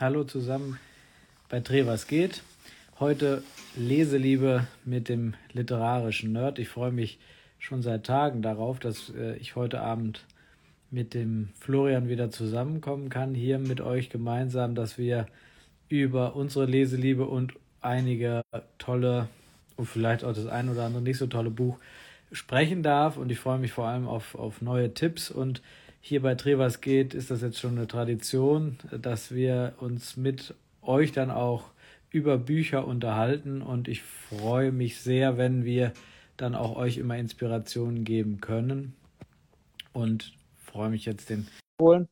Hallo 0.00 0.24
zusammen 0.24 0.78
bei 1.50 1.60
Dreh 1.60 1.84
was 1.84 2.06
geht. 2.06 2.42
Heute 3.00 3.42
Leseliebe 3.76 4.66
mit 4.86 5.10
dem 5.10 5.34
literarischen 5.52 6.32
Nerd. 6.32 6.58
Ich 6.58 6.70
freue 6.70 6.90
mich 6.90 7.18
schon 7.58 7.82
seit 7.82 8.06
Tagen 8.06 8.40
darauf, 8.40 8.78
dass 8.78 9.10
äh, 9.10 9.36
ich 9.36 9.56
heute 9.56 9.82
Abend 9.82 10.24
mit 10.90 11.12
dem 11.12 11.50
Florian 11.60 12.08
wieder 12.08 12.30
zusammenkommen 12.30 13.10
kann, 13.10 13.34
hier 13.34 13.58
mit 13.58 13.82
euch 13.82 14.08
gemeinsam, 14.08 14.74
dass 14.74 14.96
wir 14.96 15.26
über 15.90 16.34
unsere 16.34 16.64
Leseliebe 16.64 17.26
und 17.26 17.52
einige 17.82 18.40
tolle 18.78 19.28
und 19.76 19.84
vielleicht 19.84 20.24
auch 20.24 20.32
das 20.32 20.46
ein 20.46 20.70
oder 20.70 20.86
andere 20.86 21.02
nicht 21.02 21.18
so 21.18 21.26
tolle 21.26 21.50
Buch 21.50 21.78
sprechen 22.32 22.82
darf. 22.82 23.18
Und 23.18 23.30
ich 23.30 23.38
freue 23.38 23.58
mich 23.58 23.72
vor 23.72 23.86
allem 23.86 24.08
auf, 24.08 24.34
auf 24.34 24.62
neue 24.62 24.94
Tipps. 24.94 25.30
Und 25.30 25.60
hier 26.00 26.22
bei 26.22 26.34
Trevas 26.34 26.80
geht 26.80 27.14
ist 27.14 27.30
das 27.30 27.42
jetzt 27.42 27.58
schon 27.58 27.76
eine 27.76 27.86
Tradition, 27.86 28.78
dass 28.90 29.32
wir 29.34 29.74
uns 29.78 30.16
mit 30.16 30.54
euch 30.82 31.12
dann 31.12 31.30
auch 31.30 31.70
über 32.10 32.38
Bücher 32.38 32.86
unterhalten. 32.86 33.62
Und 33.62 33.88
ich 33.88 34.02
freue 34.02 34.72
mich 34.72 35.00
sehr, 35.00 35.36
wenn 35.38 35.64
wir 35.64 35.92
dann 36.36 36.54
auch 36.54 36.76
euch 36.76 36.98
immer 36.98 37.16
Inspirationen 37.18 38.04
geben 38.04 38.40
können. 38.40 38.96
Und 39.92 40.32
freue 40.56 40.90
mich 40.90 41.04
jetzt 41.04 41.30
den 41.30 41.46
holen. 41.80 42.08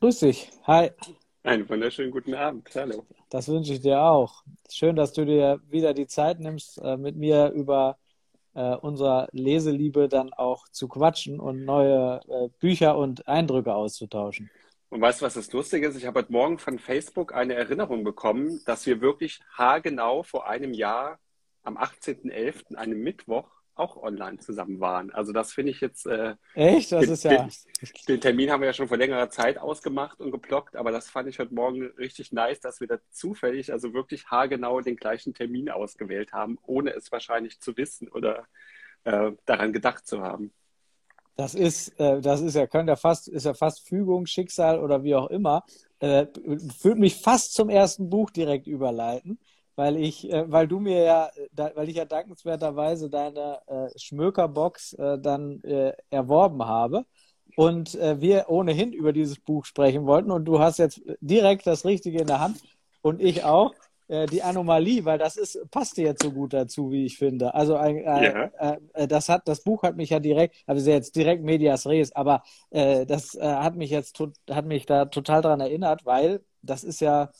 Grüß 0.00 0.18
dich. 0.18 0.50
Hi. 0.66 0.90
Einen 1.44 1.68
wunderschönen 1.68 2.10
guten 2.10 2.34
Abend. 2.34 2.68
Hallo. 2.74 3.06
Das 3.32 3.48
wünsche 3.48 3.72
ich 3.72 3.80
dir 3.80 4.02
auch. 4.02 4.44
Schön, 4.70 4.94
dass 4.94 5.14
du 5.14 5.24
dir 5.24 5.58
wieder 5.70 5.94
die 5.94 6.06
Zeit 6.06 6.38
nimmst, 6.38 6.76
äh, 6.76 6.98
mit 6.98 7.16
mir 7.16 7.48
über 7.48 7.96
äh, 8.52 8.74
unsere 8.76 9.30
Leseliebe 9.32 10.06
dann 10.06 10.34
auch 10.34 10.68
zu 10.68 10.86
quatschen 10.86 11.40
und 11.40 11.64
neue 11.64 12.20
äh, 12.28 12.50
Bücher 12.60 12.98
und 12.98 13.26
Eindrücke 13.26 13.74
auszutauschen. 13.74 14.50
Und 14.90 15.00
weißt 15.00 15.22
du, 15.22 15.24
was 15.24 15.32
das 15.32 15.50
Lustige 15.50 15.88
ist? 15.88 15.96
Ich 15.96 16.04
habe 16.04 16.18
heute 16.18 16.30
Morgen 16.30 16.58
von 16.58 16.78
Facebook 16.78 17.32
eine 17.32 17.54
Erinnerung 17.54 18.04
bekommen, 18.04 18.60
dass 18.66 18.84
wir 18.84 19.00
wirklich 19.00 19.40
haargenau 19.56 20.22
vor 20.24 20.46
einem 20.46 20.74
Jahr 20.74 21.18
am 21.62 21.78
18.11., 21.78 22.74
einem 22.74 23.00
Mittwoch, 23.00 23.61
auch 23.74 23.96
online 23.96 24.38
zusammen 24.38 24.80
waren. 24.80 25.10
Also 25.12 25.32
das 25.32 25.52
finde 25.52 25.72
ich 25.72 25.80
jetzt. 25.80 26.06
Äh, 26.06 26.34
Echt? 26.54 26.92
Das 26.92 27.04
den, 27.04 27.12
ist 27.12 27.24
ja. 27.24 27.30
Den, 27.30 27.50
den, 28.08 28.20
Termin 28.20 28.50
haben 28.50 28.60
wir 28.60 28.66
ja 28.66 28.72
schon 28.72 28.88
vor 28.88 28.96
längerer 28.96 29.30
Zeit 29.30 29.58
ausgemacht 29.58 30.20
und 30.20 30.30
geblockt, 30.30 30.76
aber 30.76 30.90
das 30.92 31.08
fand 31.08 31.28
ich 31.28 31.38
heute 31.38 31.54
Morgen 31.54 31.82
richtig 31.98 32.32
nice, 32.32 32.60
dass 32.60 32.80
wir 32.80 32.88
da 32.88 32.98
zufällig, 33.10 33.72
also 33.72 33.94
wirklich 33.94 34.26
haargenau 34.26 34.80
den 34.80 34.96
gleichen 34.96 35.34
Termin 35.34 35.70
ausgewählt 35.70 36.32
haben, 36.32 36.58
ohne 36.62 36.90
es 36.90 37.10
wahrscheinlich 37.10 37.60
zu 37.60 37.76
wissen 37.76 38.08
oder 38.08 38.46
äh, 39.04 39.32
daran 39.46 39.72
gedacht 39.72 40.06
zu 40.06 40.22
haben. 40.22 40.52
Das 41.36 41.54
ist, 41.54 41.98
äh, 41.98 42.20
das 42.20 42.42
ist 42.42 42.54
ja, 42.54 42.66
könnte 42.66 42.92
ja 42.92 42.96
fast, 42.96 43.28
ist 43.28 43.46
ja 43.46 43.54
fast 43.54 43.88
Fügung, 43.88 44.26
Schicksal 44.26 44.78
oder 44.78 45.02
wie 45.02 45.14
auch 45.14 45.30
immer. 45.30 45.64
Äh, 45.98 46.26
würde 46.34 47.00
mich 47.00 47.16
fast 47.16 47.54
zum 47.54 47.70
ersten 47.70 48.10
Buch 48.10 48.30
direkt 48.30 48.66
überleiten 48.66 49.38
weil 49.76 49.96
ich, 49.96 50.30
äh, 50.30 50.50
weil 50.50 50.68
du 50.68 50.80
mir 50.80 51.02
ja, 51.02 51.30
da, 51.52 51.70
weil 51.74 51.88
ich 51.88 51.96
ja 51.96 52.04
dankenswerterweise 52.04 53.10
deine 53.10 53.60
äh, 53.66 53.98
Schmökerbox 53.98 54.94
äh, 54.94 55.18
dann 55.18 55.62
äh, 55.62 55.92
erworben 56.10 56.64
habe 56.64 57.04
und 57.56 57.94
äh, 57.94 58.20
wir 58.20 58.46
ohnehin 58.48 58.92
über 58.92 59.12
dieses 59.12 59.38
Buch 59.38 59.64
sprechen 59.64 60.06
wollten 60.06 60.30
und 60.30 60.44
du 60.44 60.58
hast 60.58 60.78
jetzt 60.78 61.00
direkt 61.20 61.66
das 61.66 61.84
Richtige 61.84 62.20
in 62.20 62.26
der 62.26 62.40
Hand 62.40 62.60
und 63.02 63.20
ich 63.20 63.44
auch 63.44 63.74
äh, 64.08 64.26
die 64.26 64.42
Anomalie, 64.42 65.04
weil 65.04 65.18
das 65.18 65.36
ist 65.36 65.58
passt 65.70 65.96
jetzt 65.96 66.22
so 66.22 66.32
gut 66.32 66.52
dazu, 66.52 66.90
wie 66.90 67.06
ich 67.06 67.16
finde. 67.16 67.54
Also 67.54 67.76
ein, 67.76 67.96
ja. 67.96 68.78
das 69.06 69.28
hat 69.28 69.48
das 69.48 69.62
Buch 69.62 69.82
hat 69.82 69.96
mich 69.96 70.10
ja 70.10 70.20
direkt, 70.20 70.56
also 70.66 70.88
jetzt 70.90 71.16
direkt 71.16 71.42
Medias 71.42 71.86
Res, 71.86 72.12
aber 72.12 72.42
das 72.70 73.38
hat 73.40 73.76
mich 73.76 73.90
jetzt 73.90 74.22
hat 74.50 74.66
mich 74.66 74.86
da 74.86 75.06
total 75.06 75.42
dran 75.42 75.60
erinnert, 75.60 76.04
weil 76.04 76.42
das 76.62 76.84
ist 76.84 77.00
ja 77.00 77.30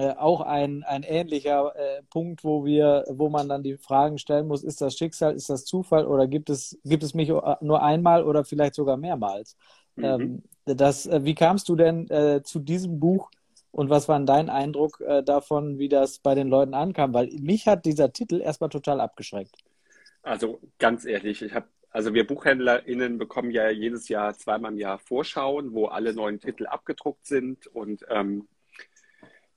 äh, 0.00 0.14
auch 0.16 0.40
ein, 0.40 0.84
ein 0.84 1.02
ähnlicher 1.02 1.74
äh, 1.76 2.02
Punkt, 2.10 2.44
wo 2.44 2.64
wir, 2.64 3.04
wo 3.08 3.28
man 3.28 3.48
dann 3.48 3.62
die 3.62 3.76
Fragen 3.76 4.18
stellen 4.18 4.46
muss, 4.46 4.64
ist 4.64 4.80
das 4.80 4.96
Schicksal, 4.96 5.34
ist 5.34 5.50
das 5.50 5.64
Zufall 5.64 6.06
oder 6.06 6.26
gibt 6.26 6.50
es, 6.50 6.78
gibt 6.84 7.02
es 7.02 7.14
mich 7.14 7.28
nur 7.28 7.82
einmal 7.82 8.24
oder 8.24 8.44
vielleicht 8.44 8.74
sogar 8.74 8.96
mehrmals? 8.96 9.56
Mhm. 9.96 10.04
Ähm, 10.04 10.42
das, 10.64 11.06
äh, 11.06 11.24
wie 11.24 11.34
kamst 11.34 11.68
du 11.68 11.76
denn 11.76 12.08
äh, 12.10 12.42
zu 12.42 12.58
diesem 12.58 13.00
Buch 13.00 13.30
und 13.70 13.90
was 13.90 14.08
war 14.08 14.18
dein 14.20 14.50
Eindruck 14.50 15.00
äh, 15.00 15.22
davon, 15.22 15.78
wie 15.78 15.88
das 15.88 16.18
bei 16.18 16.34
den 16.34 16.48
Leuten 16.48 16.74
ankam? 16.74 17.14
Weil 17.14 17.28
mich 17.40 17.66
hat 17.66 17.84
dieser 17.84 18.12
Titel 18.12 18.40
erstmal 18.40 18.70
total 18.70 19.00
abgeschreckt. 19.00 19.56
Also 20.22 20.60
ganz 20.78 21.04
ehrlich, 21.04 21.42
ich 21.42 21.54
habe 21.54 21.66
also 21.90 22.12
wir 22.12 22.26
BuchhändlerInnen 22.26 23.18
bekommen 23.18 23.50
ja 23.50 23.70
jedes 23.70 24.08
Jahr 24.08 24.34
zweimal 24.34 24.72
im 24.72 24.78
Jahr 24.78 24.98
Vorschauen, 24.98 25.72
wo 25.72 25.86
alle 25.86 26.14
neuen 26.14 26.38
Titel 26.38 26.66
abgedruckt 26.66 27.26
sind. 27.26 27.66
Und 27.66 28.04
ähm, 28.08 28.46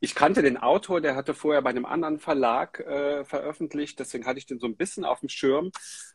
ich 0.04 0.16
kannte 0.16 0.42
den 0.42 0.58
Autor, 0.58 1.00
der 1.00 1.16
hatte 1.16 1.36
vorher 1.36 1.62
bei 1.62 1.70
einem 1.70 1.86
anderen 1.86 2.20
Verlag 2.20 2.80
äh, 2.80 3.24
veröffentlicht, 3.24 4.00
deswegen 4.00 4.26
hatte 4.26 4.40
ich 4.40 4.48
den 4.48 4.60
so 4.60 4.66
ein 4.66 4.76
bisschen 4.76 5.06
auf 5.06 5.20
dem 5.20 5.30
Schirm. 5.30 5.72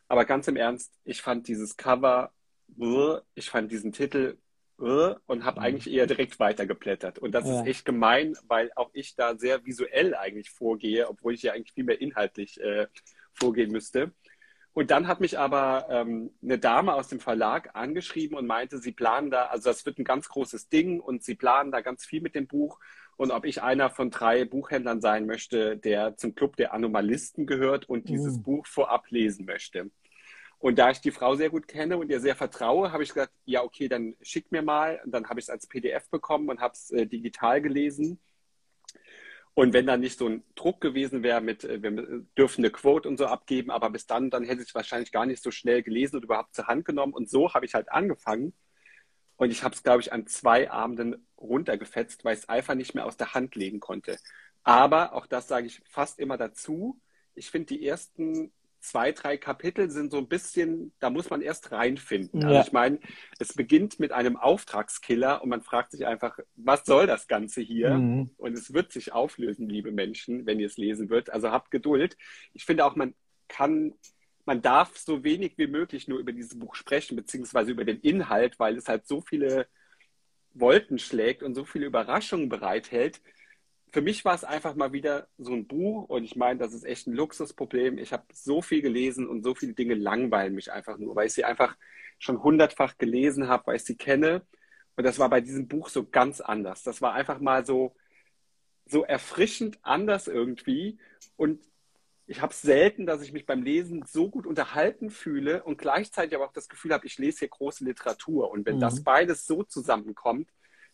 Aber 0.09 0.25
ganz 0.25 0.49
im 0.49 0.57
Ernst, 0.57 0.93
ich 1.05 1.23
fand 1.23 1.47
dieses 1.47 1.77
Cover, 1.77 2.33
ich 3.35 3.49
fand 3.49 3.71
diesen 3.71 3.93
Titel 3.93 4.39
und 4.77 5.45
habe 5.45 5.61
mhm. 5.61 5.67
eigentlich 5.67 5.95
eher 5.95 6.07
direkt 6.07 6.41
weitergeblättert. 6.41 7.21
Und 7.21 7.33
das 7.33 7.47
ja. 7.47 7.61
ist 7.61 7.67
echt 7.69 7.85
gemein, 7.85 8.37
weil 8.49 8.73
auch 8.75 8.91
ich 8.93 9.15
da 9.15 9.37
sehr 9.39 9.65
visuell 9.65 10.17
eigentlich 10.17 10.51
vorgehe, 10.51 11.09
obwohl 11.09 11.35
ich 11.35 11.43
ja 11.43 11.53
eigentlich 11.53 11.73
viel 11.73 11.85
mehr 11.85 12.01
inhaltlich 12.01 12.61
äh, 12.61 12.89
vorgehen 13.33 13.71
müsste. 13.71 14.13
Und 14.73 14.91
dann 14.91 15.07
hat 15.07 15.21
mich 15.21 15.39
aber 15.39 15.87
ähm, 15.89 16.35
eine 16.43 16.59
Dame 16.59 16.93
aus 16.93 17.09
dem 17.09 17.21
Verlag 17.21 17.71
angeschrieben 17.75 18.37
und 18.37 18.47
meinte, 18.47 18.79
sie 18.79 18.93
planen 18.93 19.31
da, 19.31 19.47
also 19.47 19.71
das 19.71 19.87
wird 19.87 19.99
ein 19.99 20.05
ganz 20.05 20.29
großes 20.29 20.69
Ding 20.69 21.01
und 21.01 21.23
sie 21.25 21.35
planen 21.35 21.73
da 21.73 21.81
ganz 21.81 22.05
viel 22.05 22.21
mit 22.21 22.35
dem 22.35 22.47
Buch 22.47 22.79
und 23.17 23.31
ob 23.31 23.47
ich 23.47 23.63
einer 23.63 23.91
von 23.91 24.11
drei 24.11 24.45
Buchhändlern 24.45 25.01
sein 25.01 25.27
möchte, 25.27 25.77
der 25.77 26.17
zum 26.17 26.35
Club 26.35 26.57
der 26.57 26.75
Anomalisten 26.75 27.47
gehört 27.47 27.89
und 27.89 28.09
dieses 28.09 28.39
mhm. 28.39 28.43
Buch 28.43 28.67
vorab 28.67 29.11
lesen 29.11 29.47
möchte. 29.47 29.91
Und 30.59 30.79
da 30.79 30.91
ich 30.91 31.01
die 31.01 31.11
Frau 31.11 31.35
sehr 31.35 31.51
gut 31.51 31.69
kenne 31.69 31.99
und 31.99 32.11
ihr 32.11 32.21
sehr 32.21 32.35
vertraue, 32.35 32.93
habe 32.93 33.03
ich 33.03 33.11
gesagt, 33.11 33.33
ja, 33.45 33.63
okay, 33.63 33.89
dann 33.89 34.17
schick 34.23 34.51
mir 34.53 34.63
mal. 34.63 35.01
Und 35.05 35.13
dann 35.13 35.29
habe 35.29 35.39
ich 35.39 35.45
es 35.45 35.51
als 35.51 35.67
PDF 35.67 36.09
bekommen 36.09 36.49
und 36.49 36.61
habe 36.61 36.75
es 36.75 36.91
äh, 36.91 37.07
digital 37.07 37.61
gelesen. 37.61 38.19
Und 39.55 39.73
wenn 39.73 39.87
dann 39.87 40.01
nicht 40.01 40.19
so 40.19 40.29
ein 40.29 40.45
Druck 40.55 40.81
gewesen 40.81 41.23
wäre 41.23 41.41
mit, 41.41 41.65
äh, 41.65 41.83
wir 41.83 42.25
dürfen 42.37 42.63
eine 42.63 42.71
Quote 42.71 43.09
und 43.09 43.17
so 43.19 43.27
abgeben, 43.27 43.71
aber 43.71 43.91
bis 43.91 44.07
dann, 44.07 44.31
dann 44.31 44.45
hätte 44.45 44.63
ich 44.63 44.69
es 44.69 44.75
wahrscheinlich 44.75 45.13
gar 45.13 45.25
nicht 45.27 45.43
so 45.43 45.51
schnell 45.51 45.83
gelesen 45.83 46.17
und 46.17 46.25
überhaupt 46.25 46.55
zur 46.55 46.67
Hand 46.67 46.85
genommen. 46.85 47.13
Und 47.13 47.31
so 47.31 47.53
habe 47.55 47.65
ich 47.67 47.75
halt 47.75 47.91
angefangen. 47.91 48.55
Und 49.37 49.51
ich 49.51 49.63
habe 49.63 49.75
es, 49.75 49.83
glaube 49.83 50.01
ich, 50.01 50.13
an 50.13 50.27
zwei 50.27 50.71
Abenden 50.71 51.27
runtergefetzt, 51.39 52.25
weil 52.25 52.35
ich 52.35 52.41
es 52.41 52.49
einfach 52.49 52.75
nicht 52.75 52.95
mehr 52.95 53.07
aus 53.07 53.17
der 53.17 53.35
Hand 53.35 53.55
legen 53.55 53.81
konnte. 53.81 54.19
Aber, 54.63 55.13
auch 55.15 55.27
das 55.27 55.49
sage 55.49 55.67
ich 55.67 55.83
fast 55.89 56.19
immer 56.19 56.37
dazu, 56.37 57.01
ich 57.35 57.51
finde 57.51 57.67
die 57.67 57.87
ersten 57.87 58.53
zwei, 58.81 59.13
drei 59.13 59.37
Kapitel 59.37 59.91
sind 59.91 60.13
so 60.13 60.19
ein 60.19 60.29
bisschen, 60.29 60.93
da 61.01 61.11
muss 61.11 61.29
man 61.29 61.43
erst 61.43 61.73
reinfinden. 61.73 62.43
Also 62.43 62.53
ja. 62.53 62.59
Also 62.59 62.69
ich 62.69 62.73
meine, 62.73 62.99
es 63.39 63.53
beginnt 63.53 63.99
mit 63.99 64.13
einem 64.13 64.37
Auftragskiller 64.37 65.43
und 65.43 65.49
man 65.49 65.63
fragt 65.63 65.91
sich 65.93 66.07
einfach, 66.07 66.39
was 66.55 66.85
soll 66.85 67.07
das 67.07 67.27
Ganze 67.27 67.61
hier? 67.61 67.95
Mhm. 67.95 68.31
Und 68.37 68.53
es 68.57 68.73
wird 68.73 68.93
sich 68.93 69.13
auflösen, 69.13 69.69
liebe 69.69 69.93
Menschen, 69.93 70.47
wenn 70.47 70.61
ihr 70.61 70.67
es 70.67 70.77
lesen 70.77 71.11
wird. 71.11 71.31
Also 71.31 71.51
habt 71.51 71.71
Geduld. 71.71 72.17
Ich 72.53 72.65
finde 72.65 72.85
auch, 72.85 72.97
man 72.97 73.15
kann 73.49 73.95
man 74.47 74.63
darf 74.63 74.97
so 74.97 75.25
wenig 75.25 75.59
wie 75.59 75.67
möglich 75.67 76.07
nur 76.07 76.21
über 76.21 76.33
dieses 76.33 76.57
Buch 76.59 76.77
sprechen, 76.77 77.17
beziehungsweise 77.17 77.73
über 77.73 77.85
den 77.85 77.99
Inhalt, 78.01 78.59
weil 78.59 78.77
es 78.77 78.89
halt 78.89 79.07
so 79.07 79.21
viele 79.21 79.67
Wolken 80.61 80.99
schlägt 80.99 81.43
und 81.43 81.55
so 81.55 81.65
viele 81.65 81.87
Überraschungen 81.87 82.49
bereithält. 82.49 83.21
Für 83.93 84.03
mich 84.03 84.25
war 84.25 84.35
es 84.35 84.45
einfach 84.45 84.75
mal 84.75 84.93
wieder 84.93 85.29
so 85.39 85.53
ein 85.53 85.67
Buch 85.67 86.09
und 86.09 86.25
ich 86.25 86.37
meine, 86.37 86.59
das 86.59 86.75
ist 86.75 86.85
echt 86.85 87.07
ein 87.07 87.15
Luxusproblem. 87.15 87.99
Ich 87.99 88.13
habe 88.13 88.25
so 88.33 88.63
viel 88.63 88.83
gelesen 88.83 89.27
und 89.27 89.43
so 89.43 89.55
viele 89.55 89.75
Dinge 89.75 89.95
langweilen 89.95 90.55
mich 90.55 90.73
einfach 90.73 90.99
nur, 90.99 91.17
weil 91.17 91.29
ich 91.29 91.35
sie 91.35 91.45
einfach 91.45 91.77
schon 92.19 92.43
hundertfach 92.43 92.99
gelesen 92.99 93.49
habe, 93.49 93.67
weil 93.67 93.77
ich 93.77 93.85
sie 93.85 93.97
kenne. 93.97 94.43
Und 94.97 95.05
das 95.05 95.19
war 95.19 95.29
bei 95.29 95.41
diesem 95.41 95.69
Buch 95.69 95.89
so 95.89 96.07
ganz 96.07 96.41
anders. 96.41 96.83
Das 96.83 97.03
war 97.03 97.15
einfach 97.15 97.39
mal 97.39 97.65
so, 97.65 97.95
so 98.87 99.03
erfrischend 99.05 99.79
anders 99.83 100.27
irgendwie. 100.27 100.99
Und 101.37 101.61
ich 102.27 102.41
habe 102.41 102.53
selten, 102.53 103.07
dass 103.07 103.23
ich 103.23 103.33
mich 103.33 103.47
beim 103.47 103.63
Lesen 103.63 104.05
so 104.07 104.29
gut 104.29 104.47
unterhalten 104.47 105.11
fühle 105.11 105.63
und 105.63 105.79
gleichzeitig 105.79 106.35
aber 106.35 106.47
auch 106.47 106.53
das 106.53 106.69
Gefühl 106.69 106.93
habe, 106.93 107.07
ich 107.07 107.19
lese 107.19 107.41
hier 107.41 107.49
große 107.49 107.85
Literatur. 107.85 108.51
Und 108.51 108.67
wenn 108.67 108.77
mhm. 108.77 108.81
das 108.81 109.05
beides 109.05 109.47
so 109.47 109.63
zusammenkommt, 109.63 110.49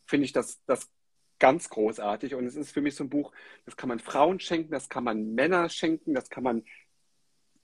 finde 0.06 0.26
ich 0.26 0.32
das, 0.32 0.60
das 0.66 0.90
ganz 1.38 1.68
großartig. 1.68 2.34
Und 2.34 2.46
es 2.46 2.54
ist 2.56 2.72
für 2.72 2.80
mich 2.80 2.94
so 2.94 3.04
ein 3.04 3.10
Buch, 3.10 3.32
das 3.64 3.76
kann 3.76 3.88
man 3.88 3.98
Frauen 3.98 4.40
schenken, 4.40 4.70
das 4.70 4.88
kann 4.88 5.04
man 5.04 5.34
Männer 5.34 5.68
schenken, 5.68 6.14
das 6.14 6.30
kann 6.30 6.44
man 6.44 6.64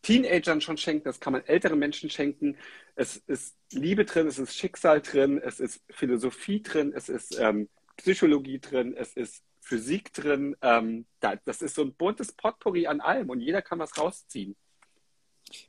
Teenagern 0.02 0.60
schon 0.60 0.76
schenken, 0.76 1.04
das 1.04 1.20
kann 1.20 1.32
man 1.32 1.44
älteren 1.44 1.78
Menschen 1.78 2.10
schenken. 2.10 2.56
Es 2.96 3.16
ist 3.16 3.56
Liebe 3.72 4.04
drin, 4.04 4.26
es 4.26 4.38
ist 4.38 4.56
Schicksal 4.56 5.00
drin, 5.00 5.38
es 5.38 5.60
ist 5.60 5.82
Philosophie 5.90 6.62
drin, 6.62 6.92
es 6.94 7.08
ist 7.08 7.38
ähm, 7.38 7.68
Psychologie 7.96 8.58
drin, 8.58 8.94
es 8.96 9.12
ist 9.14 9.42
Physik 9.60 10.12
drin. 10.12 10.56
Ähm, 10.62 11.06
da, 11.20 11.36
das 11.44 11.62
ist 11.62 11.74
so 11.74 11.82
ein 11.82 11.94
buntes 11.94 12.32
Potpourri 12.32 12.86
an 12.86 13.00
allem 13.00 13.30
und 13.30 13.40
jeder 13.40 13.62
kann 13.62 13.78
was 13.78 13.96
rausziehen. 13.98 14.56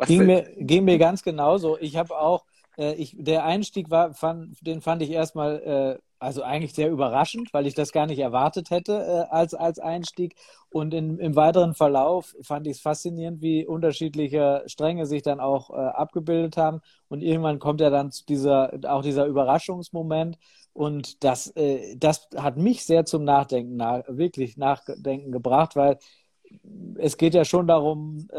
ging, 0.05 0.25
mir, 0.25 0.49
ging 0.57 0.85
mir 0.85 0.97
ganz 0.97 1.21
genauso. 1.23 1.77
Ich 1.79 1.97
habe 1.97 2.17
auch, 2.17 2.45
äh, 2.77 2.93
ich, 2.95 3.15
der 3.17 3.43
Einstieg 3.45 3.89
war, 3.89 4.13
fand, 4.13 4.65
den 4.65 4.81
fand 4.81 5.01
ich 5.01 5.11
erstmal, 5.11 5.99
äh, 5.99 6.08
also 6.19 6.43
eigentlich 6.43 6.73
sehr 6.73 6.89
überraschend, 6.89 7.53
weil 7.53 7.65
ich 7.67 7.73
das 7.75 7.91
gar 7.91 8.05
nicht 8.05 8.19
erwartet 8.19 8.69
hätte 8.69 8.93
äh, 8.93 9.33
als, 9.33 9.53
als 9.53 9.79
Einstieg. 9.79 10.35
Und 10.69 10.93
in, 10.93 11.17
im 11.17 11.35
weiteren 11.35 11.73
Verlauf 11.73 12.35
fand 12.41 12.67
ich 12.67 12.77
es 12.77 12.81
faszinierend, 12.81 13.41
wie 13.41 13.65
unterschiedliche 13.65 14.63
Stränge 14.67 15.05
sich 15.05 15.23
dann 15.23 15.39
auch 15.39 15.71
äh, 15.71 15.73
abgebildet 15.75 16.57
haben. 16.57 16.81
Und 17.07 17.21
irgendwann 17.21 17.59
kommt 17.59 17.81
ja 17.81 17.89
dann 17.89 18.11
dieser, 18.27 18.71
auch 18.85 19.01
dieser 19.01 19.25
Überraschungsmoment. 19.25 20.37
Und 20.73 21.23
das, 21.23 21.47
äh, 21.55 21.95
das 21.97 22.29
hat 22.35 22.57
mich 22.57 22.85
sehr 22.85 23.05
zum 23.05 23.23
Nachdenken, 23.23 23.75
nach, 23.77 24.03
wirklich 24.07 24.57
Nachdenken 24.57 25.31
gebracht, 25.31 25.75
weil 25.75 25.97
es 26.97 27.17
geht 27.17 27.33
ja 27.33 27.45
schon 27.45 27.67
darum, 27.67 28.27
äh, 28.31 28.37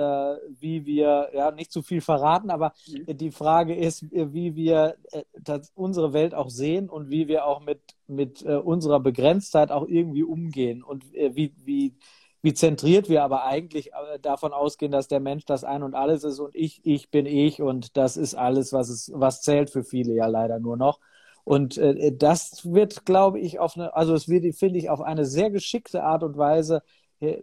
wie 0.59 0.85
wir, 0.87 1.31
ja, 1.35 1.51
nicht 1.51 1.73
zu 1.73 1.83
viel 1.83 2.01
verraten, 2.01 2.51
aber 2.51 2.73
mhm. 2.89 3.17
die 3.17 3.31
Frage 3.31 3.75
ist, 3.75 4.05
wie 4.11 4.55
wir 4.55 4.97
äh, 5.13 5.61
unsere 5.75 6.13
Welt 6.13 6.35
auch 6.35 6.51
sehen 6.51 6.89
und 6.89 7.11
wie 7.11 7.29
wir 7.29 7.47
auch 7.47 7.61
mit, 7.61 7.81
mit 8.07 8.45
äh, 8.45 8.57
unserer 8.57 9.01
Begrenztheit 9.01 9.71
auch 9.71 9.87
irgendwie 9.87 10.23
umgehen 10.23 10.83
und 10.83 11.05
wie, 11.13 11.55
wie, 11.65 11.95
wie 12.43 12.55
zentriert 12.55 13.09
wir 13.09 13.23
aber 13.23 13.45
eigentlich 13.45 13.91
davon 14.23 14.53
ausgehen, 14.53 14.93
dass 14.93 15.09
der 15.09 15.21
Mensch 15.21 15.45
das 15.45 15.65
Ein 15.65 15.83
und 15.83 15.95
Alles 15.95 16.25
ist 16.25 16.39
und 16.39 16.55
ich, 16.55 16.81
ich 16.85 17.11
bin 17.11 17.27
ich 17.27 17.63
und 17.63 17.97
das 17.97 18.17
ist 18.17 18.35
alles, 18.35 18.73
was 18.73 18.89
es, 18.89 19.11
was 19.15 19.43
zählt 19.43 19.71
für 19.71 19.85
viele 19.85 20.15
ja 20.15 20.27
leider 20.27 20.59
nur 20.59 20.77
noch. 20.77 21.01
Und 21.45 21.79
äh, 21.79 22.13
das 22.17 22.71
wird, 22.73 23.05
glaube 23.07 23.41
ich, 23.41 23.59
auf 23.59 23.77
eine, 23.77 23.95
also 23.95 24.15
es 24.15 24.29
wird, 24.29 24.55
finde 24.55 24.79
ich, 24.79 24.91
auf 24.91 25.01
eine 25.01 25.25
sehr 25.25 25.51
geschickte 25.51 26.03
Art 26.03 26.23
und 26.23 26.37
Weise 26.37 26.83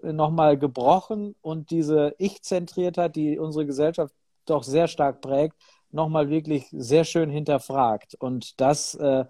nochmal 0.03 0.57
gebrochen 0.57 1.35
und 1.41 1.71
diese 1.71 2.15
Ich-Zentriertheit, 2.17 3.15
die 3.15 3.37
unsere 3.39 3.65
Gesellschaft 3.65 4.13
doch 4.45 4.63
sehr 4.63 4.87
stark 4.87 5.21
prägt, 5.21 5.55
nochmal 5.91 6.29
wirklich 6.29 6.67
sehr 6.71 7.03
schön 7.03 7.29
hinterfragt. 7.29 8.15
Und 8.19 8.59
das 8.61 8.95
äh, 8.95 9.25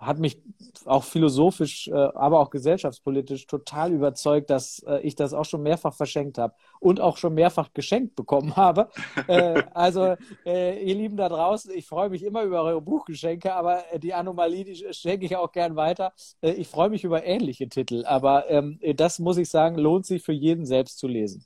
hat 0.00 0.18
mich 0.18 0.40
auch 0.86 1.04
philosophisch, 1.04 1.88
äh, 1.88 1.92
aber 1.92 2.40
auch 2.40 2.50
gesellschaftspolitisch 2.50 3.46
total 3.46 3.92
überzeugt, 3.92 4.48
dass 4.48 4.82
äh, 4.86 5.00
ich 5.02 5.14
das 5.14 5.34
auch 5.34 5.44
schon 5.44 5.62
mehrfach 5.62 5.94
verschenkt 5.94 6.38
habe 6.38 6.54
und 6.80 7.00
auch 7.00 7.18
schon 7.18 7.34
mehrfach 7.34 7.72
geschenkt 7.74 8.16
bekommen 8.16 8.56
habe. 8.56 8.88
Äh, 9.28 9.62
also, 9.74 10.16
ihr 10.44 10.94
Lieben 10.94 11.16
da 11.16 11.28
draußen, 11.28 11.72
ich 11.72 11.86
freue 11.86 12.08
mich 12.08 12.22
immer 12.24 12.42
über 12.42 12.62
eure 12.62 12.80
Buchgeschenke, 12.80 13.54
aber 13.54 13.84
die 13.98 14.14
Anomalie, 14.14 14.64
die 14.64 14.92
schenke 14.92 15.26
ich 15.26 15.36
auch 15.36 15.52
gern 15.52 15.76
weiter. 15.76 16.12
Ich 16.40 16.68
freue 16.68 16.88
mich 16.88 17.04
über 17.04 17.24
ähnliche 17.24 17.68
Titel, 17.68 18.04
aber 18.06 18.48
ähm, 18.50 18.80
das 18.96 19.18
muss 19.18 19.36
ich 19.36 19.48
sagen, 19.50 19.76
lohnt 19.76 20.06
sich 20.06 20.22
für 20.22 20.32
jeden 20.32 20.64
selbst 20.66 20.98
zu 20.98 21.06
lesen. 21.06 21.44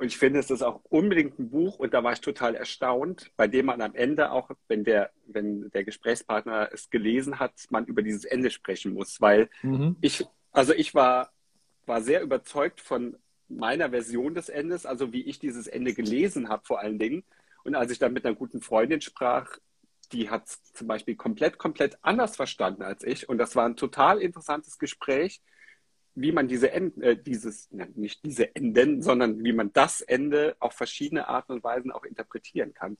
Und 0.00 0.06
ich 0.06 0.16
finde, 0.16 0.40
es 0.40 0.50
ist 0.50 0.62
auch 0.62 0.80
unbedingt 0.88 1.38
ein 1.38 1.50
Buch, 1.50 1.78
und 1.78 1.92
da 1.92 2.02
war 2.02 2.14
ich 2.14 2.22
total 2.22 2.54
erstaunt, 2.54 3.30
bei 3.36 3.46
dem 3.46 3.66
man 3.66 3.82
am 3.82 3.94
Ende 3.94 4.32
auch, 4.32 4.50
wenn 4.66 4.82
der, 4.82 5.10
wenn 5.26 5.70
der 5.72 5.84
Gesprächspartner 5.84 6.70
es 6.72 6.88
gelesen 6.88 7.38
hat, 7.38 7.52
man 7.68 7.84
über 7.84 8.00
dieses 8.00 8.24
Ende 8.24 8.50
sprechen 8.50 8.94
muss. 8.94 9.20
Weil 9.20 9.50
mhm. 9.60 9.96
ich, 10.00 10.24
also 10.52 10.72
ich 10.72 10.94
war, 10.94 11.30
war 11.84 12.00
sehr 12.00 12.22
überzeugt 12.22 12.80
von 12.80 13.14
meiner 13.48 13.90
Version 13.90 14.34
des 14.34 14.48
Endes, 14.48 14.86
also 14.86 15.12
wie 15.12 15.20
ich 15.20 15.38
dieses 15.38 15.66
Ende 15.66 15.92
gelesen 15.92 16.48
habe 16.48 16.64
vor 16.64 16.80
allen 16.80 16.98
Dingen. 16.98 17.22
Und 17.64 17.74
als 17.74 17.92
ich 17.92 17.98
dann 17.98 18.14
mit 18.14 18.24
einer 18.24 18.34
guten 18.34 18.62
Freundin 18.62 19.02
sprach, 19.02 19.58
die 20.12 20.30
hat 20.30 20.46
es 20.46 20.62
zum 20.72 20.86
Beispiel 20.86 21.14
komplett, 21.14 21.58
komplett 21.58 21.98
anders 22.00 22.36
verstanden 22.36 22.84
als 22.84 23.04
ich. 23.04 23.28
Und 23.28 23.36
das 23.36 23.54
war 23.54 23.66
ein 23.66 23.76
total 23.76 24.22
interessantes 24.22 24.78
Gespräch, 24.78 25.42
wie 26.20 26.32
man 26.32 26.48
diese 26.48 26.72
End, 26.72 27.00
äh, 27.02 27.16
dieses, 27.16 27.68
na, 27.70 27.86
nicht 27.94 28.24
diese 28.24 28.54
Enden, 28.54 29.02
sondern 29.02 29.42
wie 29.44 29.52
man 29.52 29.72
das 29.72 30.00
Ende 30.00 30.56
auf 30.58 30.74
verschiedene 30.74 31.28
Arten 31.28 31.52
und 31.52 31.64
Weisen 31.64 31.90
auch 31.90 32.04
interpretieren 32.04 32.74
kann. 32.74 32.98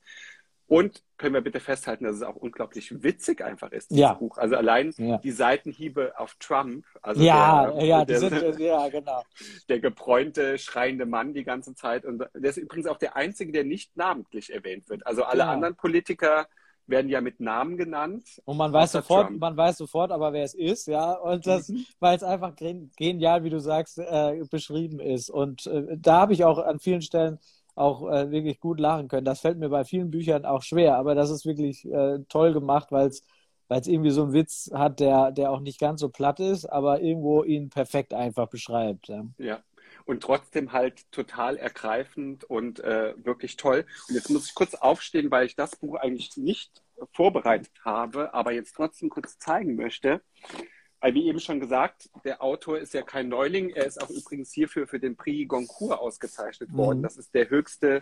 Und 0.67 1.03
können 1.19 1.35
wir 1.35 1.41
bitte 1.41 1.59
festhalten, 1.59 2.05
dass 2.05 2.15
es 2.15 2.23
auch 2.23 2.37
unglaublich 2.37 3.03
witzig 3.03 3.43
einfach 3.43 3.73
ist, 3.73 3.91
dieses 3.91 4.03
ja. 4.03 4.13
Buch. 4.15 4.39
Also 4.39 4.55
allein 4.55 4.95
ja. 4.99 5.19
die 5.19 5.33
Seitenhiebe 5.33 6.17
auf 6.17 6.37
Trump. 6.39 6.87
Also 7.03 7.25
ja, 7.25 7.73
der, 7.73 7.85
ja, 7.85 8.05
der, 8.05 8.21
sind, 8.21 8.61
ja, 8.61 8.89
genau. 8.89 9.25
Der 9.69 9.81
gebräunte, 9.81 10.59
schreiende 10.59 11.07
Mann 11.07 11.35
die 11.35 11.43
ganze 11.43 11.75
Zeit. 11.75 12.05
Und 12.05 12.21
der 12.21 12.51
ist 12.51 12.57
übrigens 12.57 12.87
auch 12.87 12.99
der 12.99 13.17
Einzige, 13.17 13.51
der 13.51 13.65
nicht 13.65 13.97
namentlich 13.97 14.53
erwähnt 14.53 14.89
wird. 14.89 15.05
Also 15.09 15.25
alle 15.25 15.43
genau. 15.43 15.53
anderen 15.55 15.75
Politiker 15.75 16.47
werden 16.91 17.09
ja 17.09 17.21
mit 17.21 17.41
Namen 17.41 17.77
genannt. 17.77 18.41
Und 18.45 18.57
man 18.57 18.73
weiß 18.73 18.93
sofort, 18.93 19.29
Trump. 19.29 19.41
man 19.41 19.57
weiß 19.57 19.79
sofort 19.79 20.13
aber, 20.13 20.33
wer 20.33 20.45
es 20.45 20.55
ist, 20.55 20.87
ja. 20.87 21.13
Und 21.13 21.47
das, 21.47 21.69
mhm. 21.69 21.87
weil 21.99 22.17
es 22.17 22.23
einfach 22.23 22.55
genial, 22.57 23.45
wie 23.45 23.51
du 23.51 23.61
sagst, 23.61 23.99
äh, 23.99 24.43
beschrieben 24.51 25.01
ist. 25.01 25.31
Und 25.31 25.67
äh, 25.67 25.97
da 25.97 26.21
habe 26.21 26.33
ich 26.33 26.45
auch 26.45 26.59
an 26.59 26.79
vielen 26.79 27.03
Stellen 27.03 27.39
auch 27.75 28.09
äh, 28.11 28.31
wirklich 28.31 28.61
gut 28.61 28.81
lachen 28.81 29.09
können. 29.09 29.25
Das 29.25 29.41
fällt 29.41 29.59
mir 29.59 29.71
bei 29.71 29.85
vielen 29.85 30.11
Büchern 30.11 30.45
auch 30.45 30.63
schwer, 30.63 30.97
aber 30.97 31.15
das 31.15 31.31
ist 31.31 31.47
wirklich 31.47 31.87
äh, 31.91 32.19
toll 32.29 32.53
gemacht, 32.53 32.91
weil 32.91 33.09
es 33.09 33.25
weil 33.71 33.81
es 33.81 33.87
irgendwie 33.87 34.11
so 34.11 34.25
einen 34.25 34.33
Witz 34.33 34.69
hat, 34.75 34.99
der, 34.99 35.31
der 35.31 35.53
auch 35.53 35.61
nicht 35.61 35.79
ganz 35.79 36.01
so 36.01 36.09
platt 36.09 36.41
ist, 36.41 36.67
aber 36.67 37.01
irgendwo 37.03 37.45
ihn 37.45 37.71
perfekt 37.71 38.13
einfach 38.13 38.49
beschreibt. 38.49 39.07
Ja. 39.07 39.25
ja 39.39 39.61
und 40.11 40.23
trotzdem 40.23 40.73
halt 40.73 41.11
total 41.13 41.57
ergreifend 41.57 42.43
und 42.45 42.81
äh, 42.81 43.15
wirklich 43.25 43.57
toll. 43.57 43.87
Und 44.09 44.17
jetzt 44.17 44.29
muss 44.29 44.47
ich 44.47 44.55
kurz 44.55 44.75
aufstehen, 44.75 45.31
weil 45.31 45.47
ich 45.47 45.55
das 45.55 45.77
Buch 45.77 45.95
eigentlich 45.95 46.37
nicht 46.37 46.83
vorbereitet 47.13 47.71
habe, 47.85 48.35
aber 48.35 48.53
jetzt 48.53 48.75
trotzdem 48.75 49.09
kurz 49.09 49.39
zeigen 49.39 49.77
möchte. 49.77 50.21
Weil, 51.01 51.15
wie 51.15 51.29
eben 51.29 51.41
schon 51.41 51.61
gesagt, 51.61 52.11
der 52.25 52.43
Autor 52.43 52.79
ist 52.79 52.93
ja 52.93 53.03
kein 53.03 53.29
Neuling. 53.29 53.71
Er 53.71 53.87
ist 53.87 54.03
auch 54.03 54.11
übrigens 54.11 54.53
hierfür 54.53 54.87
für 54.87 54.99
den 54.99 55.17
Prix 55.17 55.49
Goncourt 55.49 55.99
ausgezeichnet 55.99 56.75
worden. 56.75 56.99
Mhm. 56.99 57.03
Das 57.05 57.17
ist 57.17 57.33
der 57.33 57.49
höchste 57.49 58.01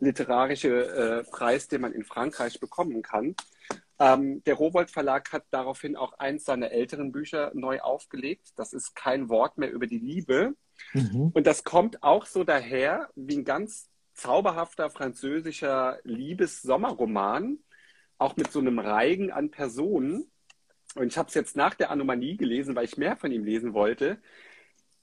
literarische 0.00 1.24
äh, 1.24 1.30
Preis, 1.30 1.68
den 1.68 1.80
man 1.80 1.92
in 1.92 2.04
Frankreich 2.04 2.58
bekommen 2.58 3.00
kann. 3.02 3.36
Ähm, 4.00 4.42
der 4.42 4.54
Rowold 4.54 4.90
Verlag 4.90 5.32
hat 5.32 5.44
daraufhin 5.50 5.94
auch 5.94 6.14
eins 6.14 6.44
seiner 6.44 6.72
älteren 6.72 7.12
Bücher 7.12 7.52
neu 7.54 7.80
aufgelegt. 7.80 8.48
Das 8.56 8.72
ist 8.72 8.96
kein 8.96 9.28
Wort 9.28 9.56
mehr 9.56 9.70
über 9.70 9.86
die 9.86 10.00
Liebe. 10.00 10.54
Mhm. 10.92 11.30
Und 11.34 11.46
das 11.46 11.64
kommt 11.64 12.02
auch 12.02 12.26
so 12.26 12.44
daher 12.44 13.10
wie 13.14 13.36
ein 13.36 13.44
ganz 13.44 13.88
zauberhafter 14.14 14.90
französischer 14.90 15.98
Liebes-Sommerroman, 16.04 17.58
auch 18.18 18.36
mit 18.36 18.52
so 18.52 18.60
einem 18.60 18.78
Reigen 18.78 19.32
an 19.32 19.50
Personen. 19.50 20.30
Und 20.94 21.08
ich 21.08 21.18
habe 21.18 21.28
es 21.28 21.34
jetzt 21.34 21.56
nach 21.56 21.74
der 21.74 21.90
Anomalie 21.90 22.36
gelesen, 22.36 22.76
weil 22.76 22.84
ich 22.84 22.96
mehr 22.96 23.16
von 23.16 23.32
ihm 23.32 23.44
lesen 23.44 23.74
wollte 23.74 24.18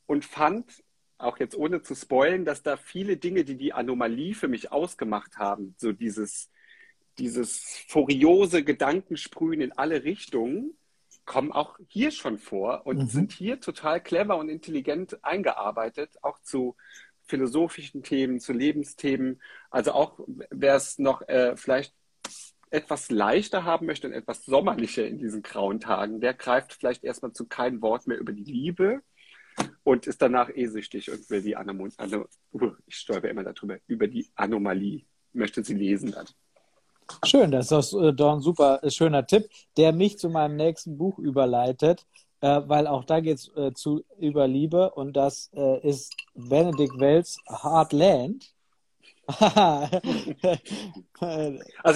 und 0.05 0.25
fand, 0.25 0.83
auch 1.17 1.37
jetzt 1.37 1.55
ohne 1.55 1.83
zu 1.83 1.93
spoilen, 1.93 2.45
dass 2.45 2.63
da 2.63 2.77
viele 2.77 3.17
Dinge, 3.17 3.43
die 3.43 3.55
die 3.55 3.73
Anomalie 3.73 4.33
für 4.33 4.47
mich 4.47 4.71
ausgemacht 4.71 5.37
haben, 5.37 5.75
so 5.77 5.91
dieses, 5.91 6.49
dieses 7.19 7.59
furiose 7.87 8.63
Gedankensprühen 8.63 9.61
in 9.61 9.71
alle 9.71 10.03
Richtungen, 10.03 10.75
kommen 11.25 11.51
auch 11.51 11.77
hier 11.87 12.11
schon 12.11 12.37
vor 12.37 12.85
und 12.85 12.97
mhm. 12.97 13.07
sind 13.07 13.31
hier 13.31 13.59
total 13.59 14.01
clever 14.01 14.37
und 14.37 14.49
intelligent 14.49 15.23
eingearbeitet, 15.23 16.17
auch 16.21 16.39
zu 16.41 16.75
philosophischen 17.25 18.03
Themen, 18.03 18.39
zu 18.39 18.53
Lebensthemen. 18.53 19.41
Also 19.69 19.93
auch 19.93 20.19
wer 20.49 20.75
es 20.75 20.99
noch 20.99 21.21
äh, 21.27 21.55
vielleicht 21.55 21.93
etwas 22.71 23.11
leichter 23.11 23.63
haben 23.65 23.85
möchte 23.85 24.07
und 24.07 24.13
etwas 24.13 24.45
sommerlicher 24.45 25.05
in 25.05 25.17
diesen 25.17 25.43
grauen 25.43 25.79
Tagen, 25.79 26.21
der 26.21 26.33
greift 26.33 26.73
vielleicht 26.73 27.03
erstmal 27.03 27.33
zu 27.33 27.45
kein 27.45 27.81
Wort 27.81 28.07
mehr 28.07 28.17
über 28.17 28.31
die 28.31 28.45
Liebe 28.45 29.01
und 29.83 30.07
ist 30.07 30.21
danach 30.21 30.49
eh 30.53 30.67
süchtig 30.67 31.11
und 31.11 31.29
will 31.29 31.41
die 31.41 31.55
Anomalie, 31.55 32.25
uh, 32.53 32.71
ich 32.87 32.95
stolper 32.95 33.29
immer 33.29 33.43
darüber, 33.43 33.77
über 33.87 34.07
die 34.07 34.27
Anomalie, 34.35 35.03
möchte 35.33 35.63
sie 35.63 35.73
lesen 35.73 36.11
dann. 36.11 36.27
Schön, 37.25 37.51
das 37.51 37.71
ist 37.71 37.93
äh, 37.93 38.13
doch 38.13 38.33
ein 38.33 38.41
super 38.41 38.83
äh, 38.83 38.89
schöner 38.89 39.25
Tipp, 39.25 39.49
der 39.77 39.93
mich 39.93 40.17
zu 40.17 40.29
meinem 40.29 40.55
nächsten 40.55 40.97
Buch 40.97 41.17
überleitet, 41.19 42.05
äh, 42.41 42.61
weil 42.65 42.87
auch 42.87 43.05
da 43.05 43.19
geht 43.19 43.37
es 43.37 43.55
äh, 43.55 43.73
zu 43.73 44.03
über 44.19 44.47
Liebe 44.47 44.91
und 44.91 45.13
das 45.13 45.49
äh, 45.53 45.87
ist 45.87 46.13
Benedict 46.35 46.99
Wells 46.99 47.37
Heartland. 47.47 48.53
also 49.27 49.91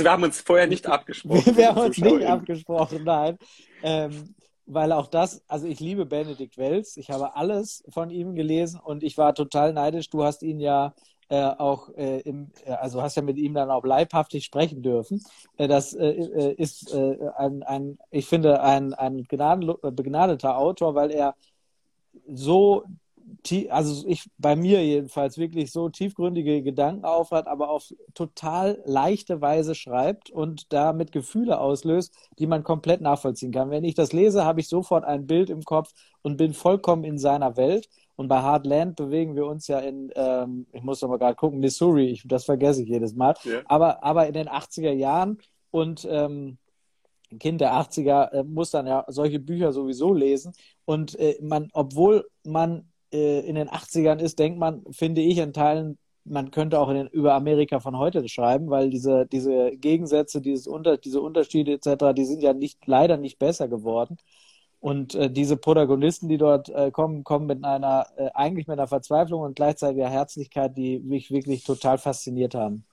wir 0.03 0.11
haben 0.11 0.23
uns 0.23 0.41
vorher 0.41 0.67
nicht 0.67 0.87
abgesprochen. 0.87 1.57
wir 1.57 1.67
haben 1.69 1.81
uns 1.81 1.97
nicht 1.97 2.25
abgesprochen, 2.25 3.03
nein. 3.03 3.37
Ähm, 3.83 4.35
weil 4.65 4.91
auch 4.91 5.07
das, 5.07 5.43
also 5.47 5.67
ich 5.67 5.79
liebe 5.79 6.05
Benedict 6.05 6.57
Wells, 6.57 6.97
ich 6.97 7.09
habe 7.11 7.35
alles 7.35 7.83
von 7.89 8.09
ihm 8.09 8.35
gelesen 8.35 8.79
und 8.79 9.03
ich 9.03 9.17
war 9.17 9.35
total 9.35 9.73
neidisch. 9.73 10.09
Du 10.09 10.23
hast 10.23 10.41
ihn 10.43 10.59
ja 10.59 10.93
äh, 11.29 11.41
auch 11.41 11.89
äh, 11.95 12.19
im, 12.21 12.51
äh, 12.65 12.71
also 12.71 13.01
hast 13.01 13.15
ja 13.15 13.21
mit 13.21 13.37
ihm 13.37 13.53
dann 13.53 13.71
auch 13.71 13.83
leibhaftig 13.83 14.45
sprechen 14.45 14.81
dürfen. 14.83 15.23
Äh, 15.57 15.67
das 15.67 15.93
äh, 15.93 16.07
äh 16.07 16.53
ist 16.53 16.93
ein, 16.93 17.63
ein, 17.63 17.97
ich 18.11 18.27
finde, 18.27 18.61
ein, 18.61 18.93
ein 18.93 19.23
begnadeter 19.23 20.57
Autor, 20.57 20.95
weil 20.95 21.11
er 21.11 21.35
so 22.27 22.83
also 23.69 24.07
ich 24.07 24.29
bei 24.37 24.55
mir 24.55 24.85
jedenfalls 24.85 25.37
wirklich 25.37 25.71
so 25.71 25.89
tiefgründige 25.89 26.61
Gedanken 26.61 27.05
aufhat, 27.05 27.47
aber 27.47 27.69
auf 27.69 27.91
total 28.13 28.81
leichte 28.85 29.41
Weise 29.41 29.75
schreibt 29.75 30.29
und 30.29 30.71
damit 30.73 31.11
Gefühle 31.11 31.59
auslöst, 31.59 32.15
die 32.39 32.47
man 32.47 32.63
komplett 32.63 33.01
nachvollziehen 33.01 33.51
kann. 33.51 33.69
Wenn 33.69 33.83
ich 33.83 33.95
das 33.95 34.13
lese, 34.13 34.45
habe 34.45 34.59
ich 34.59 34.67
sofort 34.67 35.05
ein 35.05 35.27
Bild 35.27 35.49
im 35.49 35.63
Kopf 35.63 35.91
und 36.21 36.37
bin 36.37 36.53
vollkommen 36.53 37.03
in 37.03 37.17
seiner 37.17 37.57
Welt. 37.57 37.89
Und 38.15 38.27
bei 38.27 38.41
Heartland 38.41 38.95
bewegen 38.95 39.35
wir 39.35 39.45
uns 39.45 39.67
ja 39.67 39.79
in, 39.79 40.11
ähm, 40.15 40.67
ich 40.71 40.83
muss 40.83 41.01
noch 41.01 41.09
mal 41.09 41.17
gerade 41.17 41.35
gucken, 41.35 41.59
Missouri, 41.59 42.09
ich, 42.09 42.23
das 42.25 42.45
vergesse 42.45 42.83
ich 42.83 42.89
jedes 42.89 43.13
Mal, 43.13 43.35
ja. 43.43 43.61
aber, 43.65 44.03
aber 44.03 44.27
in 44.27 44.33
den 44.33 44.47
80er 44.47 44.91
Jahren 44.91 45.39
und 45.71 46.07
ähm, 46.09 46.57
ein 47.31 47.39
Kind 47.39 47.61
der 47.61 47.73
80er 47.73 48.31
äh, 48.31 48.43
muss 48.43 48.71
dann 48.71 48.87
ja 48.87 49.03
solche 49.07 49.39
Bücher 49.39 49.73
sowieso 49.73 50.13
lesen. 50.13 50.53
Und 50.85 51.17
äh, 51.19 51.37
man, 51.41 51.69
obwohl 51.73 52.27
man 52.43 52.89
äh, 53.11 53.41
in 53.41 53.55
den 53.55 53.69
80ern 53.69 54.19
ist, 54.19 54.39
denkt 54.39 54.59
man, 54.59 54.83
finde 54.91 55.21
ich, 55.21 55.37
in 55.37 55.53
Teilen, 55.53 55.97
man 56.23 56.51
könnte 56.51 56.79
auch 56.79 56.91
den, 56.91 57.07
über 57.07 57.33
Amerika 57.33 57.79
von 57.79 57.97
heute 57.97 58.27
schreiben, 58.29 58.69
weil 58.69 58.89
diese, 58.89 59.25
diese 59.27 59.71
Gegensätze, 59.71 60.41
dieses 60.41 60.67
Unter, 60.67 60.97
diese 60.97 61.21
Unterschiede 61.21 61.73
etc., 61.73 62.13
die 62.15 62.25
sind 62.25 62.41
ja 62.41 62.53
nicht, 62.53 62.85
leider 62.87 63.17
nicht 63.17 63.37
besser 63.37 63.67
geworden. 63.67 64.17
Und 64.79 65.15
äh, 65.15 65.31
diese 65.31 65.57
Protagonisten, 65.57 66.29
die 66.29 66.37
dort 66.37 66.69
äh, 66.69 66.91
kommen, 66.91 67.23
kommen 67.23 67.47
mit 67.47 67.63
einer, 67.63 68.07
äh, 68.17 68.29
eigentlich 68.33 68.67
mit 68.67 68.77
einer 68.77 68.87
Verzweiflung 68.87 69.41
und 69.41 69.55
gleichzeitiger 69.55 70.09
Herzlichkeit, 70.09 70.77
die 70.77 70.99
mich 70.99 71.31
wirklich 71.31 71.63
total 71.63 71.97
fasziniert 71.97 72.53
haben. 72.53 72.85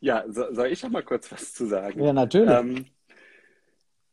Ja, 0.00 0.24
so, 0.28 0.44
soll 0.52 0.68
ich 0.68 0.82
noch 0.82 0.90
mal 0.90 1.02
kurz 1.02 1.30
was 1.32 1.52
zu 1.54 1.66
sagen? 1.66 2.02
Ja, 2.02 2.12
natürlich. 2.12 2.50
Ähm, 2.50 2.86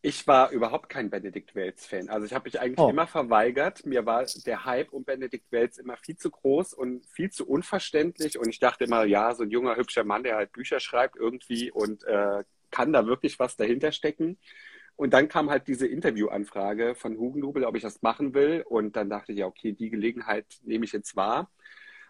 ich 0.06 0.28
war 0.28 0.52
überhaupt 0.52 0.88
kein 0.90 1.10
Benedikt 1.10 1.56
Wells-Fan. 1.56 2.10
Also 2.10 2.28
ich 2.28 2.34
habe 2.36 2.46
mich 2.46 2.60
eigentlich 2.60 2.78
oh. 2.78 2.90
immer 2.90 3.08
verweigert. 3.08 3.88
Mir 3.88 4.06
war 4.06 4.24
der 4.46 4.64
Hype 4.64 4.94
um 4.94 5.04
Benedikt 5.04 5.52
Wells 5.52 5.80
immer 5.80 5.98
viel 5.98 6.16
zu 6.16 6.30
groß 6.30 6.74
und 6.76 7.08
viel 7.08 7.32
zu 7.32 7.48
unverständlich. 7.48 8.38
Und 8.38 8.48
ich 8.50 8.60
dachte 8.60 8.84
immer, 8.84 9.06
ja, 9.06 9.34
so 9.34 9.42
ein 9.42 9.50
junger, 9.50 9.78
hübscher 9.78 10.04
Mann, 10.04 10.22
der 10.22 10.36
halt 10.36 10.52
Bücher 10.52 10.80
schreibt 10.80 11.16
irgendwie 11.16 11.72
und 11.72 12.04
äh, 12.04 12.44
kann 12.70 12.94
da 12.94 13.08
wirklich 13.08 13.40
was 13.40 13.56
dahinter 13.56 13.92
stecken. 13.92 14.38
Und 14.96 15.14
dann 15.14 15.28
kam 15.28 15.50
halt 15.50 15.68
diese 15.68 15.88
Interviewanfrage 15.88 16.96
von 16.96 17.18
Hugendubel, 17.18 17.66
ob 17.66 17.76
ich 17.76 17.82
das 17.82 18.02
machen 18.02 18.34
will. 18.34 18.64
Und 18.68 18.96
dann 18.96 19.10
dachte 19.10 19.34
ich, 19.34 19.40
ja, 19.40 19.46
okay, 19.46 19.74
die 19.74 19.90
Gelegenheit 19.90 20.46
nehme 20.64 20.86
ich 20.86 20.94
jetzt 20.94 21.16
wahr. 21.16 21.50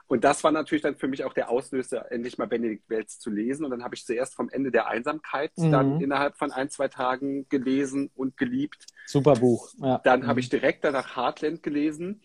Und 0.07 0.23
das 0.23 0.43
war 0.43 0.51
natürlich 0.51 0.83
dann 0.83 0.95
für 0.95 1.07
mich 1.07 1.23
auch 1.23 1.33
der 1.33 1.49
Auslöser, 1.49 2.11
endlich 2.11 2.37
mal 2.37 2.45
Benedikt 2.45 2.87
Welz 2.89 3.17
zu 3.17 3.31
lesen. 3.31 3.65
Und 3.65 3.71
dann 3.71 3.83
habe 3.83 3.95
ich 3.95 4.05
zuerst 4.05 4.35
vom 4.35 4.49
Ende 4.49 4.69
der 4.69 4.87
Einsamkeit 4.87 5.51
mhm. 5.57 5.71
dann 5.71 6.01
innerhalb 6.01 6.37
von 6.37 6.51
ein, 6.51 6.69
zwei 6.69 6.87
Tagen 6.87 7.49
gelesen 7.49 8.11
und 8.13 8.37
geliebt. 8.37 8.85
Super 9.07 9.33
Buch. 9.33 9.69
Ja. 9.77 9.99
Dann 10.03 10.21
mhm. 10.21 10.27
habe 10.27 10.39
ich 10.39 10.49
direkt 10.49 10.83
danach 10.83 11.15
Heartland 11.15 11.63
gelesen. 11.63 12.21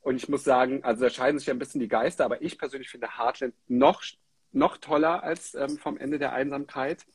Und 0.00 0.16
ich 0.16 0.28
muss 0.28 0.42
sagen, 0.42 0.82
also 0.82 1.04
da 1.04 1.10
scheiden 1.10 1.38
sich 1.38 1.50
ein 1.50 1.58
bisschen 1.58 1.80
die 1.80 1.88
Geister, 1.88 2.24
aber 2.24 2.42
ich 2.42 2.58
persönlich 2.58 2.88
finde 2.88 3.16
Heartland 3.16 3.54
noch, 3.68 4.02
noch 4.50 4.78
toller 4.78 5.22
als 5.22 5.54
ähm, 5.54 5.78
vom 5.78 5.98
Ende 5.98 6.18
der 6.18 6.32
Einsamkeit. 6.32 7.06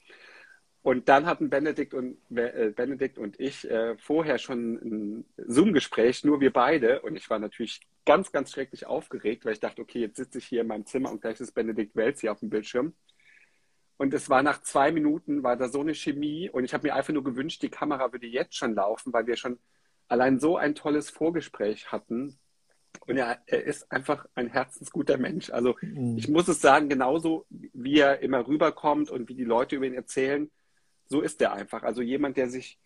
Und 0.86 1.10
dann 1.10 1.26
hatten 1.26 1.50
Benedikt 1.50 1.96
und, 1.96 2.20
äh, 2.30 2.70
Benedikt 2.70 3.18
und 3.18 3.40
ich 3.40 3.68
äh, 3.68 3.98
vorher 3.98 4.38
schon 4.38 4.76
ein 4.76 5.26
Zoom-Gespräch, 5.36 6.24
nur 6.24 6.42
wir 6.42 6.54
beide. 6.54 7.02
Und 7.02 7.16
ich 7.16 7.28
war 7.28 7.40
natürlich 7.40 7.82
ganz, 8.06 8.32
ganz 8.32 8.52
schrecklich 8.52 8.86
aufgeregt, 8.86 9.46
weil 9.46 9.54
ich 9.54 9.60
dachte, 9.60 9.82
okay, 9.82 10.02
jetzt 10.02 10.18
sitze 10.18 10.38
ich 10.38 10.46
hier 10.46 10.62
in 10.62 10.68
meinem 10.68 10.86
Zimmer 10.86 11.12
und 11.12 11.22
gleich 11.22 11.40
ist 11.40 11.54
Benedikt 11.54 11.96
Welz 11.96 12.22
hier 12.22 12.32
auf 12.32 12.40
dem 12.42 12.52
Bildschirm. 12.52 12.94
Und 13.98 14.14
es 14.14 14.30
war 14.30 14.44
nach 14.44 14.62
zwei 14.62 14.92
Minuten, 14.92 15.42
war 15.42 15.58
da 15.58 15.70
so 15.70 15.82
eine 15.82 15.96
Chemie. 15.96 16.52
Und 16.52 16.66
ich 16.66 16.76
habe 16.76 16.86
mir 16.86 16.94
einfach 16.94 17.14
nur 17.14 17.24
gewünscht, 17.24 17.64
die 17.64 17.70
Kamera 17.70 18.12
würde 18.12 18.28
jetzt 18.28 18.56
schon 18.56 18.76
laufen, 18.76 19.12
weil 19.12 19.26
wir 19.26 19.38
schon 19.38 19.58
allein 20.08 20.40
so 20.40 20.56
ein 20.56 20.76
tolles 20.76 21.10
Vorgespräch 21.10 21.92
hatten. 21.92 22.38
Und 23.08 23.18
er, 23.18 23.42
er 23.48 23.64
ist 23.64 23.92
einfach 23.92 24.28
ein 24.36 24.50
herzensguter 24.50 25.18
Mensch. 25.18 25.50
Also 25.50 25.78
mhm. 25.82 26.16
ich 26.16 26.28
muss 26.28 26.48
es 26.48 26.62
sagen, 26.62 26.90
genauso 26.90 27.48
wie 27.50 27.98
er 27.98 28.20
immer 28.20 28.46
rüberkommt 28.46 29.10
und 29.10 29.30
wie 29.30 29.36
die 29.36 29.46
Leute 29.46 29.78
über 29.78 29.88
ihn 29.88 29.96
erzählen, 29.96 30.52
so 31.08 31.22
ist 31.22 31.42
er 31.42 31.54
einfach. 31.54 31.84
Also 31.84 32.02
jemand, 32.02 32.38
der 32.38 32.50
sich 32.50 32.80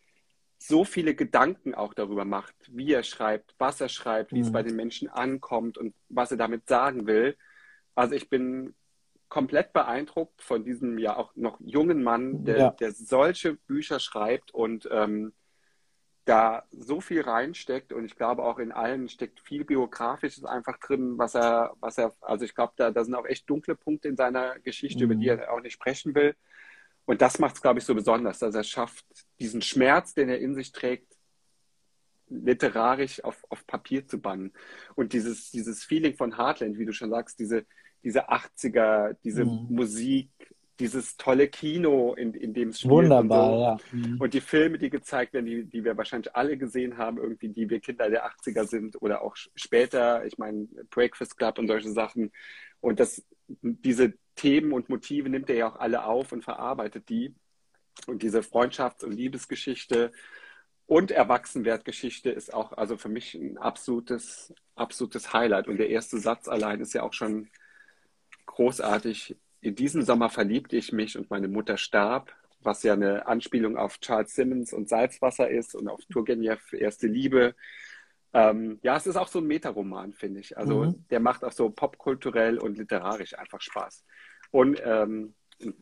so 0.58 0.84
viele 0.84 1.16
Gedanken 1.16 1.74
auch 1.74 1.94
darüber 1.94 2.26
macht, 2.26 2.54
wie 2.70 2.92
er 2.94 3.04
schreibt, 3.04 3.56
was 3.58 3.80
er 3.80 3.90
schreibt, 3.90 4.34
wie 4.34 4.40
mhm. 4.40 4.46
es 4.46 4.52
bei 4.52 4.62
den 4.62 4.76
Menschen 4.76 5.10
ankommt 5.10 5.78
und 5.78 5.96
was 6.10 6.32
er 6.32 6.38
damit 6.38 6.68
sagen 6.68 7.08
will. 7.08 7.38
Also 7.96 8.16
ich 8.16 8.30
bin 8.30 8.76
komplett 9.30 9.74
beeindruckt 9.74 10.42
von 10.42 10.66
diesem 10.66 10.98
ja 10.98 11.16
auch 11.16 11.34
noch 11.36 11.60
jungen 11.62 12.04
Mann, 12.04 12.44
der, 12.44 12.58
ja. 12.58 12.70
der 12.72 12.92
solche 12.92 13.54
Bücher 13.54 14.00
schreibt 14.00 14.54
und 14.54 14.90
ähm, 14.92 15.34
da 16.26 16.64
so 16.72 17.00
viel 17.00 17.22
reinsteckt 17.22 17.94
und 17.94 18.06
ich 18.06 18.16
glaube 18.16 18.44
auch 18.44 18.60
in 18.60 18.72
allen 18.72 19.08
steckt 19.10 19.40
viel 19.40 19.66
biografisches 19.66 20.46
einfach 20.46 20.78
drin, 20.78 21.18
was 21.18 21.36
er, 21.36 21.74
was 21.80 21.98
er, 21.98 22.14
also 22.22 22.46
ich 22.46 22.54
glaube, 22.54 22.74
da, 22.76 22.92
da 22.92 23.04
sind 23.04 23.16
auch 23.16 23.26
echt 23.26 23.50
dunkle 23.50 23.76
Punkte 23.76 24.10
in 24.10 24.16
seiner 24.16 24.60
Geschichte, 24.60 25.06
mhm. 25.06 25.12
über 25.12 25.16
die 25.16 25.32
mhm. 25.32 25.40
er 25.40 25.54
auch 25.54 25.62
nicht 25.62 25.74
sprechen 25.74 26.14
will. 26.14 26.36
Und 27.10 27.24
das 27.24 27.40
macht 27.40 27.56
es, 27.56 27.62
glaube 27.64 27.80
ich, 27.80 27.86
so 27.86 27.96
besonders, 27.96 28.38
dass 28.38 28.54
er 28.54 28.64
schafft, 28.64 29.04
diesen 29.40 29.64
Schmerz, 29.64 30.14
den 30.14 30.30
er 30.30 30.38
in 30.38 30.54
sich 30.54 30.72
trägt, 30.72 31.12
literarisch 32.28 33.24
auf, 33.24 33.44
auf 33.50 33.66
Papier 33.66 34.06
zu 34.06 34.22
bannen. 34.22 34.54
Und 34.94 35.12
dieses, 35.14 35.50
dieses 35.50 35.84
Feeling 35.84 36.16
von 36.16 36.38
Heartland, 36.38 36.78
wie 36.78 36.86
du 36.86 36.94
schon 36.94 37.10
sagst, 37.10 37.40
diese, 37.40 37.66
diese 38.04 38.30
80er, 38.30 39.16
diese 39.24 39.44
mhm. 39.44 39.66
Musik, 39.72 40.30
dieses 40.80 41.18
tolle 41.18 41.48
Kino, 41.48 42.14
in, 42.14 42.36
in 42.36 42.54
dem 42.54 42.70
es 42.70 42.82
spielt. 42.82 42.94
Wunderbar, 42.94 43.50
und 43.50 43.56
so. 43.56 43.64
ja. 43.64 43.78
Mhm. 43.92 44.22
Und 44.22 44.34
die 44.36 44.42
Filme, 44.42 44.78
die 44.78 44.92
gezeigt 44.92 45.34
werden, 45.34 45.48
die, 45.48 45.64
die 45.64 45.84
wir 45.84 45.98
wahrscheinlich 45.98 46.36
alle 46.36 46.58
gesehen 46.58 47.00
haben, 47.00 47.18
irgendwie, 47.18 47.50
die 47.50 47.72
wir 47.72 47.80
Kinder 47.80 48.12
der 48.12 48.30
80er 48.30 48.68
sind 48.68 49.02
oder 49.02 49.24
auch 49.24 49.36
später, 49.56 50.28
ich 50.28 50.38
meine, 50.38 50.68
Breakfast 50.92 51.40
Club 51.40 51.58
und 51.58 51.70
solche 51.70 51.90
Sachen. 51.90 52.32
Und 52.82 53.00
das, 53.00 53.26
diese 53.48 54.14
Themen 54.40 54.72
und 54.72 54.88
Motive 54.88 55.28
nimmt 55.28 55.50
er 55.50 55.56
ja 55.58 55.70
auch 55.70 55.76
alle 55.76 56.06
auf 56.06 56.32
und 56.32 56.46
verarbeitet 56.46 57.10
die. 57.10 57.36
Und 58.08 58.24
diese 58.24 58.40
Freundschafts- 58.40 59.04
und 59.04 59.12
Liebesgeschichte 59.12 60.14
und 60.86 61.12
Erwachsenwertgeschichte 61.12 62.30
ist 62.30 62.54
auch 62.54 62.72
also 62.72 62.96
für 62.96 63.10
mich 63.10 63.36
ein 63.36 63.58
absolutes, 63.58 64.54
absolutes 64.76 65.34
Highlight. 65.34 65.68
Und 65.68 65.78
der 65.78 65.90
erste 65.90 66.20
Satz 66.20 66.48
allein 66.48 66.80
ist 66.80 66.94
ja 66.94 67.04
auch 67.04 67.12
schon 67.12 67.50
großartig. 68.46 69.36
In 69.60 69.76
diesem 69.76 70.04
Sommer 70.04 70.30
verliebte 70.30 70.78
ich 70.78 70.94
mich 70.94 71.18
und 71.18 71.30
meine 71.30 71.50
Mutter 71.50 71.76
starb, 71.76 72.34
was 72.62 72.82
ja 72.84 72.94
eine 72.94 73.28
Anspielung 73.28 73.76
auf 73.76 74.00
Charles 74.00 74.34
Simmons 74.36 74.72
und 74.72 74.88
Salzwasser 74.88 75.50
ist 75.50 75.76
und 75.76 75.90
auf 75.90 76.00
Turgenev 76.10 76.72
Erste 76.72 77.08
Liebe. 77.08 77.56
Ähm, 78.32 78.80
ja, 78.84 78.96
es 78.96 79.06
ist 79.06 79.18
auch 79.18 79.28
so 79.28 79.40
ein 79.40 79.48
Metaroman, 79.48 80.14
finde 80.14 80.40
ich. 80.40 80.58
Also 80.58 80.86
mhm. 80.86 81.06
der 81.10 81.20
macht 81.20 81.44
auch 81.44 81.52
so 81.52 81.70
popkulturell 81.70 82.58
und 82.58 82.78
literarisch 82.78 83.38
einfach 83.38 83.60
Spaß. 83.60 84.06
Und 84.52 84.82
ähm, 84.84 85.34
ein 85.62 85.74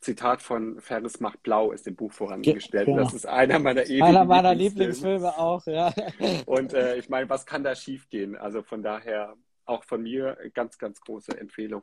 Zitat 0.00 0.42
von 0.42 0.80
Ferris 0.80 1.20
macht 1.20 1.42
blau 1.42 1.72
ist 1.72 1.86
im 1.86 1.96
Buch 1.96 2.12
vorangestellt. 2.12 2.86
Genau. 2.86 2.98
Das 2.98 3.14
ist 3.14 3.26
einer 3.26 3.58
meiner 3.58 3.84
ewigen 3.84 4.02
Einer 4.02 4.24
meiner 4.24 4.54
Lieblingsfilme 4.54 5.38
auch, 5.38 5.66
ja. 5.66 5.92
Und 6.46 6.74
äh, 6.74 6.96
ich 6.96 7.08
meine, 7.08 7.28
was 7.28 7.46
kann 7.46 7.64
da 7.64 7.74
schiefgehen? 7.74 8.36
Also 8.36 8.62
von 8.62 8.82
daher 8.82 9.34
auch 9.64 9.84
von 9.84 10.02
mir 10.02 10.36
ganz, 10.52 10.78
ganz 10.78 11.00
große 11.00 11.38
Empfehlung. 11.38 11.82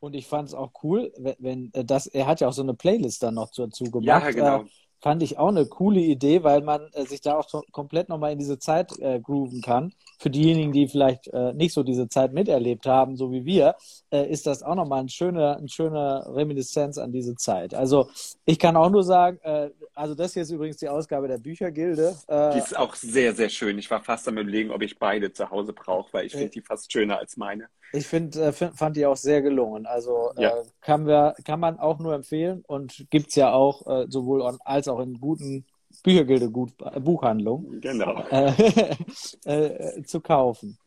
Und 0.00 0.14
ich 0.14 0.26
fand 0.26 0.48
es 0.48 0.54
auch 0.54 0.72
cool, 0.82 1.12
wenn, 1.16 1.36
wenn 1.38 1.70
äh, 1.72 1.84
das, 1.84 2.06
er 2.06 2.26
hat 2.26 2.40
ja 2.40 2.48
auch 2.48 2.52
so 2.52 2.62
eine 2.62 2.74
Playlist 2.74 3.22
dann 3.22 3.34
noch 3.34 3.50
dazu 3.54 3.84
gemacht. 3.84 4.04
Ja, 4.04 4.30
genau. 4.30 4.64
Fand 5.04 5.22
ich 5.22 5.36
auch 5.36 5.48
eine 5.48 5.66
coole 5.66 6.00
Idee, 6.00 6.44
weil 6.44 6.62
man 6.62 6.88
äh, 6.94 7.04
sich 7.04 7.20
da 7.20 7.36
auch 7.36 7.46
so 7.46 7.62
komplett 7.72 8.08
nochmal 8.08 8.32
in 8.32 8.38
diese 8.38 8.58
Zeit 8.58 8.98
äh, 9.00 9.20
grooven 9.20 9.60
kann. 9.60 9.92
Für 10.18 10.30
diejenigen, 10.30 10.72
die 10.72 10.88
vielleicht 10.88 11.28
äh, 11.28 11.52
nicht 11.52 11.74
so 11.74 11.82
diese 11.82 12.08
Zeit 12.08 12.32
miterlebt 12.32 12.86
haben, 12.86 13.14
so 13.18 13.30
wie 13.30 13.44
wir, 13.44 13.74
äh, 14.10 14.26
ist 14.26 14.46
das 14.46 14.62
auch 14.62 14.74
nochmal 14.74 15.00
ein 15.00 15.10
schöner, 15.10 15.58
ein 15.58 15.68
schöner 15.68 16.24
Reminiszenz 16.34 16.96
an 16.96 17.12
diese 17.12 17.34
Zeit. 17.34 17.74
Also 17.74 18.08
ich 18.46 18.58
kann 18.58 18.78
auch 18.78 18.88
nur 18.88 19.02
sagen, 19.02 19.38
äh, 19.42 19.68
also 19.92 20.14
das 20.14 20.32
hier 20.32 20.42
ist 20.42 20.50
übrigens 20.50 20.78
die 20.78 20.88
Ausgabe 20.88 21.28
der 21.28 21.36
Büchergilde. 21.36 22.16
Äh, 22.26 22.52
die 22.52 22.58
ist 22.60 22.74
auch 22.74 22.94
sehr, 22.94 23.34
sehr 23.34 23.50
schön. 23.50 23.78
Ich 23.78 23.90
war 23.90 24.02
fast 24.02 24.26
am 24.26 24.38
überlegen, 24.38 24.70
ob 24.70 24.80
ich 24.80 24.98
beide 24.98 25.30
zu 25.34 25.50
Hause 25.50 25.74
brauche, 25.74 26.14
weil 26.14 26.24
ich 26.24 26.32
finde 26.32 26.48
die 26.48 26.62
fast 26.62 26.90
schöner 26.90 27.18
als 27.18 27.36
meine. 27.36 27.68
Ich 27.94 28.06
find, 28.08 28.34
äh, 28.36 28.52
find, 28.52 28.76
fand 28.76 28.96
die 28.96 29.06
auch 29.06 29.16
sehr 29.16 29.40
gelungen. 29.40 29.86
Also 29.86 30.32
äh, 30.36 30.42
ja. 30.42 30.48
äh, 30.50 30.64
kann, 30.80 31.06
wir, 31.06 31.34
kann 31.44 31.60
man 31.60 31.78
auch 31.78 31.98
nur 32.00 32.14
empfehlen 32.14 32.64
und 32.66 33.06
gibt 33.10 33.28
es 33.28 33.36
ja 33.36 33.52
auch 33.52 33.86
äh, 33.86 34.06
sowohl 34.08 34.42
on, 34.42 34.58
als 34.64 34.88
auch 34.88 34.98
in 34.98 35.20
guten 35.20 35.64
Büchergilde 36.02 36.50
gut, 36.50 36.72
äh, 36.82 36.98
Buchhandlung 36.98 37.80
genau. 37.80 38.24
äh, 38.30 40.02
zu 40.04 40.20
kaufen. 40.20 40.78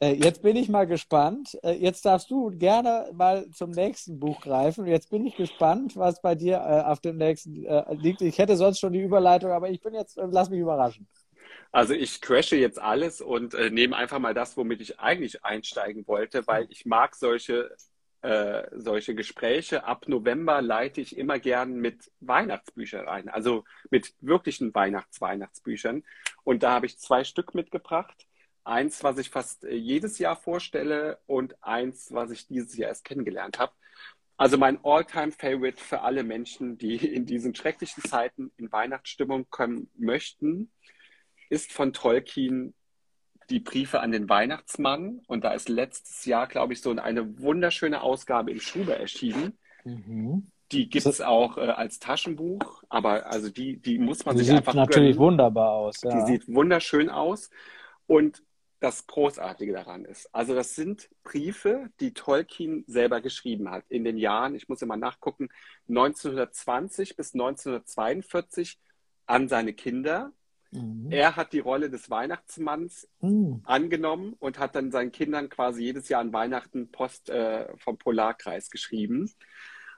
Jetzt 0.00 0.42
bin 0.42 0.56
ich 0.56 0.68
mal 0.68 0.86
gespannt. 0.86 1.56
Jetzt 1.62 2.04
darfst 2.04 2.30
du 2.30 2.50
gerne 2.50 3.08
mal 3.14 3.48
zum 3.52 3.70
nächsten 3.70 4.20
Buch 4.20 4.38
greifen. 4.42 4.86
Jetzt 4.86 5.08
bin 5.08 5.24
ich 5.24 5.34
gespannt, 5.34 5.96
was 5.96 6.20
bei 6.20 6.34
dir 6.34 6.90
auf 6.90 7.00
dem 7.00 7.16
nächsten 7.16 7.64
liegt. 8.02 8.20
Ich 8.20 8.36
hätte 8.36 8.56
sonst 8.56 8.80
schon 8.80 8.92
die 8.92 9.00
Überleitung, 9.00 9.52
aber 9.52 9.70
ich 9.70 9.80
bin 9.80 9.94
jetzt, 9.94 10.18
lass 10.30 10.50
mich 10.50 10.60
überraschen. 10.60 11.06
Also 11.74 11.92
ich 11.92 12.20
crashe 12.20 12.54
jetzt 12.54 12.80
alles 12.80 13.20
und 13.20 13.52
äh, 13.54 13.68
nehme 13.68 13.96
einfach 13.96 14.20
mal 14.20 14.32
das, 14.32 14.56
womit 14.56 14.80
ich 14.80 15.00
eigentlich 15.00 15.44
einsteigen 15.44 16.06
wollte, 16.06 16.46
weil 16.46 16.68
ich 16.70 16.86
mag 16.86 17.16
solche, 17.16 17.74
äh, 18.22 18.62
solche 18.76 19.16
Gespräche. 19.16 19.82
Ab 19.82 20.06
November 20.06 20.62
leite 20.62 21.00
ich 21.00 21.18
immer 21.18 21.40
gern 21.40 21.74
mit 21.74 22.12
Weihnachtsbüchern 22.20 23.08
ein, 23.08 23.28
also 23.28 23.64
mit 23.90 24.14
wirklichen 24.20 24.72
Weihnachts-Weihnachtsbüchern. 24.72 26.04
Und 26.44 26.62
da 26.62 26.70
habe 26.74 26.86
ich 26.86 27.00
zwei 27.00 27.24
Stück 27.24 27.56
mitgebracht. 27.56 28.28
Eins, 28.62 29.02
was 29.02 29.18
ich 29.18 29.30
fast 29.30 29.64
äh, 29.64 29.74
jedes 29.74 30.20
Jahr 30.20 30.36
vorstelle 30.36 31.18
und 31.26 31.60
eins, 31.60 32.14
was 32.14 32.30
ich 32.30 32.46
dieses 32.46 32.76
Jahr 32.76 32.90
erst 32.90 33.04
kennengelernt 33.04 33.58
habe. 33.58 33.72
Also 34.36 34.58
mein 34.58 34.78
All-Time-Favorite 34.84 35.82
für 35.82 36.02
alle 36.02 36.22
Menschen, 36.22 36.78
die 36.78 36.94
in 37.04 37.26
diesen 37.26 37.52
schrecklichen 37.52 38.04
Zeiten 38.04 38.52
in 38.58 38.70
Weihnachtsstimmung 38.70 39.50
kommen 39.50 39.90
möchten, 39.96 40.70
ist 41.48 41.72
von 41.72 41.92
Tolkien 41.92 42.74
die 43.50 43.60
Briefe 43.60 44.00
an 44.00 44.12
den 44.12 44.28
Weihnachtsmann. 44.28 45.20
Und 45.26 45.44
da 45.44 45.52
ist 45.52 45.68
letztes 45.68 46.24
Jahr, 46.24 46.46
glaube 46.46 46.72
ich, 46.72 46.80
so 46.80 46.90
eine 46.90 47.38
wunderschöne 47.38 48.02
Ausgabe 48.02 48.50
im 48.50 48.60
Schuber 48.60 48.96
erschienen. 48.96 49.58
Mhm. 49.84 50.50
Die 50.72 50.88
gibt 50.88 51.06
es 51.06 51.20
auch 51.20 51.58
äh, 51.58 51.60
als 51.60 51.98
Taschenbuch, 51.98 52.82
aber 52.88 53.26
also 53.26 53.50
die, 53.50 53.76
die 53.76 53.98
muss 53.98 54.24
man 54.24 54.34
die 54.34 54.40
sich 54.40 54.48
sieht 54.48 54.56
einfach 54.56 54.74
natürlich 54.74 55.16
gönnen. 55.16 55.32
wunderbar 55.32 55.72
aus. 55.72 56.00
Ja. 56.02 56.10
Die 56.10 56.32
sieht 56.32 56.48
wunderschön 56.48 57.10
aus. 57.10 57.50
Und 58.06 58.42
das 58.80 59.06
Großartige 59.06 59.72
daran 59.72 60.04
ist, 60.04 60.28
also 60.34 60.54
das 60.54 60.74
sind 60.74 61.08
Briefe, 61.22 61.90
die 62.00 62.12
Tolkien 62.12 62.84
selber 62.86 63.20
geschrieben 63.20 63.70
hat 63.70 63.84
in 63.88 64.04
den 64.04 64.18
Jahren, 64.18 64.54
ich 64.54 64.68
muss 64.68 64.82
immer 64.82 64.96
nachgucken, 64.96 65.48
1920 65.88 67.16
bis 67.16 67.34
1942 67.34 68.78
an 69.26 69.48
seine 69.48 69.72
Kinder. 69.72 70.32
Mhm. 70.74 71.10
Er 71.10 71.36
hat 71.36 71.52
die 71.52 71.60
Rolle 71.60 71.90
des 71.90 72.10
Weihnachtsmanns 72.10 73.08
mhm. 73.20 73.60
angenommen 73.64 74.34
und 74.38 74.58
hat 74.58 74.74
dann 74.74 74.90
seinen 74.90 75.12
Kindern 75.12 75.48
quasi 75.48 75.82
jedes 75.82 76.08
Jahr 76.08 76.20
an 76.20 76.32
Weihnachten 76.32 76.90
Post 76.90 77.30
äh, 77.30 77.66
vom 77.78 77.98
Polarkreis 77.98 78.70
geschrieben. 78.70 79.30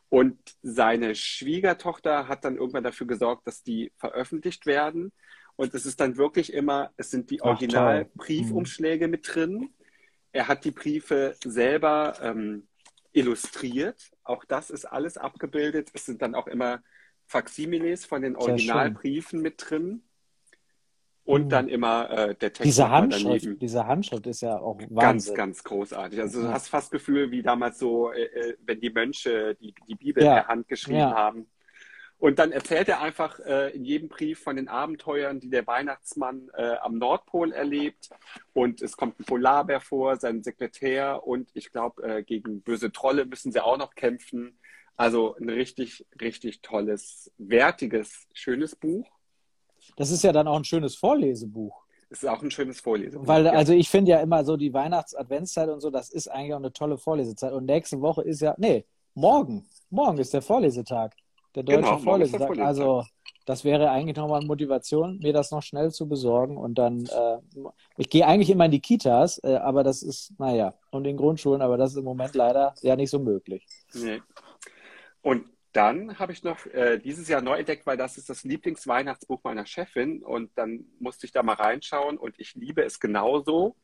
Und 0.08 0.38
seine 0.62 1.14
Schwiegertochter 1.14 2.28
hat 2.28 2.44
dann 2.44 2.56
irgendwann 2.56 2.84
dafür 2.84 3.06
gesorgt, 3.06 3.46
dass 3.46 3.62
die 3.62 3.92
veröffentlicht 3.96 4.66
werden. 4.66 5.12
Und 5.56 5.74
es 5.74 5.86
ist 5.86 6.00
dann 6.00 6.16
wirklich 6.16 6.52
immer, 6.52 6.92
es 6.96 7.10
sind 7.10 7.30
die 7.30 7.42
Original-Briefumschläge 7.42 9.06
mhm. 9.06 9.10
mit 9.10 9.34
drin. 9.34 9.70
Er 10.32 10.48
hat 10.48 10.64
die 10.64 10.70
Briefe 10.70 11.34
selber 11.42 12.18
ähm, 12.20 12.68
illustriert. 13.12 14.10
Auch 14.22 14.44
das 14.44 14.70
ist 14.70 14.84
alles 14.84 15.16
abgebildet. 15.16 15.88
Es 15.94 16.04
sind 16.04 16.20
dann 16.20 16.34
auch 16.34 16.46
immer 16.46 16.82
Faximiles 17.26 18.04
von 18.04 18.22
den 18.22 18.36
Originalbriefen 18.36 19.40
mit 19.40 19.54
drin. 19.58 20.02
Und 21.26 21.46
mhm. 21.46 21.48
dann 21.48 21.68
immer 21.68 22.08
äh, 22.08 22.34
der 22.36 22.52
Text. 22.52 22.64
Diese 22.64 22.88
Handschrift, 22.88 23.60
diese 23.60 23.84
Handschrift 23.84 24.26
ist 24.28 24.42
ja 24.42 24.58
auch 24.58 24.78
Wahnsinn. 24.90 24.96
Ganz, 24.96 25.34
ganz 25.34 25.64
großartig. 25.64 26.20
Also 26.20 26.42
du 26.42 26.48
hast 26.48 26.68
fast 26.68 26.86
das 26.86 26.90
Gefühl, 26.92 27.32
wie 27.32 27.42
damals 27.42 27.80
so, 27.80 28.12
äh, 28.12 28.22
äh, 28.22 28.56
wenn 28.64 28.80
die 28.80 28.90
Mönche 28.90 29.56
die, 29.56 29.74
die 29.88 29.96
Bibel 29.96 30.22
ja. 30.22 30.34
per 30.34 30.46
Hand 30.46 30.68
geschrieben 30.68 30.98
ja. 30.98 31.14
haben. 31.14 31.48
Und 32.18 32.38
dann 32.38 32.52
erzählt 32.52 32.88
er 32.88 33.02
einfach 33.02 33.40
äh, 33.40 33.74
in 33.74 33.84
jedem 33.84 34.08
Brief 34.08 34.40
von 34.40 34.56
den 34.56 34.68
Abenteuern, 34.68 35.40
die 35.40 35.50
der 35.50 35.66
Weihnachtsmann 35.66 36.48
äh, 36.54 36.76
am 36.76 36.96
Nordpol 36.96 37.52
erlebt. 37.52 38.08
Und 38.54 38.80
es 38.80 38.96
kommt 38.96 39.18
ein 39.20 39.24
Polarbär 39.24 39.80
vor, 39.80 40.16
sein 40.16 40.44
Sekretär. 40.44 41.26
Und 41.26 41.50
ich 41.54 41.72
glaube, 41.72 42.02
äh, 42.04 42.22
gegen 42.22 42.62
böse 42.62 42.92
Trolle 42.92 43.26
müssen 43.26 43.50
sie 43.50 43.62
auch 43.62 43.78
noch 43.78 43.96
kämpfen. 43.96 44.58
Also 44.96 45.36
ein 45.36 45.50
richtig, 45.50 46.06
richtig 46.20 46.62
tolles, 46.62 47.32
wertiges, 47.36 48.26
schönes 48.32 48.76
Buch. 48.76 49.15
Das 49.96 50.10
ist 50.10 50.22
ja 50.24 50.32
dann 50.32 50.48
auch 50.48 50.56
ein 50.56 50.64
schönes 50.64 50.96
Vorlesebuch. 50.96 51.84
Es 52.08 52.22
ist 52.22 52.28
auch 52.28 52.42
ein 52.42 52.50
schönes 52.50 52.80
Vorlesebuch. 52.80 53.26
Weil, 53.26 53.46
ja. 53.46 53.52
also 53.52 53.72
ich 53.72 53.88
finde 53.88 54.12
ja 54.12 54.20
immer 54.20 54.44
so 54.44 54.56
die 54.56 54.72
Weihnachts-Adventszeit 54.72 55.68
und 55.68 55.80
so, 55.80 55.90
das 55.90 56.10
ist 56.10 56.28
eigentlich 56.28 56.54
auch 56.54 56.58
eine 56.58 56.72
tolle 56.72 56.98
Vorlesezeit. 56.98 57.52
Und 57.52 57.66
nächste 57.66 58.00
Woche 58.00 58.22
ist 58.22 58.40
ja, 58.40 58.54
nee, 58.58 58.84
morgen. 59.14 59.66
Morgen 59.90 60.18
ist 60.18 60.32
der 60.32 60.42
Vorlesetag. 60.42 61.14
Der 61.54 61.62
deutsche 61.62 61.80
genau, 61.80 61.98
Vorlesetag. 61.98 62.46
Vorlesetag. 62.46 62.66
Also 62.66 63.04
das 63.46 63.64
wäre 63.64 63.90
eigentlich 63.90 64.16
nochmal 64.16 64.40
eine 64.40 64.46
Motivation, 64.46 65.18
mir 65.18 65.32
das 65.32 65.52
noch 65.52 65.62
schnell 65.62 65.92
zu 65.92 66.08
besorgen. 66.08 66.56
Und 66.56 66.76
dann, 66.76 67.06
äh, 67.06 67.38
ich 67.96 68.10
gehe 68.10 68.26
eigentlich 68.26 68.50
immer 68.50 68.66
in 68.66 68.72
die 68.72 68.80
Kitas, 68.80 69.42
äh, 69.42 69.56
aber 69.56 69.84
das 69.84 70.02
ist, 70.02 70.32
naja, 70.38 70.74
und 70.90 71.06
in 71.06 71.16
Grundschulen, 71.16 71.62
aber 71.62 71.76
das 71.76 71.92
ist 71.92 71.98
im 71.98 72.04
Moment 72.04 72.34
leider 72.34 72.74
ja 72.82 72.96
nicht 72.96 73.10
so 73.10 73.20
möglich. 73.20 73.64
Nee. 73.94 74.20
Und 75.22 75.46
dann 75.76 76.18
habe 76.18 76.32
ich 76.32 76.42
noch 76.42 76.64
äh, 76.66 76.98
dieses 76.98 77.28
Jahr 77.28 77.42
neu 77.42 77.58
entdeckt, 77.58 77.86
weil 77.86 77.98
das 77.98 78.16
ist 78.16 78.30
das 78.30 78.44
Lieblingsweihnachtsbuch 78.44 79.44
meiner 79.44 79.66
Chefin 79.66 80.22
und 80.22 80.50
dann 80.56 80.86
musste 80.98 81.26
ich 81.26 81.32
da 81.32 81.42
mal 81.42 81.54
reinschauen 81.54 82.16
und 82.16 82.34
ich 82.38 82.54
liebe 82.54 82.82
es 82.82 82.98
genauso. 82.98 83.76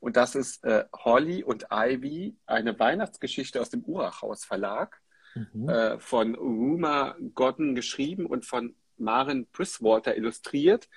Und 0.00 0.16
das 0.16 0.34
ist 0.34 0.64
äh, 0.64 0.84
Holly 0.94 1.44
und 1.44 1.66
Ivy, 1.70 2.36
eine 2.46 2.78
Weihnachtsgeschichte 2.78 3.60
aus 3.60 3.68
dem 3.68 3.84
Urachhaus 3.84 4.44
Verlag, 4.44 5.02
mhm. 5.34 5.68
äh, 5.68 5.98
von 5.98 6.34
Ruma 6.34 7.16
Godden 7.34 7.74
geschrieben 7.74 8.24
und 8.24 8.46
von 8.46 8.74
Maren 8.96 9.46
Priswater 9.52 10.16
illustriert. 10.16 10.88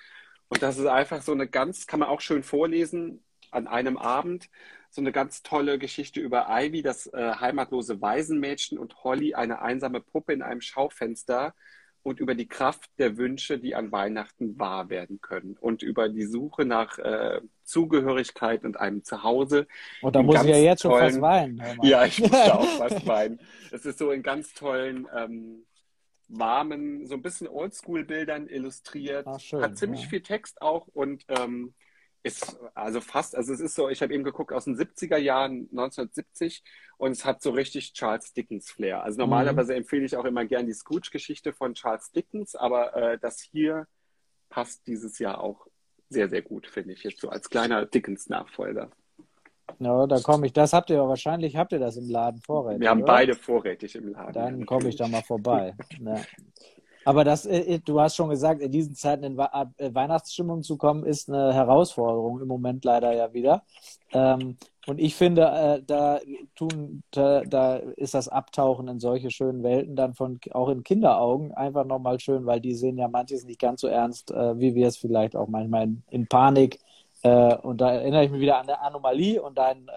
Und 0.48 0.62
das 0.62 0.78
ist 0.78 0.86
einfach 0.86 1.20
so 1.20 1.32
eine 1.32 1.46
ganz, 1.46 1.86
kann 1.86 2.00
man 2.00 2.08
auch 2.08 2.22
schön 2.22 2.42
vorlesen 2.42 3.22
an 3.50 3.66
einem 3.66 3.98
Abend 3.98 4.48
so 4.96 5.00
eine 5.00 5.12
ganz 5.12 5.42
tolle 5.42 5.78
Geschichte 5.78 6.20
über 6.20 6.46
Ivy, 6.48 6.82
das 6.82 7.06
äh, 7.06 7.34
heimatlose 7.38 8.00
Waisenmädchen 8.00 8.78
und 8.78 9.04
Holly, 9.04 9.34
eine 9.34 9.62
einsame 9.62 10.00
Puppe 10.00 10.32
in 10.32 10.42
einem 10.42 10.60
Schaufenster 10.60 11.54
und 12.02 12.18
über 12.18 12.34
die 12.34 12.48
Kraft 12.48 12.90
der 12.98 13.16
Wünsche, 13.16 13.58
die 13.58 13.74
an 13.74 13.92
Weihnachten 13.92 14.58
wahr 14.58 14.88
werden 14.88 15.20
können 15.20 15.56
und 15.60 15.82
über 15.82 16.08
die 16.08 16.24
Suche 16.24 16.64
nach 16.64 16.98
äh, 16.98 17.40
Zugehörigkeit 17.64 18.64
und 18.64 18.78
einem 18.80 19.04
Zuhause. 19.04 19.66
Und 20.02 20.16
da 20.16 20.22
muss 20.22 20.42
ich 20.42 20.48
ja 20.48 20.56
jetzt 20.56 20.82
tollen, 20.82 21.12
schon 21.12 21.20
fast 21.20 21.20
weinen. 21.20 21.62
Ja, 21.82 22.04
ich 22.06 22.20
muss 22.20 22.30
da 22.30 22.54
auch 22.54 22.64
fast 22.78 23.06
weinen. 23.06 23.40
Es 23.70 23.84
ist 23.84 23.98
so 23.98 24.10
in 24.10 24.22
ganz 24.22 24.54
tollen, 24.54 25.06
ähm, 25.14 25.66
warmen, 26.28 27.06
so 27.06 27.14
ein 27.14 27.22
bisschen 27.22 27.48
Oldschool-Bildern 27.48 28.48
illustriert. 28.48 29.26
Ach, 29.26 29.38
schön, 29.38 29.62
Hat 29.62 29.76
ziemlich 29.76 30.02
ja. 30.02 30.08
viel 30.08 30.22
Text 30.22 30.62
auch 30.62 30.86
und 30.88 31.24
ähm, 31.28 31.74
ist 32.26 32.58
also 32.74 33.00
fast, 33.00 33.36
also 33.36 33.52
es 33.52 33.60
ist 33.60 33.74
so, 33.74 33.88
ich 33.88 34.02
habe 34.02 34.12
eben 34.12 34.24
geguckt 34.24 34.52
aus 34.52 34.64
den 34.64 34.76
70er 34.76 35.16
Jahren, 35.16 35.68
1970 35.70 36.62
und 36.98 37.12
es 37.12 37.24
hat 37.24 37.40
so 37.40 37.50
richtig 37.50 37.92
Charles 37.92 38.32
Dickens 38.32 38.70
Flair. 38.70 39.04
Also 39.04 39.18
normalerweise 39.18 39.72
mhm. 39.72 39.78
empfehle 39.78 40.04
ich 40.04 40.16
auch 40.16 40.24
immer 40.24 40.44
gern 40.44 40.66
die 40.66 40.72
Scrooge-Geschichte 40.72 41.52
von 41.52 41.74
Charles 41.74 42.10
Dickens, 42.10 42.56
aber 42.56 42.96
äh, 42.96 43.18
das 43.18 43.40
hier 43.40 43.86
passt 44.48 44.86
dieses 44.86 45.18
Jahr 45.18 45.40
auch 45.40 45.66
sehr, 46.08 46.28
sehr 46.28 46.42
gut, 46.42 46.66
finde 46.66 46.94
ich, 46.94 47.04
jetzt 47.04 47.20
so 47.20 47.28
als 47.28 47.48
kleiner 47.48 47.86
Dickens-Nachfolger. 47.86 48.90
Ja, 49.78 50.06
da 50.06 50.20
komme 50.20 50.46
ich. 50.46 50.52
Das 50.52 50.72
habt 50.72 50.90
ihr 50.90 50.96
ja 50.96 51.08
wahrscheinlich, 51.08 51.56
habt 51.56 51.72
ihr 51.72 51.78
das 51.78 51.96
im 51.96 52.08
Laden 52.08 52.40
vorrätig. 52.40 52.80
Wir 52.80 52.90
haben 52.90 53.02
oder? 53.02 53.12
beide 53.12 53.34
vorrätig 53.34 53.94
im 53.96 54.12
Laden. 54.12 54.32
Dann 54.32 54.66
komme 54.66 54.88
ich 54.88 54.96
da 54.96 55.08
mal 55.08 55.22
vorbei. 55.22 55.74
ja. 56.00 56.20
Aber 57.06 57.22
das, 57.22 57.46
äh, 57.46 57.58
äh, 57.60 57.78
du 57.78 58.00
hast 58.00 58.16
schon 58.16 58.30
gesagt, 58.30 58.60
in 58.60 58.72
diesen 58.72 58.96
Zeiten 58.96 59.22
in 59.22 59.38
äh, 59.38 59.94
Weihnachtsstimmung 59.94 60.64
zu 60.64 60.76
kommen, 60.76 61.04
ist 61.04 61.30
eine 61.30 61.54
Herausforderung 61.54 62.40
im 62.40 62.48
Moment 62.48 62.84
leider 62.84 63.12
ja 63.12 63.32
wieder. 63.32 63.62
Ähm, 64.12 64.56
und 64.88 64.98
ich 64.98 65.14
finde, 65.14 65.82
da 65.84 66.20
tun, 66.54 67.02
da, 67.10 67.76
ist 67.96 68.14
das 68.14 68.28
Abtauchen 68.28 68.86
in 68.86 69.00
solche 69.00 69.30
schönen 69.30 69.64
Welten 69.64 69.96
dann 69.96 70.14
von 70.14 70.38
auch 70.52 70.68
in 70.68 70.84
Kinderaugen 70.84 71.52
einfach 71.52 71.84
nochmal 71.84 72.20
schön, 72.20 72.46
weil 72.46 72.60
die 72.60 72.74
sehen 72.74 72.96
ja 72.96 73.08
manches 73.08 73.44
nicht 73.44 73.60
ganz 73.60 73.80
so 73.80 73.88
ernst, 73.88 74.30
wie 74.30 74.76
wir 74.76 74.86
es 74.86 74.96
vielleicht 74.96 75.34
auch 75.34 75.48
manchmal 75.48 75.88
in, 76.08 76.28
Panik. 76.28 76.78
und 77.24 77.80
da 77.80 77.94
erinnere 77.94 78.26
ich 78.26 78.30
mich 78.30 78.40
wieder 78.40 78.58
an 78.58 78.68
eine 78.68 78.80
Anomalie 78.80 79.42
und 79.42 79.58
dein, 79.58 79.90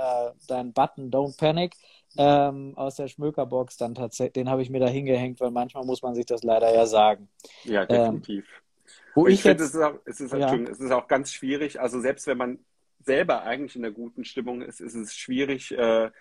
dein 0.48 0.74
Button 0.74 1.12
Don't 1.12 1.38
Panic 1.38 1.76
ähm, 2.18 2.74
aus 2.76 2.96
der 2.96 3.08
Schmökerbox 3.08 3.78
dann 3.78 3.96
tatsächlich, 3.96 4.34
den 4.34 4.50
habe 4.50 4.62
ich 4.62 4.70
mir 4.70 4.80
da 4.80 4.88
hingehängt, 4.88 5.40
weil 5.40 5.52
manchmal 5.52 5.86
muss 5.86 6.02
man 6.02 6.16
sich 6.16 6.26
das 6.26 6.44
leider 6.44 6.74
ja 6.74 6.86
sagen. 6.86 7.30
Ja, 7.64 7.86
definitiv. 7.86 8.46
Ähm, 8.46 9.04
wo 9.16 9.28
ich, 9.28 9.36
ich 9.36 9.42
finde, 9.42 9.64
es, 9.64 9.74
ist 9.74 9.82
auch, 9.82 10.00
es, 10.06 10.20
ist 10.20 10.34
ja. 10.34 10.54
es 10.56 10.80
ist 10.80 10.92
auch 10.92 11.08
ganz 11.08 11.32
schwierig, 11.32 11.80
also 11.80 12.00
selbst 12.00 12.28
wenn 12.28 12.38
man 12.38 12.60
selber 13.00 13.44
eigentlich 13.44 13.76
in 13.76 13.86
einer 13.86 13.94
guten 13.94 14.26
Stimmung 14.26 14.62
ist, 14.62 14.82
ist 14.82 14.96
es 14.96 15.16
schwierig, 15.16 15.72
äh, 15.72 16.12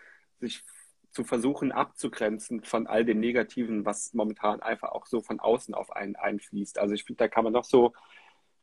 sich 0.41 0.63
zu 1.11 1.25
versuchen 1.25 1.73
abzugrenzen 1.73 2.63
von 2.63 2.87
all 2.87 3.05
dem 3.05 3.19
Negativen, 3.19 3.85
was 3.85 4.15
momentan 4.15 4.61
einfach 4.61 4.91
auch 4.91 5.07
so 5.07 5.21
von 5.21 5.41
außen 5.41 5.75
auf 5.75 5.91
einen 5.91 6.17
einfließt. 6.17 6.79
Also 6.79 6.95
ich 6.95 7.05
finde, 7.05 7.19
da 7.19 7.29
kann 7.29 7.45
man 7.45 7.53
noch 7.53 7.65
so 7.65 7.93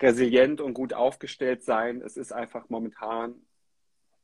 resilient 0.02 0.62
und 0.62 0.74
gut 0.74 0.94
aufgestellt 0.94 1.64
sein. 1.64 2.02
Es 2.02 2.18
ist 2.18 2.32
einfach 2.32 2.70
momentan 2.70 3.36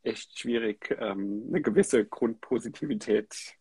echt 0.04 0.38
schwierig, 0.38 0.96
ähm, 1.00 1.46
eine 1.50 1.62
gewisse 1.62 2.06
Grundpositivität 2.06 3.56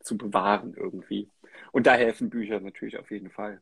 zu 0.00 0.16
bewahren 0.16 0.74
irgendwie. 0.76 1.30
Und 1.72 1.86
da 1.86 1.94
helfen 1.94 2.30
Bücher 2.30 2.60
natürlich 2.60 2.98
auf 2.98 3.10
jeden 3.10 3.30
Fall. 3.30 3.60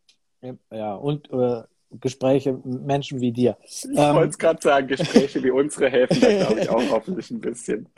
Ja, 0.71 0.95
und 0.95 1.31
äh, 1.31 1.63
Gespräche 1.91 2.53
mit 2.53 2.83
Menschen 2.83 3.21
wie 3.21 3.33
dir. 3.33 3.57
Ich 3.65 3.85
ähm, 3.85 4.15
wollte 4.15 4.31
es 4.31 4.39
gerade 4.39 4.61
sagen, 4.61 4.87
Gespräche 4.87 5.43
wie 5.43 5.51
unsere 5.51 5.89
helfen 5.89 6.21
da, 6.21 6.29
glaube 6.29 6.61
ich, 6.61 6.69
auch 6.69 6.91
hoffentlich 6.91 7.31
ein 7.31 7.41
bisschen. 7.41 7.89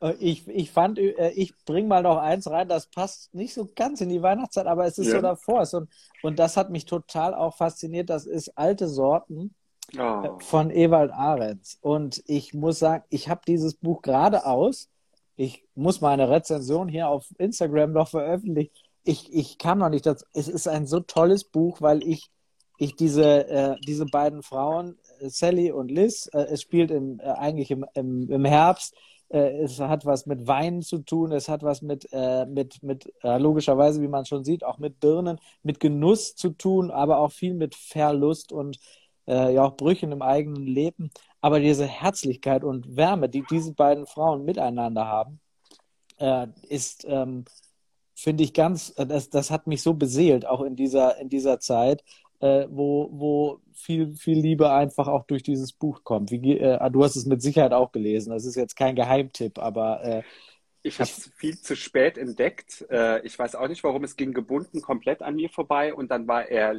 Äh, 0.00 0.14
ich, 0.18 0.46
ich 0.48 0.70
fand, 0.70 0.98
äh, 0.98 1.30
ich 1.30 1.54
bringe 1.64 1.88
mal 1.88 2.02
noch 2.02 2.18
eins 2.18 2.50
rein, 2.50 2.68
das 2.68 2.86
passt 2.86 3.34
nicht 3.34 3.54
so 3.54 3.68
ganz 3.74 4.00
in 4.00 4.08
die 4.08 4.22
Weihnachtszeit, 4.22 4.66
aber 4.66 4.84
es 4.86 4.98
ist 4.98 5.08
ja. 5.08 5.16
so 5.16 5.22
davor. 5.22 5.66
Und, 5.72 5.88
und 6.22 6.38
das 6.38 6.56
hat 6.56 6.70
mich 6.70 6.86
total 6.86 7.34
auch 7.34 7.56
fasziniert. 7.56 8.10
Das 8.10 8.26
ist 8.26 8.56
alte 8.58 8.88
Sorten 8.88 9.54
oh. 9.98 10.38
von 10.40 10.70
Ewald 10.70 11.12
Ahrens. 11.12 11.78
Und 11.80 12.22
ich 12.26 12.54
muss 12.54 12.78
sagen, 12.78 13.04
ich 13.10 13.28
habe 13.28 13.42
dieses 13.46 13.74
Buch 13.74 14.02
gerade 14.02 14.46
aus. 14.46 14.88
Ich 15.36 15.64
muss 15.74 16.00
meine 16.00 16.30
Rezension 16.30 16.88
hier 16.88 17.08
auf 17.08 17.26
Instagram 17.38 17.92
noch 17.92 18.08
veröffentlichen. 18.08 18.72
Ich, 19.02 19.32
ich 19.32 19.58
kam 19.58 19.78
noch 19.78 19.90
nicht 19.90 20.06
dazu. 20.06 20.24
Es 20.32 20.48
ist 20.48 20.68
ein 20.68 20.86
so 20.86 21.00
tolles 21.00 21.44
Buch, 21.44 21.80
weil 21.80 22.02
ich, 22.02 22.30
ich 22.78 22.96
diese, 22.96 23.48
äh, 23.48 23.76
diese 23.86 24.06
beiden 24.06 24.42
Frauen, 24.42 24.98
äh, 25.20 25.28
Sally 25.28 25.72
und 25.72 25.90
Liz, 25.90 26.28
äh, 26.32 26.44
es 26.44 26.62
spielt 26.62 26.90
im, 26.90 27.20
äh, 27.20 27.24
eigentlich 27.24 27.70
im, 27.70 27.84
im, 27.94 28.30
im 28.30 28.44
Herbst, 28.44 28.94
äh, 29.28 29.62
es 29.62 29.80
hat 29.80 30.06
was 30.06 30.26
mit 30.26 30.46
Wein 30.46 30.82
zu 30.82 30.98
tun, 30.98 31.32
es 31.32 31.48
hat 31.48 31.62
was 31.62 31.82
mit, 31.82 32.08
äh, 32.12 32.46
mit, 32.46 32.82
mit 32.82 33.12
äh, 33.22 33.38
logischerweise, 33.38 34.00
wie 34.00 34.08
man 34.08 34.26
schon 34.26 34.44
sieht, 34.44 34.64
auch 34.64 34.78
mit 34.78 35.00
Birnen, 35.00 35.40
mit 35.62 35.80
Genuss 35.80 36.36
zu 36.36 36.50
tun, 36.50 36.90
aber 36.90 37.18
auch 37.18 37.32
viel 37.32 37.54
mit 37.54 37.74
Verlust 37.74 38.52
und 38.52 38.78
äh, 39.26 39.54
ja 39.54 39.64
auch 39.64 39.76
Brüchen 39.76 40.12
im 40.12 40.22
eigenen 40.22 40.66
Leben. 40.66 41.10
aber 41.40 41.60
diese 41.60 41.86
Herzlichkeit 41.86 42.64
und 42.64 42.96
Wärme, 42.96 43.28
die 43.28 43.44
diese 43.50 43.74
beiden 43.74 44.06
Frauen 44.06 44.44
miteinander 44.44 45.06
haben, 45.06 45.40
äh, 46.18 46.46
ist, 46.68 47.04
ähm, 47.08 47.44
finde 48.14 48.44
ich 48.44 48.54
ganz, 48.54 48.94
äh, 48.96 49.06
das, 49.06 49.30
das 49.30 49.50
hat 49.50 49.66
mich 49.66 49.82
so 49.82 49.94
beseelt, 49.94 50.46
auch 50.46 50.62
in 50.62 50.76
dieser, 50.76 51.18
in 51.18 51.28
dieser 51.28 51.60
Zeit, 51.60 52.02
äh, 52.40 52.66
wo, 52.70 53.08
wo 53.12 53.60
viel, 53.74 54.14
viel 54.14 54.38
Liebe 54.38 54.70
einfach 54.70 55.08
auch 55.08 55.24
durch 55.24 55.42
dieses 55.42 55.72
Buch 55.72 56.04
kommt. 56.04 56.30
Wie, 56.30 56.58
äh, 56.58 56.90
du 56.90 57.04
hast 57.04 57.16
es 57.16 57.26
mit 57.26 57.42
Sicherheit 57.42 57.72
auch 57.72 57.92
gelesen. 57.92 58.30
Das 58.30 58.44
ist 58.44 58.54
jetzt 58.54 58.76
kein 58.76 58.94
Geheimtipp, 58.96 59.58
aber 59.58 60.02
äh, 60.04 60.22
ich 60.82 61.00
habe 61.00 61.08
es 61.10 61.30
viel 61.36 61.58
zu 61.58 61.76
spät 61.76 62.18
entdeckt. 62.18 62.84
Äh, 62.90 63.24
ich 63.26 63.38
weiß 63.38 63.54
auch 63.54 63.68
nicht, 63.68 63.82
warum. 63.84 64.04
Es 64.04 64.16
ging 64.16 64.34
gebunden 64.34 64.82
komplett 64.82 65.22
an 65.22 65.36
mir 65.36 65.48
vorbei 65.48 65.94
und 65.94 66.10
dann 66.10 66.28
war 66.28 66.46
er 66.46 66.74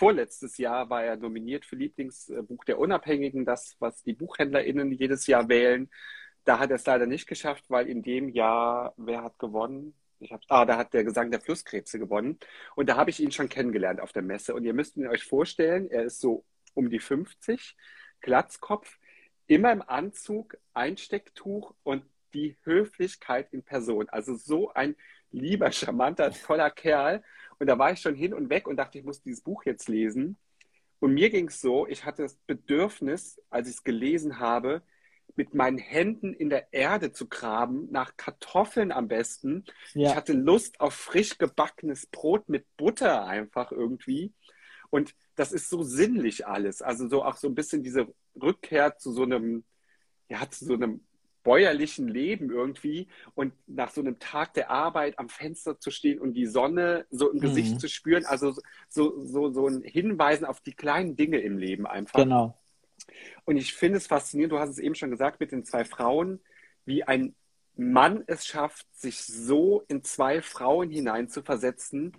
vorletztes 0.00 0.56
Jahr 0.56 0.88
war 0.88 1.04
er 1.04 1.16
nominiert 1.16 1.66
für 1.66 1.76
Lieblingsbuch 1.76 2.64
der 2.64 2.78
Unabhängigen, 2.78 3.44
das, 3.44 3.76
was 3.80 4.02
die 4.02 4.14
BuchhändlerInnen 4.14 4.92
jedes 4.92 5.26
Jahr 5.26 5.50
wählen. 5.50 5.90
Da 6.44 6.58
hat 6.58 6.70
er 6.70 6.76
es 6.76 6.86
leider 6.86 7.04
nicht 7.04 7.26
geschafft, 7.26 7.64
weil 7.68 7.86
in 7.86 8.02
dem 8.02 8.30
Jahr, 8.30 8.94
wer 8.96 9.22
hat 9.22 9.38
gewonnen? 9.38 9.92
Ich 10.18 10.32
hab, 10.32 10.40
ah, 10.48 10.64
da 10.64 10.78
hat 10.78 10.94
der 10.94 11.04
Gesang 11.04 11.30
der 11.30 11.42
Flusskrebse 11.42 11.98
gewonnen. 11.98 12.38
Und 12.76 12.88
da 12.88 12.96
habe 12.96 13.10
ich 13.10 13.20
ihn 13.20 13.30
schon 13.30 13.50
kennengelernt 13.50 14.00
auf 14.00 14.12
der 14.12 14.22
Messe. 14.22 14.54
Und 14.54 14.64
ihr 14.64 14.72
müsst 14.72 14.96
ihn 14.96 15.06
euch 15.06 15.24
vorstellen, 15.24 15.90
er 15.90 16.04
ist 16.04 16.18
so 16.18 16.46
um 16.72 16.88
die 16.88 16.98
50, 16.98 17.76
Glatzkopf, 18.22 18.98
immer 19.48 19.70
im 19.70 19.82
Anzug, 19.82 20.56
Einstecktuch 20.72 21.74
und 21.82 22.04
die 22.32 22.56
Höflichkeit 22.64 23.52
in 23.52 23.62
Person. 23.62 24.08
Also 24.08 24.34
so 24.34 24.72
ein 24.72 24.96
lieber, 25.30 25.70
charmanter, 25.72 26.30
toller 26.32 26.70
Kerl. 26.70 27.22
Und 27.60 27.66
da 27.66 27.78
war 27.78 27.92
ich 27.92 28.00
schon 28.00 28.14
hin 28.14 28.34
und 28.34 28.50
weg 28.50 28.66
und 28.66 28.78
dachte, 28.78 28.98
ich 28.98 29.04
muss 29.04 29.22
dieses 29.22 29.42
Buch 29.42 29.64
jetzt 29.64 29.88
lesen. 29.88 30.38
Und 30.98 31.12
mir 31.12 31.30
ging 31.30 31.48
es 31.48 31.60
so, 31.60 31.86
ich 31.86 32.04
hatte 32.04 32.22
das 32.22 32.34
Bedürfnis, 32.46 33.40
als 33.50 33.68
ich 33.68 33.74
es 33.76 33.84
gelesen 33.84 34.38
habe, 34.40 34.82
mit 35.36 35.54
meinen 35.54 35.78
Händen 35.78 36.32
in 36.32 36.50
der 36.50 36.72
Erde 36.72 37.12
zu 37.12 37.28
graben, 37.28 37.88
nach 37.90 38.16
Kartoffeln 38.16 38.92
am 38.92 39.08
besten. 39.08 39.64
Ja. 39.92 40.08
Ich 40.08 40.16
hatte 40.16 40.32
Lust 40.32 40.80
auf 40.80 40.94
frisch 40.94 41.38
gebackenes 41.38 42.06
Brot 42.06 42.48
mit 42.48 42.66
Butter 42.76 43.26
einfach 43.26 43.72
irgendwie. 43.72 44.32
Und 44.88 45.14
das 45.36 45.52
ist 45.52 45.68
so 45.68 45.82
sinnlich 45.82 46.46
alles. 46.46 46.82
Also 46.82 47.08
so 47.08 47.22
auch 47.22 47.36
so 47.36 47.48
ein 47.48 47.54
bisschen 47.54 47.82
diese 47.82 48.12
Rückkehr 48.40 48.96
zu 48.96 49.12
so 49.12 49.22
einem, 49.22 49.64
ja, 50.28 50.48
zu 50.50 50.64
so 50.64 50.74
einem 50.74 51.04
bäuerlichen 51.42 52.08
Leben 52.08 52.50
irgendwie 52.50 53.08
und 53.34 53.52
nach 53.66 53.90
so 53.90 54.00
einem 54.00 54.18
Tag 54.18 54.54
der 54.54 54.70
Arbeit 54.70 55.18
am 55.18 55.28
Fenster 55.28 55.78
zu 55.78 55.90
stehen 55.90 56.20
und 56.20 56.34
die 56.34 56.46
Sonne 56.46 57.06
so 57.10 57.30
im 57.30 57.38
mhm. 57.38 57.40
Gesicht 57.40 57.80
zu 57.80 57.88
spüren, 57.88 58.24
also 58.26 58.54
so, 58.88 59.24
so, 59.24 59.50
so 59.50 59.66
ein 59.66 59.82
Hinweisen 59.82 60.44
auf 60.44 60.60
die 60.60 60.74
kleinen 60.74 61.16
Dinge 61.16 61.38
im 61.38 61.58
Leben 61.58 61.86
einfach. 61.86 62.20
Genau. 62.20 62.56
Und 63.44 63.56
ich 63.56 63.74
finde 63.74 63.98
es 63.98 64.06
faszinierend, 64.06 64.52
du 64.52 64.58
hast 64.58 64.70
es 64.70 64.78
eben 64.78 64.94
schon 64.94 65.10
gesagt, 65.10 65.40
mit 65.40 65.52
den 65.52 65.64
zwei 65.64 65.84
Frauen, 65.84 66.40
wie 66.84 67.04
ein 67.04 67.34
Mann 67.76 68.24
es 68.26 68.46
schafft, 68.46 68.86
sich 68.94 69.24
so 69.24 69.82
in 69.88 70.02
zwei 70.02 70.42
Frauen 70.42 70.90
hineinzuversetzen 70.90 72.12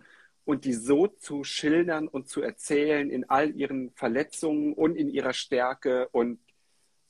und 0.44 0.66
die 0.66 0.74
so 0.74 1.08
zu 1.08 1.44
schildern 1.44 2.08
und 2.08 2.28
zu 2.28 2.42
erzählen 2.42 3.10
in 3.10 3.30
all 3.30 3.56
ihren 3.56 3.92
Verletzungen 3.92 4.74
und 4.74 4.96
in 4.96 5.08
ihrer 5.10 5.34
Stärke. 5.34 6.10
Und 6.12 6.40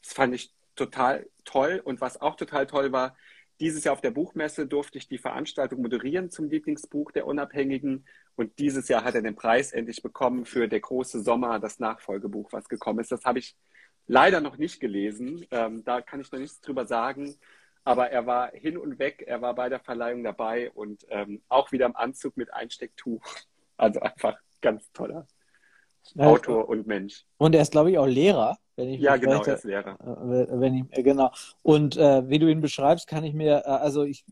das 0.04 0.14
fand 0.14 0.36
ich 0.36 0.54
total 0.76 1.28
toll. 1.46 1.82
Und 1.84 2.02
was 2.02 2.20
auch 2.22 2.36
total 2.36 2.68
toll 2.68 2.92
war, 2.92 3.16
dieses 3.60 3.84
Jahr 3.84 3.94
auf 3.94 4.02
der 4.02 4.12
Buchmesse 4.12 4.66
durfte 4.66 4.98
ich 4.98 5.08
die 5.08 5.20
Veranstaltung 5.20 5.82
moderieren 5.82 6.32
zum 6.32 6.50
Lieblingsbuch 6.50 7.12
der 7.12 7.28
Unabhängigen. 7.28 8.06
Und 8.36 8.58
dieses 8.58 8.88
Jahr 8.88 9.04
hat 9.04 9.16
er 9.16 9.22
den 9.22 9.36
Preis 9.36 9.72
endlich 9.72 10.02
bekommen 10.02 10.46
für 10.46 10.68
Der 10.68 10.80
große 10.80 11.22
Sommer, 11.22 11.60
das 11.60 11.80
Nachfolgebuch, 11.80 12.52
was 12.52 12.68
gekommen 12.68 13.00
ist. 13.00 13.12
Das 13.12 13.24
habe 13.24 13.40
ich 13.40 13.56
leider 14.08 14.42
noch 14.42 14.58
nicht 14.58 14.80
gelesen. 14.80 15.46
Ähm, 15.52 15.84
da 15.84 16.02
kann 16.02 16.22
ich 16.22 16.32
noch 16.32 16.40
nichts 16.40 16.60
drüber 16.62 16.86
sagen. 16.86 17.36
Aber 17.84 18.10
er 18.10 18.26
war 18.26 18.52
hin 18.52 18.78
und 18.78 19.00
weg. 19.00 19.24
Er 19.28 19.42
war 19.42 19.54
bei 19.54 19.70
der 19.70 19.80
Verleihung 19.80 20.24
dabei 20.24 20.72
und 20.72 21.06
ähm, 21.10 21.42
auch 21.50 21.72
wieder 21.72 21.86
im 21.86 21.96
Anzug 21.96 22.38
mit 22.38 22.54
Einstecktuch. 22.54 23.24
Also 23.78 24.00
einfach 24.00 24.38
ganz 24.62 24.92
toller 24.92 25.26
Autor 26.18 26.68
und 26.68 26.88
Mensch. 26.88 27.26
Und 27.38 27.56
er 27.56 27.62
ist, 27.62 27.72
glaube 27.72 27.92
ich, 27.92 27.98
auch 27.98 28.08
Lehrer. 28.08 28.58
Wenn 28.76 28.90
ich 28.90 29.02
ja, 29.02 29.18
genau, 29.18 29.44
er 29.44 29.56
ist 29.56 29.64
Lehrer. 29.64 29.98
Äh, 30.02 30.60
wenn 30.60 30.76
ich, 30.76 30.98
äh, 30.98 31.04
genau. 31.04 31.32
Und 31.62 31.98
äh, 31.98 32.28
wie 32.30 32.40
du 32.40 32.50
ihn 32.50 32.62
beschreibst, 32.62 33.08
kann 33.08 33.24
ich 33.24 33.34
mir, 33.34 33.64
äh, 33.66 33.70
also 33.70 34.04
ich, 34.04 34.26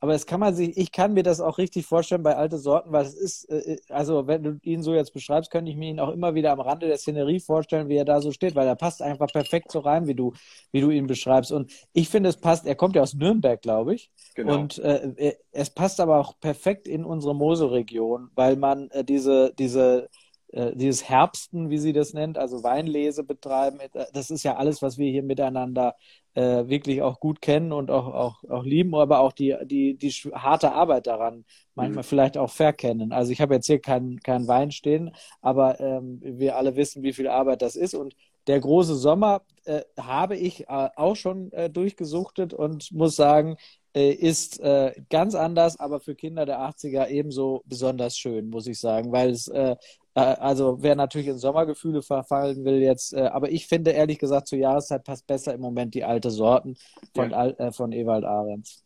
aber 0.00 0.14
es 0.14 0.26
kann 0.26 0.40
man 0.40 0.54
sich, 0.54 0.76
ich 0.76 0.92
kann 0.92 1.14
mir 1.14 1.22
das 1.22 1.40
auch 1.40 1.58
richtig 1.58 1.86
vorstellen 1.86 2.22
bei 2.22 2.36
alte 2.36 2.58
Sorten, 2.58 2.92
weil 2.92 3.06
es 3.06 3.14
ist, 3.14 3.50
äh, 3.50 3.78
also 3.88 4.26
wenn 4.26 4.42
du 4.42 4.58
ihn 4.62 4.82
so 4.82 4.94
jetzt 4.94 5.12
beschreibst, 5.12 5.50
könnte 5.50 5.70
ich 5.70 5.76
mir 5.76 5.88
ihn 5.88 6.00
auch 6.00 6.12
immer 6.12 6.34
wieder 6.34 6.52
am 6.52 6.60
Rande 6.60 6.86
der 6.86 6.98
Szenerie 6.98 7.40
vorstellen, 7.40 7.88
wie 7.88 7.96
er 7.96 8.04
da 8.04 8.20
so 8.20 8.30
steht, 8.32 8.54
weil 8.54 8.66
er 8.66 8.76
passt 8.76 9.00
einfach 9.00 9.28
perfekt 9.28 9.72
so 9.72 9.78
rein, 9.78 10.06
wie 10.06 10.14
du, 10.14 10.32
wie 10.72 10.80
du 10.80 10.90
ihn 10.90 11.06
beschreibst. 11.06 11.50
Und 11.50 11.72
ich 11.92 12.08
finde, 12.08 12.28
es 12.28 12.36
passt, 12.36 12.66
er 12.66 12.74
kommt 12.74 12.94
ja 12.94 13.02
aus 13.02 13.14
Nürnberg, 13.14 13.62
glaube 13.62 13.94
ich. 13.94 14.10
Genau. 14.34 14.54
Und 14.54 14.78
äh, 14.78 15.34
es 15.52 15.70
passt 15.70 15.98
aber 16.00 16.18
auch 16.18 16.38
perfekt 16.40 16.86
in 16.86 17.04
unsere 17.04 17.34
Mosel-Region, 17.34 18.30
weil 18.34 18.56
man 18.56 18.90
äh, 18.90 19.02
diese, 19.02 19.54
diese 19.58 20.04
äh, 20.04 20.08
dieses 20.52 21.08
Herbsten, 21.08 21.70
wie 21.70 21.78
sie 21.78 21.92
das 21.92 22.12
nennt, 22.14 22.38
also 22.38 22.62
Weinlese 22.62 23.24
betreiben, 23.24 23.80
äh, 23.80 24.06
das 24.12 24.30
ist 24.30 24.44
ja 24.44 24.56
alles, 24.56 24.80
was 24.80 24.96
wir 24.96 25.10
hier 25.10 25.22
miteinander 25.22 25.96
äh, 26.34 26.68
wirklich 26.68 27.02
auch 27.02 27.18
gut 27.18 27.40
kennen 27.40 27.72
und 27.72 27.90
auch, 27.90 28.06
auch, 28.06 28.44
auch 28.48 28.64
lieben, 28.64 28.94
aber 28.94 29.20
auch 29.20 29.32
die, 29.32 29.56
die, 29.64 29.96
die 29.96 30.10
harte 30.10 30.72
Arbeit 30.72 31.06
daran 31.06 31.44
manchmal 31.74 32.04
mhm. 32.04 32.06
vielleicht 32.06 32.38
auch 32.38 32.50
verkennen. 32.50 33.12
Also 33.12 33.32
ich 33.32 33.40
habe 33.40 33.54
jetzt 33.54 33.66
hier 33.66 33.80
keinen 33.80 34.20
kein 34.20 34.46
Wein 34.46 34.70
stehen, 34.70 35.14
aber 35.40 35.80
ähm, 35.80 36.20
wir 36.22 36.56
alle 36.56 36.76
wissen, 36.76 37.02
wie 37.02 37.12
viel 37.12 37.28
Arbeit 37.28 37.62
das 37.62 37.74
ist. 37.74 37.94
Und 37.94 38.14
der 38.46 38.60
große 38.60 38.94
Sommer 38.94 39.42
äh, 39.64 39.82
habe 39.98 40.36
ich 40.36 40.68
äh, 40.68 40.88
auch 40.96 41.16
schon 41.16 41.52
äh, 41.52 41.68
durchgesuchtet 41.70 42.54
und 42.54 42.92
muss 42.92 43.16
sagen, 43.16 43.56
äh, 43.94 44.12
ist 44.12 44.60
äh, 44.60 44.92
ganz 45.10 45.34
anders, 45.34 45.80
aber 45.80 46.00
für 46.00 46.14
Kinder 46.14 46.44
der 46.44 46.60
80er 46.60 47.08
ebenso 47.08 47.62
besonders 47.64 48.16
schön, 48.16 48.50
muss 48.50 48.66
ich 48.66 48.78
sagen, 48.78 49.10
weil 49.10 49.30
es 49.30 49.48
äh, 49.48 49.66
äh, 49.70 49.76
also 50.20 50.82
wer 50.82 50.96
natürlich 50.96 51.28
in 51.28 51.38
Sommergefühle 51.38 52.02
verfallen 52.02 52.64
will 52.64 52.80
jetzt, 52.80 53.12
äh, 53.12 53.20
aber 53.26 53.50
ich 53.50 53.66
finde 53.66 53.90
ehrlich 53.90 54.18
gesagt 54.18 54.48
zur 54.48 54.58
Jahreszeit 54.58 55.04
passt 55.04 55.26
besser 55.26 55.52
im 55.54 55.60
Moment 55.60 55.94
die 55.94 56.04
alte 56.04 56.30
Sorten 56.30 56.76
von, 57.14 57.30
ja. 57.30 57.48
äh, 57.48 57.72
von 57.72 57.92
Ewald 57.92 58.24
Ahrens. 58.24 58.82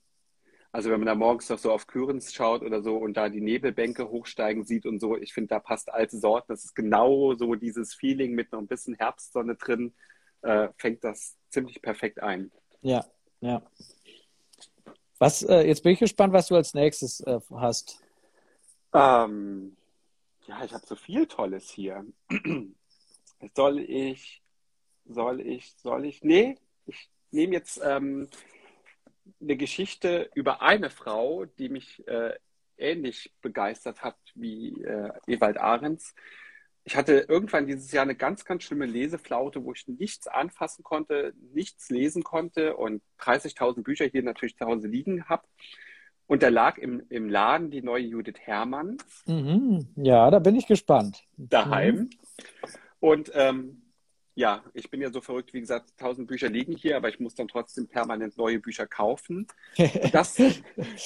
Also 0.73 0.91
wenn 0.91 1.01
man 1.01 1.07
da 1.07 1.15
morgens 1.15 1.49
noch 1.49 1.59
so 1.59 1.73
auf 1.73 1.87
Kührens 1.87 2.33
schaut 2.33 2.63
oder 2.63 2.83
so 2.83 2.97
und 2.97 3.17
da 3.17 3.29
die 3.29 3.41
Nebelbänke 3.41 4.09
hochsteigen 4.09 4.65
sieht 4.65 4.87
und 4.87 5.01
so, 5.01 5.17
ich 5.17 5.33
finde, 5.33 5.49
da 5.49 5.59
passt 5.59 5.93
alte 5.93 6.17
Sorten. 6.17 6.47
Das 6.49 6.65
ist 6.65 6.75
genau 6.75 7.35
so 7.35 7.55
dieses 7.57 7.95
Feeling 7.95 8.35
mit 8.35 8.53
noch 8.53 8.61
ein 8.61 8.69
bisschen 8.69 8.95
Herbstsonne 8.95 9.57
drin, 9.57 9.93
äh, 10.43 10.69
fängt 10.77 11.03
das 11.03 11.37
ziemlich 11.49 11.83
perfekt 11.83 12.23
ein. 12.23 12.53
Ja, 12.83 13.05
ja. 13.41 13.63
Was, 15.19 15.43
äh, 15.43 15.67
jetzt 15.67 15.83
bin 15.83 15.93
ich 15.93 15.99
gespannt, 15.99 16.33
was 16.33 16.47
du 16.49 16.57
als 16.57 16.73
nächstes 16.73 17.21
äh, 17.21 17.41
hast. 17.51 18.01
Ähm, 18.95 19.77
ja, 20.51 20.65
ich 20.65 20.75
habe 20.75 20.85
so 20.85 20.97
viel 20.97 21.27
Tolles 21.27 21.71
hier. 21.71 22.05
soll 23.55 23.79
ich, 23.79 24.43
soll 25.05 25.41
ich, 25.41 25.75
soll 25.77 26.05
ich? 26.05 26.25
Nee, 26.25 26.59
ich 26.87 27.09
nehme 27.31 27.55
jetzt 27.55 27.81
ähm, 27.85 28.29
eine 29.41 29.57
Geschichte 29.57 30.29
über 30.35 30.61
eine 30.61 30.91
Frau, 30.91 31.45
die 31.45 31.69
mich 31.69 32.07
äh, 32.09 32.35
ähnlich 32.77 33.33
begeistert 33.41 34.03
hat 34.03 34.17
wie 34.35 34.83
äh, 34.83 35.13
Ewald 35.29 35.59
Ahrens. 35.59 36.15
Ich 36.83 36.97
hatte 36.97 37.27
irgendwann 37.29 37.69
dieses 37.69 37.93
Jahr 37.93 38.03
eine 38.03 38.17
ganz, 38.17 38.45
ganz 38.45 38.65
schlimme 38.65 38.87
Leseflaute, 38.87 39.63
wo 39.65 39.73
ich 39.73 39.87
nichts 39.87 40.27
anfassen 40.27 40.83
konnte, 40.83 41.33
nichts 41.53 41.91
lesen 41.91 42.25
konnte 42.25 42.77
und 42.77 43.03
30.000 43.21 43.85
Bücher 43.85 44.07
hier 44.07 44.25
natürlich 44.25 44.57
zu 44.57 44.67
Hause 44.67 44.89
liegen 44.89 45.29
habe. 45.29 45.47
Und 46.31 46.45
da 46.45 46.49
lag 46.49 46.79
im, 46.79 47.03
im 47.09 47.29
Laden 47.29 47.73
die 47.73 47.83
neue 47.83 48.05
Judith 48.05 48.39
Herrmann. 48.39 48.99
Mhm. 49.27 49.89
Ja, 49.97 50.31
da 50.31 50.39
bin 50.39 50.55
ich 50.55 50.69
gespannt. 50.69 51.25
Daheim. 51.37 51.97
Mhm. 51.97 52.11
Und 53.01 53.33
ähm, 53.35 53.83
ja, 54.37 54.63
ich 54.73 54.93
bin 54.93 55.01
ja 55.01 55.11
so 55.11 55.21
verrückt, 55.21 55.53
wie 55.55 55.59
gesagt, 55.59 55.99
tausend 55.99 56.29
Bücher 56.29 56.49
liegen 56.49 56.77
hier, 56.77 56.97
aber 56.97 57.09
ich 57.09 57.19
muss 57.19 57.35
dann 57.35 57.49
trotzdem 57.49 57.89
permanent 57.89 58.39
neue 58.39 58.61
Bücher 58.61 58.87
kaufen. 58.87 59.49
Das, 60.13 60.41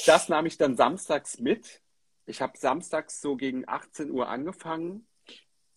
das 0.04 0.28
nahm 0.28 0.44
ich 0.44 0.58
dann 0.58 0.76
samstags 0.76 1.40
mit. 1.40 1.80
Ich 2.26 2.42
habe 2.42 2.58
samstags 2.58 3.22
so 3.22 3.34
gegen 3.37 3.66
18 3.66 4.10
Uhr 4.10 4.28
angefangen 4.28 5.06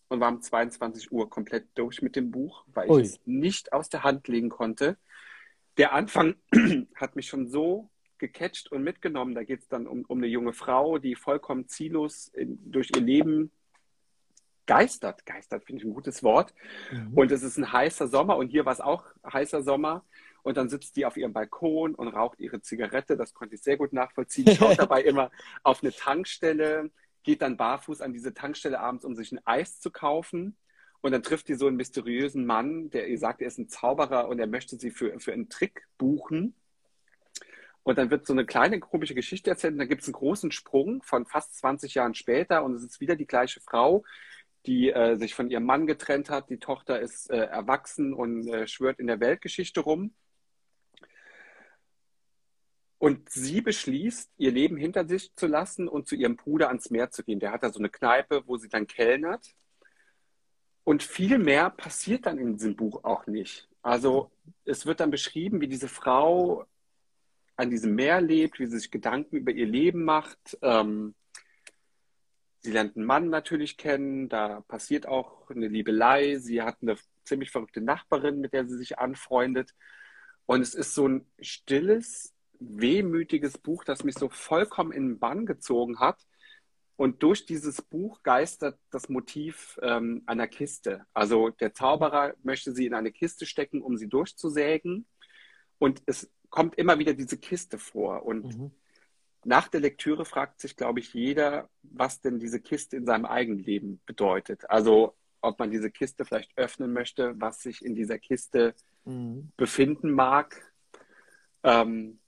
und 0.08 0.20
war 0.20 0.28
um 0.28 0.42
22 0.42 1.10
Uhr 1.10 1.30
komplett 1.30 1.68
durch 1.74 2.02
mit 2.02 2.16
dem 2.16 2.30
Buch, 2.30 2.66
weil 2.66 2.90
Ui. 2.90 3.00
ich 3.00 3.08
es 3.08 3.20
nicht 3.24 3.72
aus 3.72 3.88
der 3.88 4.02
Hand 4.02 4.28
legen 4.28 4.50
konnte. 4.50 4.98
Der 5.78 5.94
Anfang 5.94 6.34
hat 6.96 7.16
mich 7.16 7.28
schon 7.28 7.48
so 7.48 7.88
gecatcht 8.18 8.70
und 8.72 8.82
mitgenommen. 8.82 9.34
Da 9.34 9.44
geht 9.44 9.60
es 9.60 9.68
dann 9.68 9.86
um, 9.86 10.04
um 10.06 10.18
eine 10.18 10.26
junge 10.26 10.52
Frau, 10.52 10.98
die 10.98 11.14
vollkommen 11.14 11.68
ziellos 11.68 12.28
in, 12.28 12.58
durch 12.70 12.90
ihr 12.94 13.02
Leben 13.02 13.50
geistert. 14.66 15.26
Geistert 15.26 15.64
finde 15.64 15.82
ich 15.82 15.88
ein 15.88 15.94
gutes 15.94 16.22
Wort. 16.22 16.54
Mhm. 16.92 17.14
Und 17.14 17.32
es 17.32 17.42
ist 17.42 17.56
ein 17.56 17.72
heißer 17.72 18.06
Sommer 18.06 18.36
und 18.36 18.48
hier 18.48 18.64
war 18.64 18.72
es 18.72 18.80
auch 18.80 19.04
heißer 19.30 19.62
Sommer. 19.62 20.04
Und 20.42 20.56
dann 20.56 20.68
sitzt 20.68 20.96
die 20.96 21.04
auf 21.04 21.16
ihrem 21.16 21.32
Balkon 21.32 21.94
und 21.94 22.08
raucht 22.08 22.38
ihre 22.38 22.60
Zigarette. 22.62 23.16
Das 23.16 23.34
konnte 23.34 23.56
ich 23.56 23.62
sehr 23.62 23.76
gut 23.76 23.92
nachvollziehen. 23.92 24.54
Schaut 24.54 24.78
dabei 24.78 25.02
immer 25.02 25.30
auf 25.64 25.82
eine 25.82 25.92
Tankstelle, 25.92 26.90
geht 27.24 27.42
dann 27.42 27.56
barfuß 27.56 28.00
an 28.00 28.12
diese 28.12 28.34
Tankstelle 28.34 28.78
abends, 28.78 29.04
um 29.04 29.16
sich 29.16 29.32
ein 29.32 29.40
Eis 29.44 29.80
zu 29.80 29.90
kaufen. 29.90 30.56
Und 31.00 31.12
dann 31.12 31.22
trifft 31.22 31.48
die 31.48 31.54
so 31.54 31.66
einen 31.66 31.76
mysteriösen 31.76 32.46
Mann, 32.46 32.90
der 32.90 33.08
ihr 33.08 33.18
sagt, 33.18 33.40
er 33.40 33.48
ist 33.48 33.58
ein 33.58 33.68
Zauberer 33.68 34.28
und 34.28 34.38
er 34.38 34.46
möchte 34.46 34.76
sie 34.76 34.90
für, 34.90 35.18
für 35.20 35.32
einen 35.32 35.48
Trick 35.48 35.86
buchen. 35.96 36.54
Und 37.88 37.96
dann 37.96 38.10
wird 38.10 38.26
so 38.26 38.34
eine 38.34 38.44
kleine 38.44 38.80
komische 38.80 39.14
Geschichte 39.14 39.48
erzählt 39.48 39.72
und 39.72 39.78
dann 39.78 39.88
gibt 39.88 40.02
es 40.02 40.08
einen 40.08 40.12
großen 40.12 40.52
Sprung 40.52 41.00
von 41.02 41.24
fast 41.24 41.54
20 41.54 41.94
Jahren 41.94 42.12
später 42.12 42.62
und 42.62 42.74
es 42.74 42.82
ist 42.82 43.00
wieder 43.00 43.16
die 43.16 43.26
gleiche 43.26 43.62
Frau, 43.62 44.04
die 44.66 44.90
äh, 44.90 45.16
sich 45.16 45.34
von 45.34 45.48
ihrem 45.50 45.64
Mann 45.64 45.86
getrennt 45.86 46.28
hat. 46.28 46.50
Die 46.50 46.58
Tochter 46.58 47.00
ist 47.00 47.30
äh, 47.30 47.38
erwachsen 47.38 48.12
und 48.12 48.46
äh, 48.46 48.66
schwört 48.66 48.98
in 48.98 49.06
der 49.06 49.20
Weltgeschichte 49.20 49.80
rum. 49.80 50.12
Und 52.98 53.30
sie 53.30 53.62
beschließt, 53.62 54.32
ihr 54.36 54.52
Leben 54.52 54.76
hinter 54.76 55.08
sich 55.08 55.34
zu 55.34 55.46
lassen 55.46 55.88
und 55.88 56.06
zu 56.08 56.14
ihrem 56.14 56.36
Bruder 56.36 56.68
ans 56.68 56.90
Meer 56.90 57.10
zu 57.10 57.24
gehen. 57.24 57.40
Der 57.40 57.52
hat 57.52 57.62
da 57.62 57.70
so 57.72 57.78
eine 57.78 57.88
Kneipe, 57.88 58.42
wo 58.44 58.58
sie 58.58 58.68
dann 58.68 58.86
kellnert. 58.86 59.54
Und 60.84 61.02
viel 61.02 61.38
mehr 61.38 61.70
passiert 61.70 62.26
dann 62.26 62.36
in 62.36 62.52
diesem 62.52 62.76
Buch 62.76 63.02
auch 63.04 63.26
nicht. 63.26 63.66
Also 63.80 64.30
es 64.66 64.84
wird 64.84 65.00
dann 65.00 65.10
beschrieben, 65.10 65.62
wie 65.62 65.68
diese 65.68 65.88
Frau 65.88 66.66
an 67.58 67.70
diesem 67.70 67.94
Meer 67.96 68.20
lebt, 68.20 68.60
wie 68.60 68.66
sie 68.66 68.78
sich 68.78 68.90
Gedanken 68.90 69.36
über 69.36 69.50
ihr 69.50 69.66
Leben 69.66 70.04
macht. 70.04 70.56
Ähm, 70.62 71.14
sie 72.60 72.70
lernt 72.70 72.96
einen 72.96 73.04
Mann 73.04 73.28
natürlich 73.30 73.76
kennen, 73.76 74.28
da 74.28 74.60
passiert 74.62 75.06
auch 75.06 75.50
eine 75.50 75.66
Liebelei. 75.66 76.36
Sie 76.36 76.62
hat 76.62 76.76
eine 76.80 76.96
ziemlich 77.24 77.50
verrückte 77.50 77.80
Nachbarin, 77.80 78.40
mit 78.40 78.52
der 78.52 78.66
sie 78.68 78.78
sich 78.78 78.98
anfreundet. 78.98 79.74
Und 80.46 80.60
es 80.60 80.74
ist 80.74 80.94
so 80.94 81.08
ein 81.08 81.26
stilles, 81.40 82.32
wehmütiges 82.60 83.58
Buch, 83.58 83.82
das 83.82 84.04
mich 84.04 84.14
so 84.14 84.28
vollkommen 84.28 84.92
in 84.92 85.08
den 85.08 85.18
Bann 85.18 85.44
gezogen 85.44 85.98
hat. 85.98 86.24
Und 86.94 87.24
durch 87.24 87.44
dieses 87.44 87.82
Buch 87.82 88.22
geistert 88.22 88.78
das 88.90 89.08
Motiv 89.08 89.78
ähm, 89.82 90.22
einer 90.26 90.46
Kiste. 90.46 91.06
Also 91.12 91.50
der 91.50 91.74
Zauberer 91.74 92.34
möchte 92.44 92.72
sie 92.72 92.86
in 92.86 92.94
eine 92.94 93.10
Kiste 93.10 93.46
stecken, 93.46 93.82
um 93.82 93.96
sie 93.96 94.08
durchzusägen. 94.08 95.06
Und 95.78 96.02
es 96.06 96.30
kommt 96.50 96.76
immer 96.76 96.98
wieder 96.98 97.14
diese 97.14 97.38
Kiste 97.38 97.78
vor. 97.78 98.24
Und 98.24 98.58
mhm. 98.58 98.70
nach 99.44 99.68
der 99.68 99.80
Lektüre 99.80 100.24
fragt 100.24 100.60
sich, 100.60 100.76
glaube 100.76 101.00
ich, 101.00 101.14
jeder, 101.14 101.68
was 101.82 102.20
denn 102.20 102.38
diese 102.38 102.60
Kiste 102.60 102.96
in 102.96 103.06
seinem 103.06 103.26
eigenen 103.26 103.60
Leben 103.60 104.00
bedeutet. 104.06 104.68
Also 104.70 105.14
ob 105.40 105.58
man 105.58 105.70
diese 105.70 105.90
Kiste 105.90 106.24
vielleicht 106.24 106.56
öffnen 106.56 106.92
möchte, 106.92 107.40
was 107.40 107.62
sich 107.62 107.84
in 107.84 107.94
dieser 107.94 108.18
Kiste 108.18 108.74
mhm. 109.04 109.52
befinden 109.56 110.10
mag. 110.10 110.72
Ähm, 111.62 112.18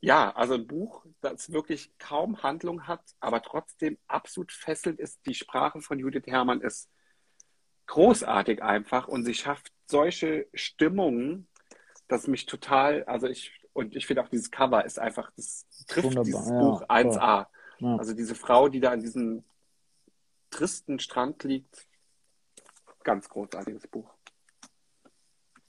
ja, 0.00 0.34
also 0.34 0.54
ein 0.54 0.66
Buch, 0.66 1.06
das 1.20 1.52
wirklich 1.52 1.96
kaum 1.98 2.42
Handlung 2.42 2.88
hat, 2.88 3.02
aber 3.20 3.42
trotzdem 3.42 3.98
absolut 4.08 4.50
fesselnd 4.50 4.98
ist. 4.98 5.24
Die 5.26 5.34
Sprache 5.34 5.80
von 5.80 5.98
Judith 5.98 6.26
Herrmann 6.26 6.60
ist 6.60 6.90
großartig 7.86 8.62
einfach 8.62 9.06
und 9.06 9.24
sie 9.24 9.34
schafft 9.34 9.72
solche 9.86 10.48
Stimmungen, 10.54 11.46
dass 12.08 12.26
mich 12.26 12.46
total, 12.46 13.04
also 13.04 13.26
ich, 13.26 13.52
und 13.72 13.96
ich 13.96 14.06
finde 14.06 14.22
auch 14.22 14.28
dieses 14.28 14.50
Cover 14.50 14.84
ist 14.84 14.98
einfach, 14.98 15.30
das 15.36 15.66
trifft 15.86 16.06
Wunderbar, 16.06 16.24
dieses 16.24 16.48
ja, 16.48 16.60
Buch 16.60 16.82
1a. 16.88 17.46
Ja. 17.78 17.96
Also 17.96 18.12
diese 18.12 18.34
Frau, 18.34 18.68
die 18.68 18.80
da 18.80 18.90
an 18.90 19.00
diesem 19.00 19.44
tristen 20.50 20.98
Strand 20.98 21.42
liegt, 21.44 21.86
ganz 23.02 23.28
großartiges 23.28 23.86
Buch. 23.88 24.12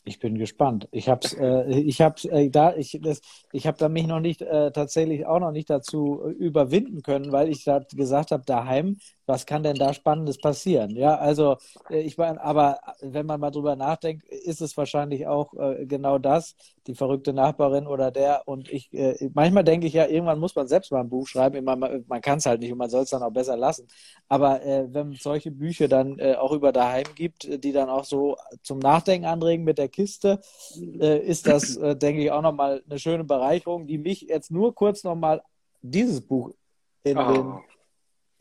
Ich 0.06 0.20
bin 0.20 0.38
gespannt. 0.38 0.90
Ich 0.92 1.08
habe 1.08 1.26
äh, 1.40 1.80
ich 1.80 2.02
habe 2.02 2.16
äh, 2.30 2.50
da 2.50 2.76
ich 2.76 3.00
das, 3.02 3.22
ich 3.54 3.66
habe 3.68 3.78
da 3.78 3.88
mich 3.88 4.06
noch 4.06 4.20
nicht 4.20 4.42
äh, 4.42 4.70
tatsächlich 4.74 5.26
auch 5.26 5.40
noch 5.40 5.52
nicht 5.54 5.70
dazu 5.70 6.22
äh, 6.26 6.32
überwinden 6.32 7.02
können, 7.04 7.32
weil 7.32 7.48
ich 7.48 7.64
da 7.64 7.80
gesagt 7.80 8.32
habe 8.32 8.44
daheim, 8.46 8.98
was 9.26 9.46
kann 9.46 9.64
denn 9.64 9.78
da 9.78 9.94
Spannendes 9.94 10.40
passieren? 10.40 10.90
Ja, 10.98 11.16
also 11.16 11.56
äh, 11.90 12.02
ich 12.02 12.18
meine, 12.18 12.42
aber 12.42 12.80
wenn 13.02 13.26
man 13.26 13.40
mal 13.40 13.52
drüber 13.52 13.78
nachdenkt, 13.78 14.26
ist 14.28 14.60
es 14.62 14.76
wahrscheinlich 14.76 15.26
auch 15.26 15.54
äh, 15.54 15.86
genau 15.86 16.18
das, 16.20 16.56
die 16.88 16.96
verrückte 16.96 17.34
Nachbarin 17.34 17.88
oder 17.88 18.12
der. 18.12 18.48
Und 18.48 18.72
ich 18.72 18.94
äh, 18.94 19.30
manchmal 19.34 19.64
denke 19.64 19.88
ich 19.88 19.94
ja, 19.94 20.08
irgendwann 20.08 20.40
muss 20.40 20.56
man 20.56 20.68
selbst 20.68 20.92
mal 20.92 21.02
ein 21.02 21.10
Buch 21.10 21.28
schreiben. 21.28 21.64
Man, 21.64 22.04
man 22.08 22.22
kann 22.22 22.38
es 22.38 22.46
halt 22.46 22.62
nicht 22.62 22.72
und 22.72 22.78
man 22.78 22.90
soll 22.90 23.04
es 23.04 23.10
dann 23.10 23.24
auch 23.24 23.32
besser 23.32 23.58
lassen. 23.58 23.88
Aber 24.28 24.64
äh, 24.64 24.88
wenn 24.94 25.14
es 25.14 25.24
solche 25.24 25.52
Bücher 25.52 25.88
dann 25.88 26.20
äh, 26.20 26.36
auch 26.36 26.52
über 26.52 26.72
daheim 26.72 27.06
gibt, 27.16 27.64
die 27.64 27.72
dann 27.72 27.90
auch 27.90 28.06
so 28.06 28.38
zum 28.62 28.80
Nachdenken 28.80 29.26
anregen 29.26 29.64
mit 29.64 29.78
der 29.78 29.90
Kiste, 29.90 30.40
äh, 31.00 31.20
ist 31.20 31.48
das, 31.48 31.78
äh, 31.78 31.96
denke 31.96 32.24
ich, 32.24 32.32
auch 32.32 32.42
nochmal 32.42 32.84
eine 32.90 33.00
schöne 33.00 33.24
Bereicherung, 33.24 33.88
die 33.88 33.98
mich 33.98 34.22
jetzt 34.22 34.52
nur 34.52 34.76
kurz 34.76 35.04
nochmal 35.04 35.42
dieses 35.82 36.22
Buch 36.22 36.52
in 37.04 37.18
oh. 37.18 37.32
den 37.32 37.54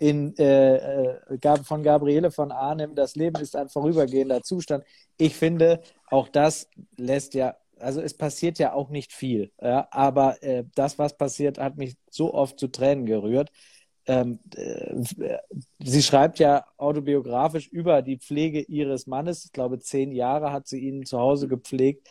in, 0.02 0.36
äh, 0.36 0.76
äh 0.76 1.56
von 1.62 1.82
Gabriele 1.84 2.32
von 2.32 2.50
Arnim, 2.50 2.96
das 2.96 3.14
Leben 3.14 3.40
ist 3.40 3.54
ein 3.54 3.68
vorübergehender 3.68 4.42
Zustand. 4.42 4.84
Ich 5.16 5.36
finde, 5.36 5.80
auch 6.10 6.26
das 6.26 6.68
lässt 6.96 7.34
ja, 7.34 7.54
also 7.82 8.00
es 8.00 8.14
passiert 8.16 8.58
ja 8.58 8.72
auch 8.72 8.90
nicht 8.90 9.12
viel, 9.12 9.52
ja, 9.60 9.88
aber 9.90 10.42
äh, 10.42 10.64
das, 10.74 10.98
was 10.98 11.16
passiert, 11.16 11.58
hat 11.58 11.76
mich 11.76 11.96
so 12.10 12.34
oft 12.34 12.58
zu 12.58 12.68
Tränen 12.68 13.06
gerührt. 13.06 13.50
Ähm, 14.06 14.40
äh, 14.56 14.94
sie 15.78 16.02
schreibt 16.02 16.38
ja 16.38 16.64
autobiografisch 16.76 17.68
über 17.68 18.02
die 18.02 18.18
Pflege 18.18 18.60
ihres 18.62 19.06
Mannes. 19.06 19.44
Ich 19.44 19.52
glaube, 19.52 19.78
zehn 19.78 20.12
Jahre 20.12 20.52
hat 20.52 20.66
sie 20.66 20.80
ihn 20.80 21.04
zu 21.04 21.18
Hause 21.18 21.46
gepflegt. 21.48 22.08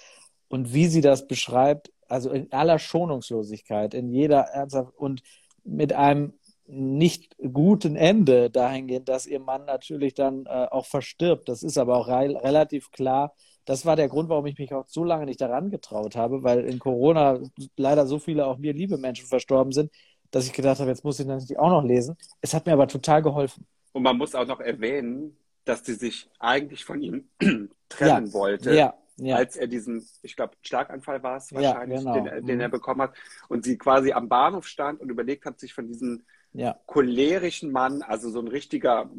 Und 0.47 0.73
wie 0.73 0.87
sie 0.87 1.01
das 1.01 1.27
beschreibt, 1.27 1.91
also 2.07 2.29
in 2.31 2.51
aller 2.51 2.79
Schonungslosigkeit, 2.79 3.93
in 3.93 4.09
jeder 4.09 4.41
Ernsthaft 4.41 4.93
und 4.97 5.21
mit 5.63 5.93
einem 5.93 6.33
nicht 6.67 7.35
guten 7.53 7.95
Ende 7.95 8.49
dahingehend, 8.49 9.09
dass 9.09 9.27
ihr 9.27 9.39
Mann 9.39 9.65
natürlich 9.65 10.13
dann 10.13 10.45
äh, 10.45 10.67
auch 10.71 10.85
verstirbt. 10.85 11.49
Das 11.49 11.63
ist 11.63 11.77
aber 11.77 11.97
auch 11.97 12.07
re 12.07 12.41
relativ 12.43 12.91
klar. 12.91 13.35
Das 13.71 13.85
war 13.85 13.95
der 13.95 14.09
Grund, 14.09 14.27
warum 14.27 14.45
ich 14.47 14.57
mich 14.57 14.73
auch 14.73 14.85
so 14.89 15.05
lange 15.05 15.25
nicht 15.25 15.39
daran 15.39 15.71
getraut 15.71 16.17
habe, 16.17 16.43
weil 16.43 16.65
in 16.65 16.77
Corona 16.77 17.39
leider 17.77 18.05
so 18.05 18.19
viele 18.19 18.45
auch 18.45 18.57
mir 18.57 18.73
liebe 18.73 18.97
Menschen 18.97 19.27
verstorben 19.27 19.71
sind, 19.71 19.93
dass 20.29 20.45
ich 20.45 20.51
gedacht 20.51 20.81
habe, 20.81 20.89
jetzt 20.89 21.05
muss 21.05 21.21
ich 21.21 21.25
natürlich 21.25 21.57
auch 21.57 21.69
noch 21.69 21.81
lesen. 21.81 22.17
Es 22.41 22.53
hat 22.53 22.65
mir 22.65 22.73
aber 22.73 22.89
total 22.89 23.21
geholfen. 23.21 23.65
Und 23.93 24.03
man 24.03 24.17
muss 24.17 24.35
auch 24.35 24.45
noch 24.45 24.59
erwähnen, 24.59 25.37
dass 25.63 25.85
sie 25.85 25.93
sich 25.93 26.29
eigentlich 26.37 26.83
von 26.83 27.01
ihm 27.01 27.29
trennen 27.87 28.25
ja, 28.27 28.33
wollte. 28.33 28.75
Ja, 28.75 28.93
ja. 29.15 29.37
als 29.37 29.55
er 29.55 29.67
diesen, 29.67 30.05
ich 30.21 30.35
glaube, 30.35 30.55
Schlaganfall 30.63 31.23
war 31.23 31.37
es 31.37 31.53
wahrscheinlich, 31.53 32.03
ja, 32.03 32.13
genau. 32.13 32.29
den, 32.29 32.45
den, 32.45 32.59
er 32.59 32.67
mhm. 32.67 32.71
bekommen 32.73 33.03
hat. 33.03 33.13
Und 33.47 33.63
sie 33.63 33.77
quasi 33.77 34.11
am 34.11 34.27
Bahnhof 34.27 34.67
stand 34.67 34.99
und 34.99 35.09
überlegt 35.09 35.45
hat, 35.45 35.61
sich 35.61 35.73
von 35.73 35.87
diesem 35.87 36.23
ja. 36.51 36.77
cholerischen 36.87 37.71
Mann, 37.71 38.01
also 38.01 38.29
so 38.31 38.41
ein 38.41 38.49
richtiger 38.49 39.09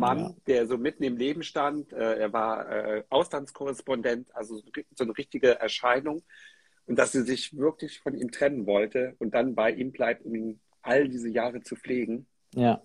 Mann, 0.00 0.18
ja. 0.18 0.34
der 0.46 0.66
so 0.66 0.76
mitten 0.76 1.02
im 1.04 1.16
Leben 1.16 1.42
stand. 1.42 1.92
Äh, 1.92 2.18
er 2.18 2.32
war 2.32 2.68
äh, 2.68 3.04
Auslandskorrespondent, 3.10 4.34
also 4.34 4.60
so 4.94 5.04
eine 5.04 5.16
richtige 5.16 5.60
Erscheinung. 5.60 6.22
Und 6.86 6.98
dass 6.98 7.12
sie 7.12 7.22
sich 7.22 7.56
wirklich 7.56 8.00
von 8.00 8.14
ihm 8.14 8.32
trennen 8.32 8.66
wollte 8.66 9.14
und 9.18 9.32
dann 9.34 9.54
bei 9.54 9.70
ihm 9.70 9.92
bleibt, 9.92 10.24
um 10.24 10.34
ihn 10.34 10.60
all 10.82 11.08
diese 11.08 11.28
Jahre 11.28 11.60
zu 11.62 11.76
pflegen. 11.76 12.26
Ja, 12.54 12.82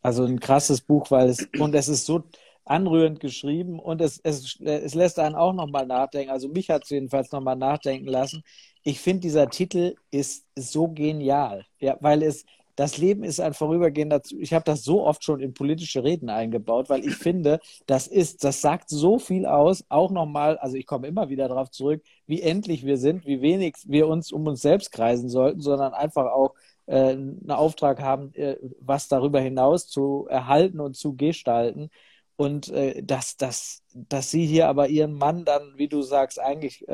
also 0.00 0.24
ein 0.24 0.38
krasses 0.38 0.80
Buch, 0.80 1.10
weil 1.10 1.28
es, 1.28 1.48
und 1.58 1.74
es 1.74 1.88
ist 1.88 2.06
so 2.06 2.24
anrührend 2.64 3.20
geschrieben 3.20 3.80
und 3.80 4.00
es, 4.00 4.20
es, 4.22 4.60
es 4.60 4.94
lässt 4.94 5.18
einen 5.18 5.34
auch 5.34 5.52
nochmal 5.52 5.86
nachdenken. 5.86 6.30
Also 6.30 6.48
mich 6.48 6.70
hat 6.70 6.84
es 6.84 6.90
jedenfalls 6.90 7.32
nochmal 7.32 7.56
nachdenken 7.56 8.06
lassen. 8.06 8.44
Ich 8.84 9.00
finde, 9.00 9.20
dieser 9.20 9.48
Titel 9.48 9.96
ist 10.10 10.46
so 10.54 10.88
genial, 10.88 11.64
ja, 11.80 11.96
weil 12.00 12.22
es, 12.22 12.44
das 12.76 12.98
Leben 12.98 13.22
ist 13.24 13.40
ein 13.40 13.54
vorübergehender, 13.54 14.22
ich 14.38 14.54
habe 14.54 14.64
das 14.64 14.82
so 14.82 15.04
oft 15.04 15.24
schon 15.24 15.40
in 15.40 15.54
politische 15.54 16.04
Reden 16.04 16.30
eingebaut, 16.30 16.88
weil 16.88 17.04
ich 17.04 17.14
finde, 17.16 17.60
das 17.86 18.06
ist, 18.06 18.44
das 18.44 18.60
sagt 18.60 18.88
so 18.88 19.18
viel 19.18 19.46
aus, 19.46 19.84
auch 19.88 20.10
nochmal, 20.10 20.58
also 20.58 20.76
ich 20.76 20.86
komme 20.86 21.06
immer 21.06 21.28
wieder 21.28 21.48
darauf 21.48 21.70
zurück, 21.70 22.02
wie 22.26 22.42
endlich 22.42 22.84
wir 22.84 22.96
sind, 22.96 23.26
wie 23.26 23.42
wenig 23.42 23.76
wir 23.86 24.08
uns 24.08 24.32
um 24.32 24.46
uns 24.46 24.62
selbst 24.62 24.92
kreisen 24.92 25.28
sollten, 25.28 25.60
sondern 25.60 25.92
einfach 25.92 26.32
auch 26.32 26.54
äh, 26.86 27.10
einen 27.10 27.50
Auftrag 27.50 28.00
haben, 28.00 28.34
äh, 28.34 28.56
was 28.80 29.08
darüber 29.08 29.40
hinaus 29.40 29.86
zu 29.86 30.26
erhalten 30.28 30.80
und 30.80 30.96
zu 30.96 31.14
gestalten. 31.14 31.90
Und 32.36 32.68
äh, 32.70 33.02
dass, 33.02 33.36
dass, 33.36 33.82
dass 33.94 34.30
sie 34.30 34.46
hier 34.46 34.68
aber 34.68 34.88
ihren 34.88 35.14
Mann 35.14 35.44
dann, 35.44 35.74
wie 35.76 35.88
du 35.88 36.02
sagst, 36.02 36.40
eigentlich 36.40 36.84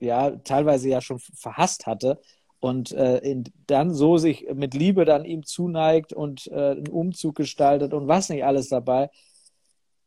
ja 0.00 0.30
teilweise 0.44 0.88
ja 0.88 1.00
schon 1.00 1.18
verhasst 1.18 1.86
hatte, 1.86 2.20
und 2.60 2.92
äh, 2.92 3.18
in, 3.18 3.44
dann 3.66 3.94
so 3.94 4.18
sich 4.18 4.46
mit 4.54 4.74
Liebe 4.74 5.04
dann 5.04 5.24
ihm 5.24 5.44
zuneigt 5.44 6.12
und 6.12 6.48
äh, 6.48 6.72
einen 6.72 6.88
Umzug 6.88 7.36
gestaltet 7.36 7.92
und 7.94 8.08
was 8.08 8.28
nicht 8.28 8.44
alles 8.44 8.68
dabei. 8.68 9.10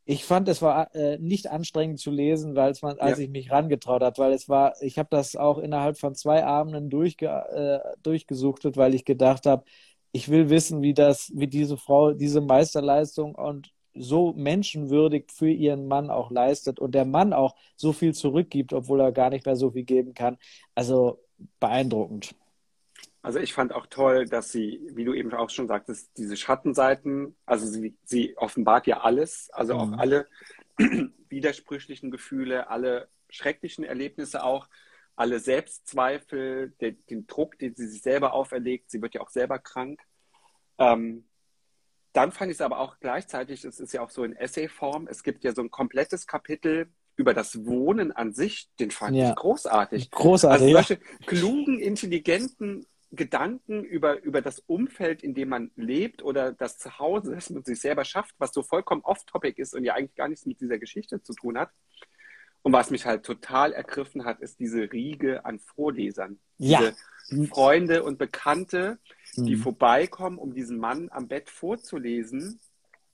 Ich 0.05 0.25
fand, 0.25 0.49
es 0.49 0.61
war 0.61 0.93
äh, 0.95 1.17
nicht 1.19 1.49
anstrengend 1.49 1.99
zu 1.99 2.11
lesen, 2.11 2.55
weil 2.55 2.71
es 2.71 2.81
man, 2.81 2.99
als 2.99 3.19
ja. 3.19 3.25
ich 3.25 3.29
mich 3.29 3.51
rangetraut 3.51 4.01
hat, 4.01 4.17
weil 4.17 4.33
es 4.33 4.49
war, 4.49 4.73
ich 4.81 4.97
habe 4.97 5.09
das 5.11 5.35
auch 5.35 5.59
innerhalb 5.59 5.97
von 5.97 6.15
zwei 6.15 6.43
Abenden 6.43 6.89
durchge, 6.89 7.27
äh, 7.27 7.97
durchgesuchtet, 8.03 8.77
weil 8.77 8.95
ich 8.95 9.05
gedacht 9.05 9.45
habe, 9.45 9.63
ich 10.11 10.27
will 10.29 10.49
wissen, 10.49 10.81
wie 10.81 10.93
das, 10.93 11.31
wie 11.35 11.47
diese 11.47 11.77
Frau 11.77 12.11
diese 12.13 12.41
Meisterleistung 12.41 13.35
und 13.35 13.71
so 13.93 14.33
menschenwürdig 14.33 15.31
für 15.31 15.49
ihren 15.49 15.87
Mann 15.87 16.09
auch 16.09 16.31
leistet 16.31 16.79
und 16.79 16.95
der 16.95 17.05
Mann 17.05 17.33
auch 17.33 17.55
so 17.75 17.93
viel 17.93 18.13
zurückgibt, 18.13 18.73
obwohl 18.73 19.01
er 19.01 19.11
gar 19.11 19.29
nicht 19.29 19.45
mehr 19.45 19.55
so 19.55 19.71
viel 19.71 19.83
geben 19.83 20.13
kann. 20.13 20.37
Also 20.75 21.19
beeindruckend. 21.59 22.35
Also 23.23 23.39
ich 23.39 23.53
fand 23.53 23.71
auch 23.73 23.85
toll, 23.87 24.25
dass 24.25 24.51
sie, 24.51 24.81
wie 24.93 25.03
du 25.05 25.13
eben 25.13 25.31
auch 25.33 25.49
schon 25.51 25.67
sagtest, 25.67 26.09
diese 26.17 26.35
Schattenseiten, 26.35 27.35
also 27.45 27.67
sie, 27.67 27.95
sie 28.03 28.35
offenbart 28.37 28.87
ja 28.87 29.01
alles, 29.01 29.49
also 29.53 29.75
auch 29.75 29.85
Mhm. 29.87 29.99
alle 29.99 30.27
widersprüchlichen 31.29 32.09
Gefühle, 32.11 32.69
alle 32.69 33.09
schrecklichen 33.29 33.83
Erlebnisse 33.83 34.43
auch, 34.43 34.67
alle 35.15 35.39
Selbstzweifel, 35.39 36.71
den, 36.81 37.03
den 37.09 37.27
Druck, 37.27 37.59
den 37.59 37.75
sie 37.75 37.87
sich 37.87 38.01
selber 38.01 38.33
auferlegt. 38.33 38.89
Sie 38.89 39.01
wird 39.01 39.13
ja 39.13 39.21
auch 39.21 39.29
selber 39.29 39.59
krank. 39.59 39.99
Ähm, 40.79 41.25
dann 42.13 42.31
fand 42.31 42.51
ich 42.51 42.57
es 42.57 42.61
aber 42.61 42.79
auch 42.79 42.99
gleichzeitig, 42.99 43.63
es 43.63 43.79
ist 43.79 43.93
ja 43.93 44.01
auch 44.01 44.09
so 44.09 44.23
in 44.23 44.33
Essayform, 44.35 45.07
es 45.07 45.23
gibt 45.23 45.43
ja 45.43 45.53
so 45.53 45.61
ein 45.61 45.69
komplettes 45.71 46.27
Kapitel 46.27 46.89
über 47.15 47.33
das 47.33 47.65
Wohnen 47.65 48.11
an 48.11 48.33
sich, 48.33 48.69
den 48.79 48.89
fand 48.91 49.15
Ja. 49.15 49.29
ich 49.29 49.35
großartig. 49.35 50.11
Großartig. 50.11 50.75
Also 50.75 50.93
ja. 50.95 50.99
klugen, 51.25 51.79
intelligenten 51.79 52.85
Gedanken 53.11 53.83
über, 53.83 54.21
über 54.21 54.41
das 54.41 54.59
Umfeld, 54.59 55.21
in 55.23 55.33
dem 55.33 55.49
man 55.49 55.71
lebt 55.75 56.23
oder 56.23 56.53
das 56.53 56.77
Zuhause, 56.77 57.35
das 57.35 57.49
man 57.49 57.63
sich 57.63 57.81
selber 57.81 58.05
schafft, 58.05 58.35
was 58.37 58.53
so 58.53 58.63
vollkommen 58.63 59.01
off-topic 59.01 59.61
ist 59.61 59.73
und 59.73 59.83
ja 59.83 59.95
eigentlich 59.95 60.15
gar 60.15 60.29
nichts 60.29 60.45
mit 60.45 60.61
dieser 60.61 60.79
Geschichte 60.79 61.21
zu 61.21 61.33
tun 61.33 61.57
hat. 61.57 61.71
Und 62.63 62.73
was 62.73 62.91
mich 62.91 63.05
halt 63.05 63.23
total 63.23 63.73
ergriffen 63.73 64.23
hat, 64.23 64.39
ist 64.39 64.59
diese 64.59 64.91
Riege 64.91 65.45
an 65.45 65.59
Vorlesern. 65.59 66.39
Ja. 66.57 66.79
Diese 67.31 67.47
Freunde 67.47 68.03
und 68.03 68.17
Bekannte, 68.17 68.99
die 69.35 69.55
Mhm. 69.55 69.61
vorbeikommen, 69.61 70.37
um 70.37 70.53
diesen 70.53 70.77
Mann 70.77 71.09
am 71.11 71.27
Bett 71.27 71.49
vorzulesen. 71.49 72.59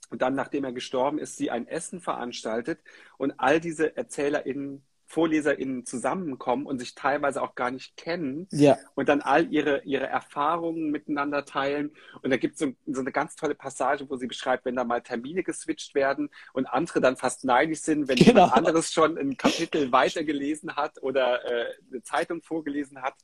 Und 0.09 0.21
dann, 0.21 0.35
nachdem 0.35 0.63
er 0.63 0.73
gestorben 0.73 1.19
ist, 1.19 1.37
sie 1.37 1.51
ein 1.51 1.67
Essen 1.67 2.01
veranstaltet 2.01 2.79
und 3.17 3.33
all 3.39 3.59
diese 3.59 3.95
ErzählerInnen, 3.97 4.83
VorleserInnen 5.09 5.85
zusammenkommen 5.85 6.65
und 6.65 6.79
sich 6.79 6.93
teilweise 6.93 7.41
auch 7.41 7.55
gar 7.55 7.71
nicht 7.71 7.95
kennen 7.97 8.47
Ja. 8.51 8.77
und 8.93 9.07
dann 9.09 9.21
all 9.21 9.51
ihre, 9.53 9.81
ihre 9.83 10.05
Erfahrungen 10.07 10.91
miteinander 10.91 11.45
teilen. 11.45 11.91
Und 12.21 12.29
da 12.29 12.37
gibt 12.37 12.55
es 12.55 12.59
so, 12.59 12.73
so 12.85 12.99
eine 13.01 13.11
ganz 13.13 13.35
tolle 13.35 13.55
Passage, 13.55 14.09
wo 14.09 14.17
sie 14.17 14.27
beschreibt, 14.27 14.65
wenn 14.65 14.75
da 14.75 14.83
mal 14.83 15.01
Termine 15.01 15.43
geswitcht 15.43 15.95
werden 15.95 16.29
und 16.53 16.65
andere 16.65 16.99
dann 17.01 17.15
fast 17.15 17.45
neidisch 17.45 17.79
sind, 17.81 18.07
wenn 18.09 18.17
Genau. 18.17 18.27
jemand 18.31 18.53
anderes 18.53 18.91
schon 18.91 19.17
ein 19.17 19.37
Kapitel 19.37 19.91
weitergelesen 19.91 20.75
hat 20.75 21.01
oder 21.01 21.43
äh, 21.45 21.73
eine 21.91 22.03
Zeitung 22.03 22.41
vorgelesen 22.43 23.01
hat. 23.01 23.15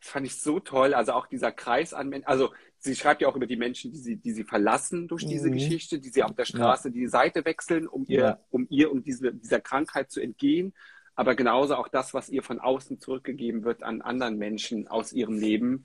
Das 0.00 0.08
fand 0.12 0.26
ich 0.26 0.40
so 0.40 0.58
toll. 0.60 0.94
Also 0.94 1.12
auch 1.12 1.26
dieser 1.26 1.52
Kreis 1.52 1.92
an 1.92 2.08
Menschen. 2.08 2.26
Also 2.26 2.50
sie 2.78 2.96
schreibt 2.96 3.20
ja 3.20 3.28
auch 3.28 3.36
über 3.36 3.46
die 3.46 3.56
Menschen, 3.56 3.92
die 3.92 3.98
sie, 3.98 4.16
die 4.16 4.32
sie 4.32 4.44
verlassen 4.44 5.06
durch 5.06 5.26
diese 5.26 5.48
Mhm. 5.50 5.52
Geschichte, 5.52 5.98
die 5.98 6.08
sie 6.08 6.22
auf 6.22 6.34
der 6.34 6.46
Straße 6.46 6.90
die 6.90 7.06
Seite 7.08 7.44
wechseln, 7.44 7.86
um 7.86 8.06
ihr, 8.08 8.20
Ja. 8.20 8.40
um 8.48 8.66
ihr, 8.70 8.90
um 8.90 9.02
diese, 9.02 9.34
dieser 9.34 9.60
Krankheit 9.60 10.10
zu 10.10 10.20
entgehen. 10.20 10.72
Aber 11.20 11.34
genauso 11.34 11.74
auch 11.74 11.88
das, 11.88 12.14
was 12.14 12.30
ihr 12.30 12.42
von 12.42 12.60
außen 12.60 12.98
zurückgegeben 12.98 13.62
wird 13.62 13.82
an 13.82 14.00
anderen 14.00 14.38
Menschen 14.38 14.88
aus 14.88 15.12
ihrem 15.12 15.38
Leben, 15.38 15.84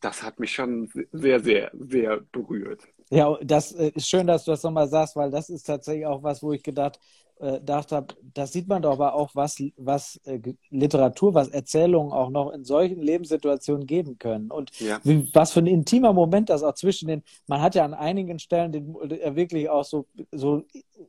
das 0.00 0.24
hat 0.24 0.40
mich 0.40 0.54
schon 0.54 0.90
sehr, 1.12 1.38
sehr, 1.38 1.70
sehr 1.72 2.22
berührt. 2.32 2.82
Ja, 3.10 3.38
das 3.44 3.70
äh, 3.70 3.92
ist 3.94 4.08
schön, 4.08 4.26
dass 4.26 4.44
du 4.44 4.50
das 4.50 4.64
nochmal 4.64 4.88
sagst, 4.88 5.14
weil 5.14 5.30
das 5.30 5.50
ist 5.50 5.68
tatsächlich 5.68 6.04
auch 6.06 6.24
was, 6.24 6.42
wo 6.42 6.52
ich 6.52 6.64
gedacht, 6.64 6.98
äh, 7.38 7.58
gedacht 7.58 7.92
habe, 7.92 8.14
das 8.34 8.52
sieht 8.52 8.68
man 8.68 8.82
doch 8.82 8.92
aber 8.92 9.14
auch, 9.14 9.30
was, 9.34 9.62
was 9.76 10.16
äh, 10.24 10.40
Literatur, 10.70 11.34
was 11.34 11.48
Erzählungen 11.48 12.12
auch 12.12 12.30
noch 12.30 12.50
in 12.52 12.64
solchen 12.64 13.00
Lebenssituationen 13.02 13.86
geben 13.86 14.18
können. 14.18 14.50
Und 14.50 14.70
Ja. 14.80 15.00
wie, 15.04 15.28
was 15.34 15.52
für 15.52 15.60
ein 15.60 15.66
intimer 15.66 16.12
Moment 16.12 16.48
das 16.48 16.62
auch 16.62 16.74
zwischen 16.74 17.08
den, 17.08 17.22
man 17.46 17.60
hat 17.60 17.74
ja 17.74 17.84
an 17.84 17.94
einigen 17.94 18.38
Stellen 18.38 18.72
den, 18.72 18.94
äh, 19.10 19.36
wirklich 19.36 19.68
auch 19.68 19.84
so, 19.84 20.06
so 20.32 20.62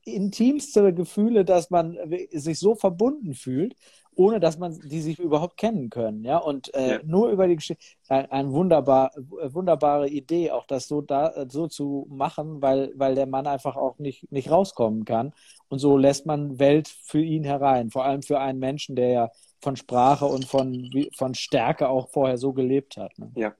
intimste 0.03 0.93
Gefühle, 0.93 1.45
dass 1.45 1.69
man 1.69 1.95
äh, 1.95 2.27
sich 2.37 2.59
so 2.59 2.75
verbunden 2.75 3.33
fühlt, 3.33 3.75
ohne 4.17 4.39
dass 4.39 4.57
man 4.57 4.77
die 4.79 4.99
sich 5.01 5.19
überhaupt 5.19 5.57
kennen 5.57 5.89
können. 5.89 6.23
Ja, 6.23 6.37
und 6.37 6.73
äh, 6.73 6.95
Ja. 6.95 6.99
nur 7.05 7.29
über 7.29 7.47
die 7.47 7.55
Geschichte, 7.55 7.83
ein, 8.09 8.29
ein 8.31 8.51
wunderbar, 8.51 9.11
wunderbare 9.15 10.09
Idee, 10.09 10.51
auch 10.51 10.65
das 10.65 10.87
so 10.87 11.01
da, 11.01 11.45
so 11.49 11.67
zu 11.67 12.07
machen, 12.09 12.61
weil, 12.61 12.91
weil 12.95 13.15
der 13.15 13.27
Mann 13.27 13.47
einfach 13.47 13.75
auch 13.75 13.99
nicht, 13.99 14.31
nicht 14.31 14.49
rauskommen 14.49 15.05
kann. 15.05 15.33
Und 15.69 15.79
so 15.79 15.97
lässt 15.97 16.25
man 16.25 16.59
Welt 16.59 16.87
für 16.87 17.21
ihn 17.21 17.43
herein. 17.43 17.91
Vor 17.91 18.05
allem 18.05 18.23
für 18.23 18.39
einen 18.39 18.59
Menschen, 18.59 18.95
der 18.95 19.09
ja 19.09 19.29
von 19.61 19.75
Sprache 19.75 20.25
und 20.25 20.45
von, 20.45 20.89
von 21.15 21.33
Stärke 21.35 21.89
auch 21.89 22.09
vorher 22.09 22.37
so 22.37 22.53
gelebt 22.53 22.97
hat. 22.97 23.17
Ne? 23.19 23.31
Ja. 23.35 23.55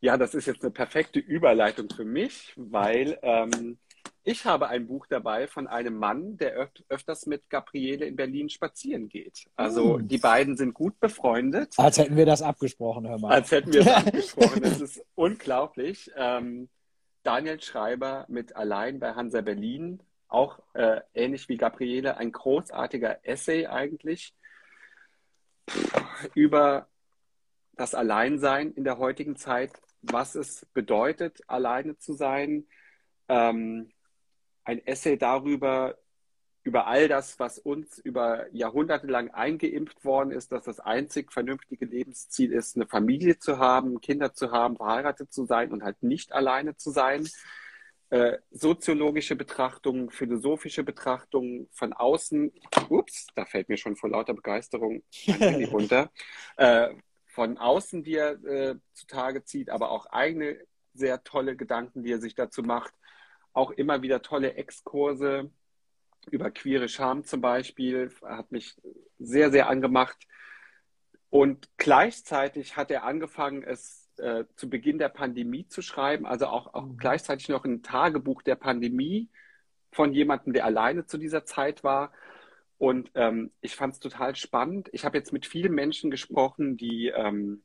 Ja, 0.00 0.16
das 0.16 0.34
ist 0.34 0.46
jetzt 0.46 0.62
eine 0.62 0.70
perfekte 0.70 1.18
Überleitung 1.18 1.88
für 1.90 2.04
mich, 2.04 2.52
weil 2.56 3.18
ähm, 3.22 3.78
ich 4.28 4.44
habe 4.44 4.66
ein 4.68 4.88
Buch 4.88 5.06
dabei 5.06 5.46
von 5.46 5.68
einem 5.68 5.96
Mann, 5.98 6.36
der 6.36 6.58
öf 6.58 6.70
öfters 6.88 7.26
mit 7.26 7.48
Gabriele 7.48 8.06
in 8.06 8.16
Berlin 8.16 8.48
spazieren 8.48 9.08
geht. 9.08 9.46
Also 9.54 9.98
Hm. 9.98 10.08
die 10.08 10.18
beiden 10.18 10.56
sind 10.56 10.74
gut 10.74 10.98
befreundet. 10.98 11.74
Als 11.76 11.96
hätten 11.98 12.16
wir 12.16 12.26
das 12.26 12.42
abgesprochen, 12.42 13.08
hör 13.08 13.18
mal. 13.18 13.32
Als 13.32 13.52
hätten 13.52 13.72
wir 13.72 13.82
es 13.82 13.86
abgesprochen. 13.94 14.62
Das 14.62 14.80
ist 14.80 15.04
unglaublich. 15.14 16.10
Ähm, 16.16 16.68
Daniel 17.22 17.60
Schreiber 17.60 18.26
mit 18.28 18.56
Allein 18.56 18.98
bei 18.98 19.14
Hansa 19.14 19.42
Berlin, 19.42 20.02
auch 20.26 20.58
äh, 20.74 21.02
ähnlich 21.14 21.48
wie 21.48 21.56
Gabriele, 21.56 22.16
ein 22.16 22.32
großartiger 22.32 23.24
Essay 23.24 23.66
eigentlich 23.68 24.34
über 26.34 26.88
das 27.76 27.94
Alleinsein 27.94 28.72
in 28.72 28.82
der 28.82 28.98
heutigen 28.98 29.36
Zeit, 29.36 29.70
was 30.02 30.34
es 30.34 30.66
bedeutet, 30.74 31.42
alleine 31.46 31.96
zu 31.96 32.14
sein. 32.14 32.66
Ähm, 33.28 33.92
ein 34.66 34.84
Essay 34.84 35.16
darüber, 35.16 35.96
über 36.64 36.88
all 36.88 37.06
das, 37.06 37.38
was 37.38 37.58
uns 37.58 37.98
über 37.98 38.52
Jahrhunderte 38.52 39.06
lang 39.06 39.30
eingeimpft 39.30 40.04
worden 40.04 40.32
ist, 40.32 40.50
dass 40.50 40.64
das 40.64 40.80
einzig 40.80 41.32
vernünftige 41.32 41.84
Lebensziel 41.84 42.52
ist, 42.52 42.74
eine 42.76 42.86
Familie 42.86 43.38
zu 43.38 43.58
haben, 43.58 44.00
Kinder 44.00 44.34
zu 44.34 44.50
haben, 44.50 44.76
verheiratet 44.76 45.32
zu 45.32 45.44
sein 45.44 45.70
und 45.70 45.84
halt 45.84 46.02
nicht 46.02 46.32
alleine 46.32 46.76
zu 46.76 46.90
sein. 46.90 47.28
Äh, 48.10 48.38
soziologische 48.50 49.36
Betrachtungen, 49.36 50.10
philosophische 50.10 50.82
Betrachtungen 50.82 51.68
von 51.70 51.92
außen. 51.92 52.52
Ups, 52.88 53.28
da 53.36 53.44
fällt 53.44 53.68
mir 53.68 53.76
schon 53.76 53.94
vor 53.94 54.10
lauter 54.10 54.34
Begeisterung 54.34 55.02
mein 55.26 55.38
Handy 55.38 55.64
runter. 55.72 56.10
Äh, 56.56 56.94
von 57.26 57.58
außen, 57.58 58.02
die 58.02 58.14
er 58.14 58.44
äh, 58.44 58.74
zutage 58.92 59.44
zieht, 59.44 59.70
aber 59.70 59.90
auch 59.90 60.06
eigene 60.06 60.58
sehr 60.94 61.22
tolle 61.22 61.54
Gedanken, 61.54 62.02
die 62.02 62.10
er 62.10 62.20
sich 62.20 62.34
dazu 62.34 62.62
macht. 62.62 62.94
Auch 63.56 63.70
immer 63.70 64.02
wieder 64.02 64.20
tolle 64.20 64.54
Exkurse 64.54 65.50
über 66.30 66.50
queere 66.50 66.88
Scham 66.88 67.24
zum 67.24 67.40
Beispiel, 67.40 68.12
hat 68.22 68.52
mich 68.52 68.76
sehr, 69.18 69.50
sehr 69.50 69.68
angemacht. 69.68 70.26
Und 71.30 71.68
gleichzeitig 71.78 72.76
hat 72.76 72.90
er 72.90 73.04
angefangen, 73.04 73.62
es 73.62 74.10
äh, 74.18 74.44
zu 74.56 74.68
Beginn 74.68 74.98
der 74.98 75.08
Pandemie 75.08 75.66
zu 75.68 75.80
schreiben, 75.80 76.26
also 76.26 76.46
auch, 76.46 76.74
auch 76.74 76.86
Mhm. 76.86 76.96
gleichzeitig 76.98 77.48
noch 77.48 77.64
ein 77.64 77.82
Tagebuch 77.82 78.42
der 78.42 78.56
Pandemie 78.56 79.30
von 79.90 80.12
jemandem, 80.12 80.52
der 80.52 80.66
alleine 80.66 81.06
zu 81.06 81.16
dieser 81.16 81.46
Zeit 81.46 81.82
war. 81.82 82.12
Und 82.78 83.10
ähm, 83.14 83.52
ich 83.62 83.74
fand 83.74 83.94
es 83.94 84.00
total 84.00 84.36
spannend. 84.36 84.90
Ich 84.92 85.06
habe 85.06 85.16
jetzt 85.16 85.32
mit 85.32 85.46
vielen 85.46 85.72
Menschen 85.72 86.10
gesprochen, 86.10 86.76
die, 86.76 87.08
ähm, 87.08 87.62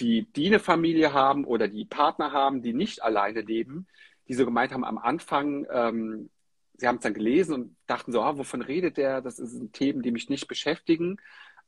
die, 0.00 0.30
die 0.32 0.48
eine 0.48 0.58
Familie 0.60 1.14
haben 1.14 1.46
oder 1.46 1.68
die 1.68 1.86
Partner 1.86 2.32
haben, 2.32 2.60
die 2.62 2.74
nicht 2.74 3.02
alleine 3.02 3.40
leben, 3.40 3.86
die 4.28 4.34
so 4.34 4.44
gemeint 4.44 4.72
haben 4.72 4.84
am 4.84 4.98
Anfang, 4.98 5.66
ähm, 5.70 6.30
sie 6.74 6.86
haben 6.86 6.96
es 6.96 7.02
dann 7.02 7.14
gelesen 7.14 7.54
und 7.54 7.76
dachten 7.86 8.12
so, 8.12 8.22
ah, 8.22 8.36
wovon 8.36 8.62
redet 8.62 8.96
der? 8.96 9.22
Das 9.22 9.36
sind 9.36 9.72
Themen, 9.72 10.02
die 10.02 10.10
mich 10.10 10.28
nicht 10.28 10.48
beschäftigen. 10.48 11.18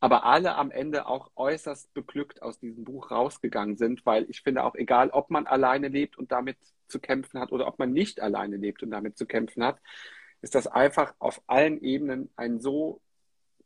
Aber 0.01 0.25
alle 0.25 0.55
am 0.55 0.71
Ende 0.71 1.07
auch 1.07 1.31
äußerst 1.35 1.93
beglückt 1.93 2.43
aus 2.43 2.61
diesem 2.61 2.85
Buch 2.85 3.11
rausgegangen 3.11 3.77
sind, 3.77 4.07
weil 4.07 4.27
ich 4.31 4.43
finde 4.43 4.63
auch 4.63 4.77
egal, 4.77 5.11
ob 5.11 5.31
man 5.31 5.47
alleine 5.47 5.89
lebt 5.89 6.17
und 6.19 6.31
damit 6.31 6.57
zu 6.87 7.01
kämpfen 7.01 7.41
hat 7.41 7.51
oder 7.51 7.67
ob 7.67 7.79
man 7.79 7.93
nicht 7.93 8.21
alleine 8.21 8.57
lebt 8.57 8.83
und 8.83 8.91
damit 8.91 9.19
zu 9.19 9.27
kämpfen 9.27 9.65
hat, 9.65 9.81
ist 10.41 10.55
das 10.55 10.69
einfach 10.69 11.15
auf 11.19 11.43
allen 11.49 11.81
Ebenen 11.81 12.31
ein 12.37 12.61
so 12.61 13.01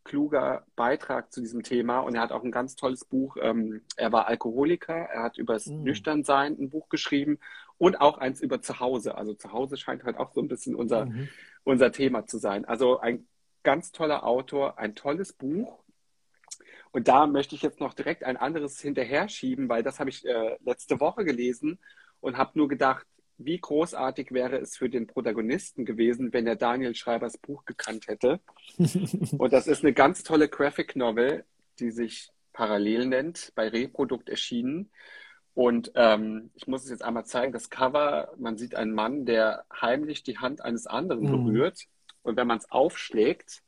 kluger 0.04 0.66
Beitrag 0.74 1.32
zu 1.32 1.40
diesem 1.40 1.62
Thema. 1.62 2.00
Und 2.00 2.14
er 2.14 2.22
hat 2.22 2.32
auch 2.32 2.42
ein 2.42 2.50
ganz 2.50 2.76
tolles 2.76 3.04
Buch. 3.04 3.36
Ähm, 3.40 3.82
er 3.96 4.10
war 4.10 4.26
Alkoholiker, 4.26 4.94
er 4.94 5.22
hat 5.22 5.38
über 5.38 5.54
das 5.54 5.66
Mm. 5.66 5.82
Nüchternsein 5.82 6.56
ein 6.58 6.70
Buch 6.70 6.88
geschrieben 6.88 7.38
und 7.82 8.00
auch 8.00 8.18
eins 8.18 8.40
über 8.40 8.62
Zuhause. 8.62 9.16
Also 9.16 9.34
Zuhause 9.34 9.76
scheint 9.76 10.04
halt 10.04 10.16
auch 10.16 10.30
so 10.32 10.40
ein 10.40 10.46
bisschen 10.46 10.76
unser, 10.76 11.06
Mhm. 11.06 11.28
unser 11.64 11.90
Thema 11.90 12.26
zu 12.26 12.38
sein. 12.38 12.64
Also 12.64 13.00
ein 13.00 13.26
ganz 13.64 13.90
toller 13.90 14.24
Autor, 14.24 14.78
ein 14.78 14.94
tolles 14.94 15.32
Buch. 15.32 15.82
Und 16.92 17.08
da 17.08 17.26
möchte 17.26 17.56
ich 17.56 17.62
jetzt 17.62 17.80
noch 17.80 17.94
direkt 17.94 18.22
ein 18.22 18.36
anderes 18.36 18.80
hinterher 18.80 19.28
schieben, 19.28 19.68
weil 19.68 19.82
das 19.82 19.98
habe 19.98 20.10
ich 20.10 20.24
äh, 20.24 20.56
letzte 20.64 21.00
Woche 21.00 21.24
gelesen 21.24 21.80
und 22.20 22.36
habe 22.36 22.52
nur 22.54 22.68
gedacht, 22.68 23.04
wie 23.36 23.58
großartig 23.58 24.30
wäre 24.30 24.58
es 24.58 24.76
für 24.76 24.88
den 24.88 25.08
Protagonisten 25.08 25.84
gewesen, 25.84 26.32
wenn 26.32 26.46
er 26.46 26.54
Daniel 26.54 26.94
Schreibers 26.94 27.36
Buch 27.36 27.64
gekannt 27.64 28.06
hätte. 28.06 28.38
Und 29.38 29.52
das 29.52 29.66
ist 29.66 29.82
eine 29.82 29.92
ganz 29.92 30.22
tolle 30.22 30.48
Graphic 30.48 30.94
Novel, 30.94 31.44
die 31.80 31.90
sich 31.90 32.30
parallel 32.52 33.06
nennt, 33.06 33.50
bei 33.56 33.66
Reprodukt 33.68 34.28
erschienen. 34.28 34.92
Und 35.54 35.92
ähm, 35.96 36.50
ich 36.54 36.66
muss 36.66 36.84
es 36.84 36.90
jetzt 36.90 37.02
einmal 37.04 37.26
zeigen, 37.26 37.52
das 37.52 37.68
Cover, 37.68 38.32
man 38.38 38.56
sieht 38.56 38.74
einen 38.74 38.92
Mann, 38.94 39.26
der 39.26 39.64
heimlich 39.80 40.22
die 40.22 40.38
Hand 40.38 40.62
eines 40.62 40.86
anderen 40.86 41.24
Mhm. 41.24 41.44
berührt. 41.44 41.86
Und 42.22 42.36
wenn 42.36 42.46
man 42.46 42.58
es 42.58 42.70
aufschlägt, 42.70 43.62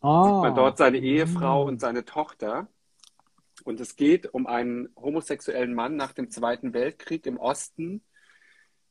Ah. 0.00 0.24
sieht 0.24 0.34
man 0.42 0.54
dort 0.56 0.78
seine 0.78 0.98
Ehefrau 0.98 1.64
Mm. 1.64 1.68
und 1.68 1.80
seine 1.80 2.04
Tochter. 2.04 2.66
Und 3.64 3.78
es 3.80 3.94
geht 3.94 4.34
um 4.34 4.48
einen 4.48 4.88
homosexuellen 4.96 5.74
Mann 5.74 5.94
nach 5.94 6.12
dem 6.12 6.28
Zweiten 6.30 6.74
Weltkrieg 6.74 7.24
im 7.26 7.36
Osten, 7.36 8.02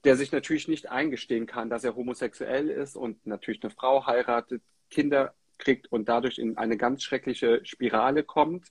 der 0.06 0.16
sich 0.16 0.32
natürlich 0.32 0.70
nicht 0.70 0.90
eingestehen 0.90 1.48
kann, 1.48 1.70
dass 1.70 1.84
er 1.84 1.96
homosexuell 1.96 2.70
ist 2.70 2.96
und 2.96 3.26
natürlich 3.26 3.62
eine 3.62 3.72
Frau 3.72 4.06
heiratet, 4.06 4.64
Kinder 4.90 5.34
kriegt 5.58 5.92
und 5.92 6.08
dadurch 6.08 6.40
in 6.40 6.58
eine 6.58 6.78
ganz 6.78 7.04
schreckliche 7.04 7.60
Spirale 7.66 8.24
kommt, 8.24 8.68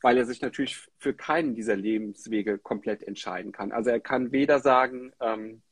weil 0.00 0.16
er 0.16 0.24
sich 0.24 0.40
natürlich 0.40 0.88
für 0.98 1.14
keinen 1.14 1.54
dieser 1.54 1.76
Lebenswege 1.76 2.58
komplett 2.58 3.02
entscheiden 3.02 3.52
kann. 3.52 3.72
Also 3.72 3.90
er 3.90 4.00
kann 4.00 4.32
weder 4.32 4.60
sagen, 4.60 5.12
ähm, 5.20 5.62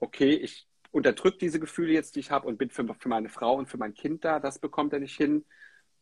okay, 0.00 0.32
ich 0.34 0.66
unterdrücke 0.90 1.38
diese 1.38 1.60
Gefühle 1.60 1.92
jetzt, 1.92 2.16
die 2.16 2.20
ich 2.20 2.30
habe 2.30 2.46
und 2.46 2.58
bin 2.58 2.70
für, 2.70 2.86
für 2.98 3.08
meine 3.08 3.28
Frau 3.28 3.56
und 3.56 3.68
für 3.68 3.78
mein 3.78 3.94
Kind 3.94 4.24
da, 4.24 4.40
das 4.40 4.58
bekommt 4.58 4.92
er 4.92 5.00
nicht 5.00 5.16
hin, 5.16 5.44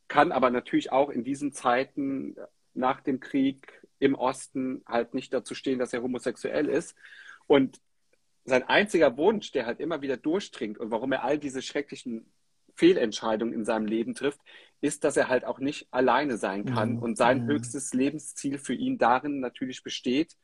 kann 0.09 0.33
aber 0.33 0.51
natürlich 0.51 0.93
auch 0.93 1.09
in 1.11 1.25
diesen 1.25 1.53
Zeiten 1.53 2.37
nach 2.75 3.01
dem 3.01 3.21
Krieg 3.21 3.83
im 3.99 4.15
Osten 4.15 4.83
halt 4.87 5.15
nicht 5.15 5.33
dazu 5.33 5.55
stehen, 5.55 5.79
dass 5.79 5.93
er 5.93 6.03
homosexuell 6.03 6.69
ist. 6.69 6.97
Und 7.47 7.81
sein 8.45 8.65
einziger 8.65 9.17
Wunsch, 9.17 9.53
der 9.53 9.67
halt 9.67 9.81
immer 9.81 10.03
wieder 10.03 10.17
durchdringt 10.17 10.79
und 10.79 10.91
warum 10.91 11.13
er 11.13 11.23
all 11.23 11.39
diese 11.39 11.63
schrecklichen 11.63 12.31
Fehlentscheidungen 12.75 13.55
in 13.55 13.65
seinem 13.65 13.87
Leben 13.87 14.15
trifft, 14.15 14.41
ist, 14.81 15.05
dass 15.05 15.17
er 15.17 15.29
halt 15.29 15.45
auch 15.45 15.59
nicht 15.59 15.87
alleine 15.91 16.37
sein 16.37 16.65
kann. 16.65 16.95
Mhm. 16.95 16.99
Und 16.99 17.17
sein 17.17 17.45
mhm. 17.45 17.49
höchstes 17.49 17.95
Lebensziel 17.95 18.59
für 18.59 18.75
ihn 18.75 18.99
darin 18.99 19.41
natürlich 19.41 19.83
besteht, 19.83 20.37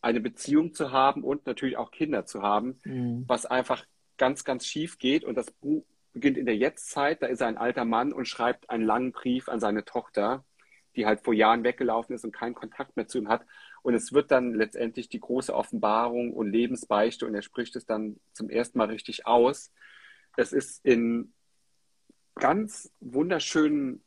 eine 0.00 0.20
Beziehung 0.20 0.72
zu 0.72 0.92
haben 0.92 1.22
und 1.22 1.46
natürlich 1.46 1.76
auch 1.76 1.90
Kinder 1.90 2.24
zu 2.24 2.42
haben, 2.42 2.78
mhm. 2.84 3.24
was 3.26 3.46
einfach 3.46 3.84
ganz, 4.18 4.44
ganz 4.44 4.66
schief 4.66 4.98
geht. 4.98 5.24
Und 5.24 5.36
das 5.36 5.50
Buch 5.50 5.84
beginnt 6.12 6.38
in 6.38 6.46
der 6.46 6.56
Jetztzeit. 6.56 7.22
Da 7.22 7.26
ist 7.26 7.40
er 7.40 7.48
ein 7.48 7.56
alter 7.56 7.84
Mann 7.84 8.12
und 8.12 8.26
schreibt 8.26 8.70
einen 8.70 8.84
langen 8.84 9.12
Brief 9.12 9.48
an 9.48 9.60
seine 9.60 9.84
Tochter, 9.84 10.44
die 10.94 11.06
halt 11.06 11.20
vor 11.20 11.34
Jahren 11.34 11.64
weggelaufen 11.64 12.14
ist 12.14 12.24
und 12.24 12.32
keinen 12.32 12.54
Kontakt 12.54 12.96
mehr 12.96 13.08
zu 13.08 13.18
ihm 13.18 13.28
hat. 13.28 13.44
Und 13.82 13.94
es 13.94 14.12
wird 14.12 14.30
dann 14.30 14.54
letztendlich 14.54 15.08
die 15.08 15.20
große 15.20 15.54
Offenbarung 15.54 16.32
und 16.32 16.52
Lebensbeichte 16.52 17.26
und 17.26 17.34
er 17.34 17.42
spricht 17.42 17.74
es 17.76 17.86
dann 17.86 18.20
zum 18.32 18.48
ersten 18.48 18.78
Mal 18.78 18.88
richtig 18.88 19.26
aus. 19.26 19.72
Es 20.36 20.52
ist 20.52 20.84
in 20.84 21.32
ganz 22.34 22.90
wunderschönen 23.00 24.02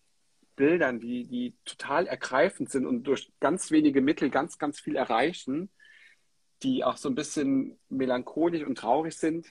Bildern, 0.56 1.00
die, 1.00 1.26
die 1.26 1.56
total 1.66 2.08
ergreifend 2.08 2.70
sind 2.72 2.86
und 2.86 3.04
durch 3.04 3.32
ganz 3.40 3.72
wenige 3.72 4.02
Mittel 4.02 4.30
ganz, 4.30 4.58
ganz 4.58 4.80
viel 4.80 4.96
erreichen, 4.96 5.70
die 6.64 6.84
auch 6.84 6.98
so 6.98 7.10
ein 7.10 7.16
bisschen 7.16 7.78
melancholisch 7.90 8.64
und 8.64 8.78
traurig 8.78 9.18
sind. 9.18 9.48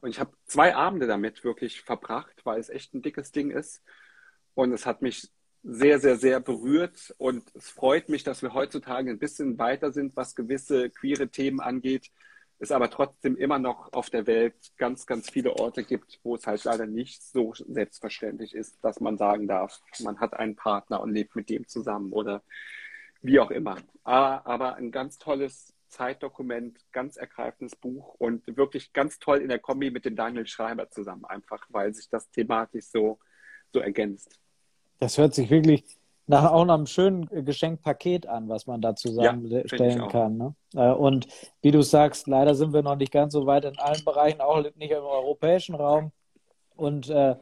Und 0.00 0.10
ich 0.10 0.18
habe 0.18 0.32
zwei 0.46 0.74
Abende 0.74 1.06
damit 1.06 1.44
wirklich 1.44 1.82
verbracht, 1.82 2.44
weil 2.44 2.58
es 2.58 2.68
echt 2.68 2.92
ein 2.94 3.02
dickes 3.02 3.30
Ding 3.30 3.50
ist. 3.50 3.82
Und 4.54 4.72
es 4.72 4.84
hat 4.84 5.00
mich 5.00 5.30
sehr, 5.62 6.00
sehr, 6.00 6.16
sehr 6.16 6.40
berührt. 6.40 7.14
Und 7.18 7.44
es 7.54 7.70
freut 7.70 8.08
mich, 8.08 8.24
dass 8.24 8.42
wir 8.42 8.52
heutzutage 8.52 9.10
ein 9.10 9.20
bisschen 9.20 9.58
weiter 9.58 9.92
sind, 9.92 10.16
was 10.16 10.34
gewisse 10.34 10.90
queere 10.90 11.28
Themen 11.28 11.60
angeht 11.60 12.10
es 12.62 12.70
aber 12.70 12.90
trotzdem 12.90 13.36
immer 13.36 13.58
noch 13.58 13.92
auf 13.92 14.08
der 14.08 14.26
Welt 14.28 14.54
ganz, 14.76 15.04
ganz 15.04 15.28
viele 15.28 15.56
Orte 15.56 15.82
gibt, 15.82 16.20
wo 16.22 16.36
es 16.36 16.46
halt 16.46 16.62
leider 16.62 16.86
nicht 16.86 17.20
so 17.22 17.52
selbstverständlich 17.54 18.54
ist, 18.54 18.78
dass 18.84 19.00
man 19.00 19.18
sagen 19.18 19.48
darf, 19.48 19.80
man 19.98 20.20
hat 20.20 20.34
einen 20.34 20.54
Partner 20.54 21.00
und 21.00 21.12
lebt 21.12 21.34
mit 21.34 21.50
dem 21.50 21.66
zusammen 21.66 22.12
oder 22.12 22.42
wie 23.20 23.40
auch 23.40 23.50
immer. 23.50 23.78
Aber 24.04 24.76
ein 24.76 24.92
ganz 24.92 25.18
tolles 25.18 25.74
Zeitdokument, 25.88 26.78
ganz 26.92 27.16
ergreifendes 27.16 27.74
Buch 27.74 28.14
und 28.14 28.44
wirklich 28.56 28.92
ganz 28.92 29.18
toll 29.18 29.38
in 29.38 29.48
der 29.48 29.58
Kombi 29.58 29.90
mit 29.90 30.04
dem 30.04 30.14
Daniel 30.14 30.46
Schreiber 30.46 30.88
zusammen, 30.88 31.24
einfach 31.24 31.66
weil 31.70 31.92
sich 31.92 32.08
das 32.08 32.30
thematisch 32.30 32.86
so, 32.86 33.18
so 33.72 33.80
ergänzt. 33.80 34.38
Das 35.00 35.18
hört 35.18 35.34
sich 35.34 35.50
wirklich 35.50 35.98
nach, 36.32 36.50
auch 36.50 36.64
nach 36.64 36.74
einem 36.74 36.86
schönen 36.86 37.26
Geschenkpaket 37.44 38.26
an, 38.26 38.48
was 38.48 38.66
man 38.66 38.80
da 38.80 38.96
zusammenstellen 38.96 39.98
ja, 39.98 40.06
kann. 40.08 40.38
Ne? 40.38 40.54
Äh, 40.74 40.90
und 40.90 41.28
wie 41.60 41.70
du 41.70 41.82
sagst, 41.82 42.26
leider 42.26 42.54
sind 42.54 42.72
wir 42.72 42.82
noch 42.82 42.96
nicht 42.96 43.12
ganz 43.12 43.34
so 43.34 43.44
weit 43.44 43.66
in 43.66 43.78
allen 43.78 44.02
Bereichen, 44.02 44.40
auch 44.40 44.62
nicht 44.62 44.90
im 44.90 45.04
europäischen 45.04 45.74
Raum. 45.74 46.10
Und 46.74 47.10
äh, 47.10 47.36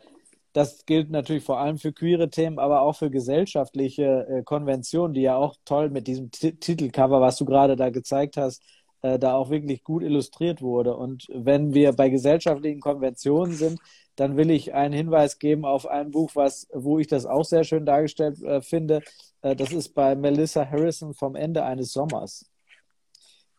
das 0.53 0.85
gilt 0.87 1.09
natürlich 1.11 1.45
vor 1.45 1.61
allem 1.61 1.79
für 1.79 1.93
queere 1.93 2.31
Themen, 2.31 2.59
aber 2.59 2.83
auch 2.83 2.97
für 2.97 3.11
gesellschaftliche 3.11 4.27
äh, 4.29 4.43
Konventionen, 4.43 5.15
die 5.15 5.23
ja 5.23 5.37
auch 5.37 5.55
toll 5.65 5.91
mit 5.91 6.09
diesem 6.09 6.33
T 6.33 6.53
Titelcover, 6.53 7.21
was 7.21 7.37
du 7.37 7.45
gerade 7.45 7.77
da 7.77 7.91
gezeigt 7.91 8.37
hast, 8.37 8.61
äh, 9.03 9.21
da 9.21 9.35
auch 9.35 9.51
wirklich 9.51 9.85
gut 9.85 10.03
illustriert 10.03 10.63
wurde. 10.63 10.97
Und 10.97 11.29
wenn 11.33 11.75
wir 11.75 11.93
bei 11.93 12.09
gesellschaftlichen 12.09 12.81
Konventionen 12.81 13.55
sind, 13.55 13.79
dann 14.21 14.37
will 14.37 14.51
ich 14.51 14.75
einen 14.75 14.93
Hinweis 14.93 15.39
geben 15.39 15.65
auf 15.65 15.87
ein 15.87 16.11
Buch, 16.11 16.33
was, 16.35 16.69
wo 16.75 16.99
ich 16.99 17.07
das 17.07 17.25
auch 17.25 17.47
sehr 17.47 17.65
schön 17.65 17.87
dargestellt 17.87 18.43
äh, 18.43 18.61
finde. 18.61 19.01
Äh, 19.41 19.57
das 19.57 19.73
ist 19.73 19.95
bei 19.95 20.15
Melissa 20.15 20.69
Harrison 20.69 21.15
vom 21.15 21.37
Ende 21.37 21.65
eines 21.65 21.95
Sommers. 21.95 22.45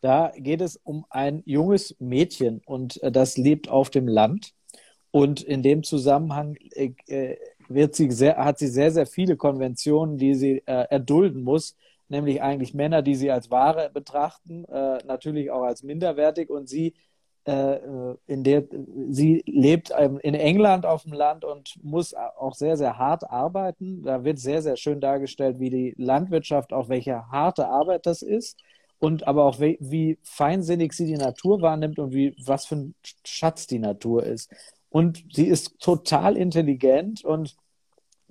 Da 0.02 0.30
geht 0.36 0.60
es 0.60 0.76
um 0.76 1.04
ein 1.10 1.42
junges 1.46 1.96
Mädchen 1.98 2.62
und 2.64 3.02
äh, 3.02 3.10
das 3.10 3.36
lebt 3.36 3.68
auf 3.68 3.90
dem 3.90 4.06
Land. 4.06 4.52
Und 5.10 5.42
in 5.42 5.64
dem 5.64 5.82
Zusammenhang 5.82 6.54
äh, 6.76 6.92
äh, 7.08 7.38
wird 7.68 7.96
sie 7.96 8.12
sehr, 8.12 8.36
hat 8.36 8.60
sie 8.60 8.68
sehr, 8.68 8.92
sehr 8.92 9.06
viele 9.06 9.36
Konventionen, 9.36 10.16
die 10.16 10.36
sie 10.36 10.62
äh, 10.66 10.86
erdulden 10.90 11.42
muss, 11.42 11.74
nämlich 12.06 12.40
eigentlich 12.40 12.72
Männer, 12.72 13.02
die 13.02 13.16
sie 13.16 13.32
als 13.32 13.50
Ware 13.50 13.90
betrachten, 13.92 14.64
natürlich 15.06 15.50
auch 15.50 15.62
als 15.62 15.82
minderwertig 15.82 16.50
und 16.50 16.68
sie 16.68 16.94
äh, 17.44 17.78
in 18.26 18.44
der 18.44 18.64
sie 19.10 19.42
lebt 19.46 19.90
in 19.90 20.34
England 20.34 20.86
auf 20.86 21.02
dem 21.02 21.12
Land 21.12 21.44
und 21.44 21.74
muss 21.82 22.14
auch 22.14 22.54
sehr, 22.54 22.76
sehr 22.76 22.98
hart 22.98 23.28
arbeiten. 23.28 24.02
Da 24.02 24.24
wird 24.24 24.38
sehr, 24.38 24.62
sehr 24.62 24.76
schön 24.76 25.00
dargestellt, 25.00 25.58
wie 25.58 25.70
die 25.70 25.94
Landwirtschaft, 25.96 26.72
auch 26.72 26.88
welche 26.88 27.28
harte 27.30 27.66
Arbeit 27.68 28.06
das 28.06 28.22
ist 28.22 28.60
und 28.98 29.26
aber 29.26 29.44
auch 29.44 29.58
wie, 29.60 29.78
wie 29.80 30.18
feinsinnig 30.22 30.92
sie 30.92 31.06
die 31.06 31.16
Natur 31.16 31.60
wahrnimmt 31.60 31.98
und 31.98 32.12
wie 32.12 32.36
was 32.44 32.66
für 32.66 32.76
ein 32.76 32.94
Schatz 33.24 33.66
die 33.66 33.80
Natur 33.80 34.22
ist. 34.24 34.48
Und 34.90 35.24
sie 35.32 35.46
ist 35.48 35.80
total 35.80 36.36
intelligent 36.36 37.24
und 37.24 37.56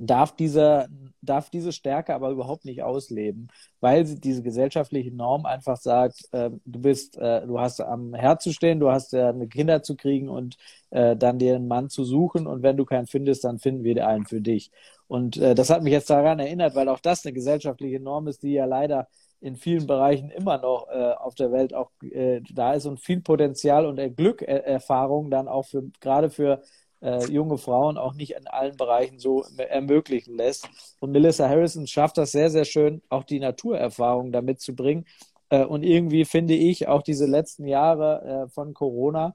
darf 0.02 0.36
diese, 0.36 0.88
darf 1.22 1.50
diese 1.50 1.72
Stärke 1.72 2.16
aber 2.16 2.32
überhaupt 2.32 2.66
nicht 2.66 2.82
ausleben, 2.84 3.50
weil 3.80 4.04
diese 4.04 4.42
gesellschaftliche 4.42 5.12
Norm 5.12 5.46
einfach 5.46 5.78
sagt, 5.78 6.28
äh, 6.32 6.50
du 6.66 6.82
bist, 6.82 7.18
äh, 7.18 7.46
du 7.46 7.60
hast 7.60 7.82
am 7.82 8.14
Herz 8.14 8.44
zu 8.44 8.52
stehen, 8.52 8.80
du 8.80 8.90
hast 8.90 9.14
ja 9.14 9.30
eine 9.30 9.48
Kinder 9.48 9.84
zu 9.84 9.96
kriegen 9.96 10.28
und 10.30 10.58
äh, 10.90 11.16
dann 11.16 11.38
dir 11.38 11.56
einen 11.56 11.68
Mann 11.68 11.90
zu 11.90 12.04
suchen 12.04 12.48
und 12.48 12.64
wenn 12.64 12.78
du 12.78 12.86
keinen 12.86 13.08
findest, 13.08 13.44
dann 13.44 13.60
finden 13.60 13.84
wir 13.84 14.08
einen 14.08 14.26
für 14.26 14.42
dich. 14.42 14.72
Und 15.08 15.38
äh, 15.38 15.54
das 15.56 15.70
hat 15.70 15.84
mich 15.84 15.94
jetzt 15.94 16.10
daran 16.10 16.40
erinnert, 16.40 16.74
weil 16.76 16.90
auch 16.90 17.00
das 17.00 17.26
eine 17.26 17.34
gesellschaftliche 17.34 18.00
Norm 18.00 18.28
ist, 18.28 18.44
die 18.44 18.54
ja 18.54 18.66
leider 18.66 19.08
in 19.40 19.56
vielen 19.56 19.86
Bereichen 19.86 20.30
immer 20.32 20.58
noch 20.58 20.88
äh, 20.90 21.14
auf 21.14 21.36
der 21.36 21.52
Welt 21.52 21.74
auch 21.74 21.92
äh, 22.02 22.42
da 22.52 22.74
ist 22.74 22.86
und 22.86 23.00
viel 23.00 23.22
Potenzial 23.22 23.86
und 23.86 24.00
Glückerfahrung 24.16 25.30
dann 25.30 25.48
auch 25.48 25.66
für 25.66 25.84
gerade 26.00 26.30
für 26.30 26.62
äh, 27.02 27.26
junge 27.26 27.58
Frauen 27.58 27.98
auch 27.98 28.14
nicht 28.14 28.32
in 28.32 28.48
allen 28.48 28.78
Bereichen 28.78 29.20
so 29.20 29.44
ermöglichen 29.58 30.36
lässt. 30.36 30.70
Und 31.00 31.12
Melissa 31.12 31.50
Harrison 31.50 31.88
schafft 31.88 32.18
das 32.18 32.32
sehr, 32.32 32.50
sehr 32.50 32.66
schön, 32.66 33.02
auch 33.10 33.24
die 33.24 33.40
Naturerfahrung 33.40 34.32
damit 34.32 34.62
zu 34.62 34.76
bringen. 34.76 35.06
Äh, 35.50 35.66
und 35.66 35.84
irgendwie 35.84 36.26
finde 36.26 36.54
ich 36.54 36.88
auch 36.88 37.02
diese 37.02 37.26
letzten 37.26 37.68
Jahre 37.68 38.46
äh, 38.46 38.50
von 38.50 38.74
Corona 38.74 39.34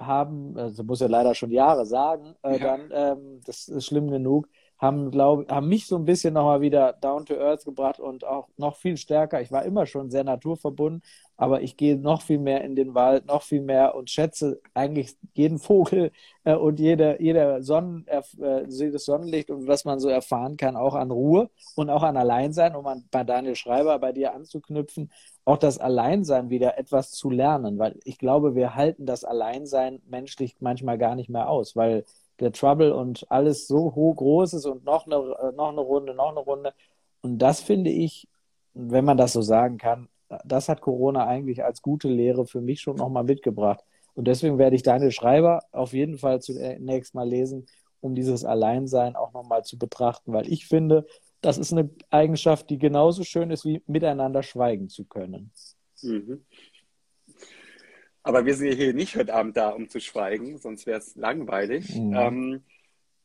haben, 0.00 0.58
also 0.58 0.82
muss 0.82 1.00
ja 1.00 1.06
leider 1.06 1.34
schon 1.34 1.50
Jahre 1.50 1.86
sagen, 1.86 2.34
äh, 2.42 2.58
ja. 2.58 2.76
dann, 2.76 2.90
ähm, 2.92 3.40
das 3.46 3.68
ist 3.68 3.86
schlimm 3.86 4.10
genug, 4.10 4.48
haben, 4.78 5.10
glaub, 5.10 5.50
haben 5.50 5.68
mich 5.68 5.86
so 5.86 5.96
ein 5.96 6.04
bisschen 6.04 6.34
nochmal 6.34 6.60
wieder 6.60 6.92
down 6.94 7.24
to 7.26 7.34
earth 7.34 7.64
gebracht 7.64 8.00
und 8.00 8.24
auch 8.24 8.48
noch 8.56 8.76
viel 8.76 8.96
stärker. 8.96 9.40
Ich 9.40 9.52
war 9.52 9.64
immer 9.64 9.86
schon 9.86 10.10
sehr 10.10 10.24
naturverbunden, 10.24 11.02
aber 11.36 11.62
ich 11.62 11.76
gehe 11.76 11.96
noch 11.96 12.22
viel 12.22 12.38
mehr 12.38 12.62
in 12.64 12.76
den 12.76 12.94
Wald, 12.94 13.26
noch 13.26 13.42
viel 13.42 13.60
mehr 13.60 13.94
und 13.94 14.10
schätze 14.10 14.60
eigentlich 14.74 15.16
jeden 15.34 15.58
Vogel 15.58 16.12
äh, 16.44 16.54
und 16.54 16.80
jede, 16.80 17.16
jede 17.20 17.62
Sonnen, 17.62 18.06
äh, 18.08 18.22
jedes 18.68 19.04
Sonnenlicht 19.04 19.50
und 19.50 19.66
was 19.66 19.84
man 19.84 20.00
so 20.00 20.08
erfahren 20.08 20.56
kann, 20.56 20.76
auch 20.76 20.94
an 20.94 21.10
Ruhe 21.10 21.50
und 21.76 21.90
auch 21.90 22.02
an 22.02 22.16
Alleinsein, 22.16 22.76
um 22.76 22.86
an, 22.86 23.04
bei 23.10 23.24
Daniel 23.24 23.56
Schreiber 23.56 23.98
bei 23.98 24.12
dir 24.12 24.34
anzuknüpfen, 24.34 25.10
auch 25.44 25.58
das 25.58 25.78
Alleinsein 25.78 26.50
wieder 26.50 26.78
etwas 26.78 27.10
zu 27.10 27.30
lernen, 27.30 27.78
weil 27.78 27.98
ich 28.04 28.18
glaube, 28.18 28.54
wir 28.54 28.74
halten 28.74 29.06
das 29.06 29.24
Alleinsein 29.24 30.00
menschlich 30.06 30.56
manchmal 30.60 30.98
gar 30.98 31.14
nicht 31.16 31.28
mehr 31.28 31.48
aus, 31.48 31.76
weil 31.76 32.04
der 32.40 32.52
Trouble 32.52 32.94
und 32.94 33.26
alles 33.30 33.66
so 33.66 33.94
hoch 33.94 34.16
groß 34.16 34.54
ist 34.54 34.66
und 34.66 34.84
noch 34.84 35.06
eine, 35.06 35.16
äh, 35.16 35.52
noch 35.52 35.70
eine 35.70 35.80
Runde, 35.80 36.14
noch 36.14 36.30
eine 36.30 36.40
Runde. 36.40 36.74
Und 37.20 37.38
das 37.38 37.60
finde 37.60 37.90
ich, 37.90 38.28
wenn 38.74 39.04
man 39.04 39.16
das 39.16 39.32
so 39.32 39.42
sagen 39.42 39.78
kann, 39.78 40.08
das 40.44 40.68
hat 40.68 40.80
Corona 40.80 41.26
eigentlich 41.26 41.64
als 41.64 41.80
gute 41.82 42.08
Lehre 42.08 42.46
für 42.46 42.60
mich 42.60 42.80
schon 42.80 42.96
nochmal 42.96 43.24
mitgebracht. 43.24 43.84
Und 44.14 44.26
deswegen 44.26 44.58
werde 44.58 44.76
ich 44.76 44.82
deine 44.82 45.10
Schreiber 45.10 45.62
auf 45.72 45.92
jeden 45.92 46.18
Fall 46.18 46.40
zunächst 46.40 47.14
mal 47.14 47.28
lesen, 47.28 47.66
um 48.00 48.14
dieses 48.14 48.44
Alleinsein 48.44 49.16
auch 49.16 49.32
nochmal 49.32 49.64
zu 49.64 49.78
betrachten, 49.78 50.32
weil 50.32 50.50
ich 50.52 50.66
finde, 50.66 51.06
das 51.40 51.58
ist 51.58 51.72
eine 51.72 51.90
Eigenschaft, 52.10 52.70
die 52.70 52.78
genauso 52.78 53.22
schön 53.22 53.50
ist, 53.50 53.64
wie 53.64 53.82
miteinander 53.86 54.42
schweigen 54.42 54.88
zu 54.88 55.04
können. 55.04 55.50
Mhm. 56.02 56.44
Aber 58.24 58.46
wir 58.46 58.56
sind 58.56 58.72
hier 58.72 58.94
nicht 58.94 59.16
heute 59.16 59.34
Abend 59.34 59.56
da, 59.56 59.68
um 59.68 59.88
zu 59.88 60.00
schweigen, 60.00 60.56
sonst 60.58 60.86
wäre 60.86 60.98
es 60.98 61.14
langweilig. 61.14 61.94
Mhm. 61.94 62.14
Ähm, 62.14 62.64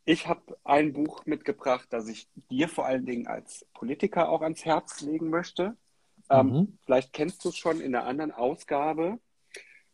ich 0.04 0.28
habe 0.28 0.58
ein 0.66 0.92
Buch 0.92 1.26
mitgebracht, 1.26 1.88
das 1.92 2.10
ich 2.10 2.28
dir 2.52 2.68
vor 2.68 2.86
allen 2.86 3.06
Dingen 3.06 3.26
als 3.26 3.66
Politiker 3.74 4.30
auch 4.30 4.42
ans 4.42 4.66
Herz 4.66 5.02
legen 5.02 5.30
möchte. 5.30 5.78
Ähm, 6.30 6.48
mhm. 6.48 6.78
Vielleicht 6.84 7.14
kennst 7.14 7.46
du 7.46 7.50
es 7.50 7.58
schon 7.58 7.80
in 7.80 7.96
einer 7.96 8.06
anderen 8.06 8.32
Ausgabe. 8.32 9.20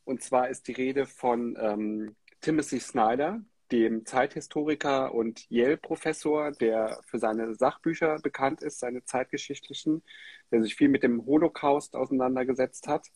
Und 0.06 0.24
zwar 0.24 0.50
ist 0.50 0.68
die 0.68 0.74
Rede 0.74 1.06
von 1.06 1.56
ähm, 1.60 2.16
Timothy 2.42 2.80
Snyder, 2.80 3.42
dem 3.72 4.06
Zeithistoriker 4.06 5.14
und 5.14 5.50
Yale-Professor, 5.50 6.52
der 6.52 7.00
für 7.06 7.20
seine 7.20 7.54
Sachbücher 7.54 8.20
bekannt 8.24 8.62
ist, 8.62 8.80
seine 8.80 9.04
zeitgeschichtlichen, 9.04 10.04
der 10.52 10.64
sich 10.64 10.76
viel 10.76 10.90
mit 10.90 11.04
dem 11.04 11.26
Holocaust 11.26 11.96
auseinandergesetzt 11.96 12.88
hat. 12.88 13.08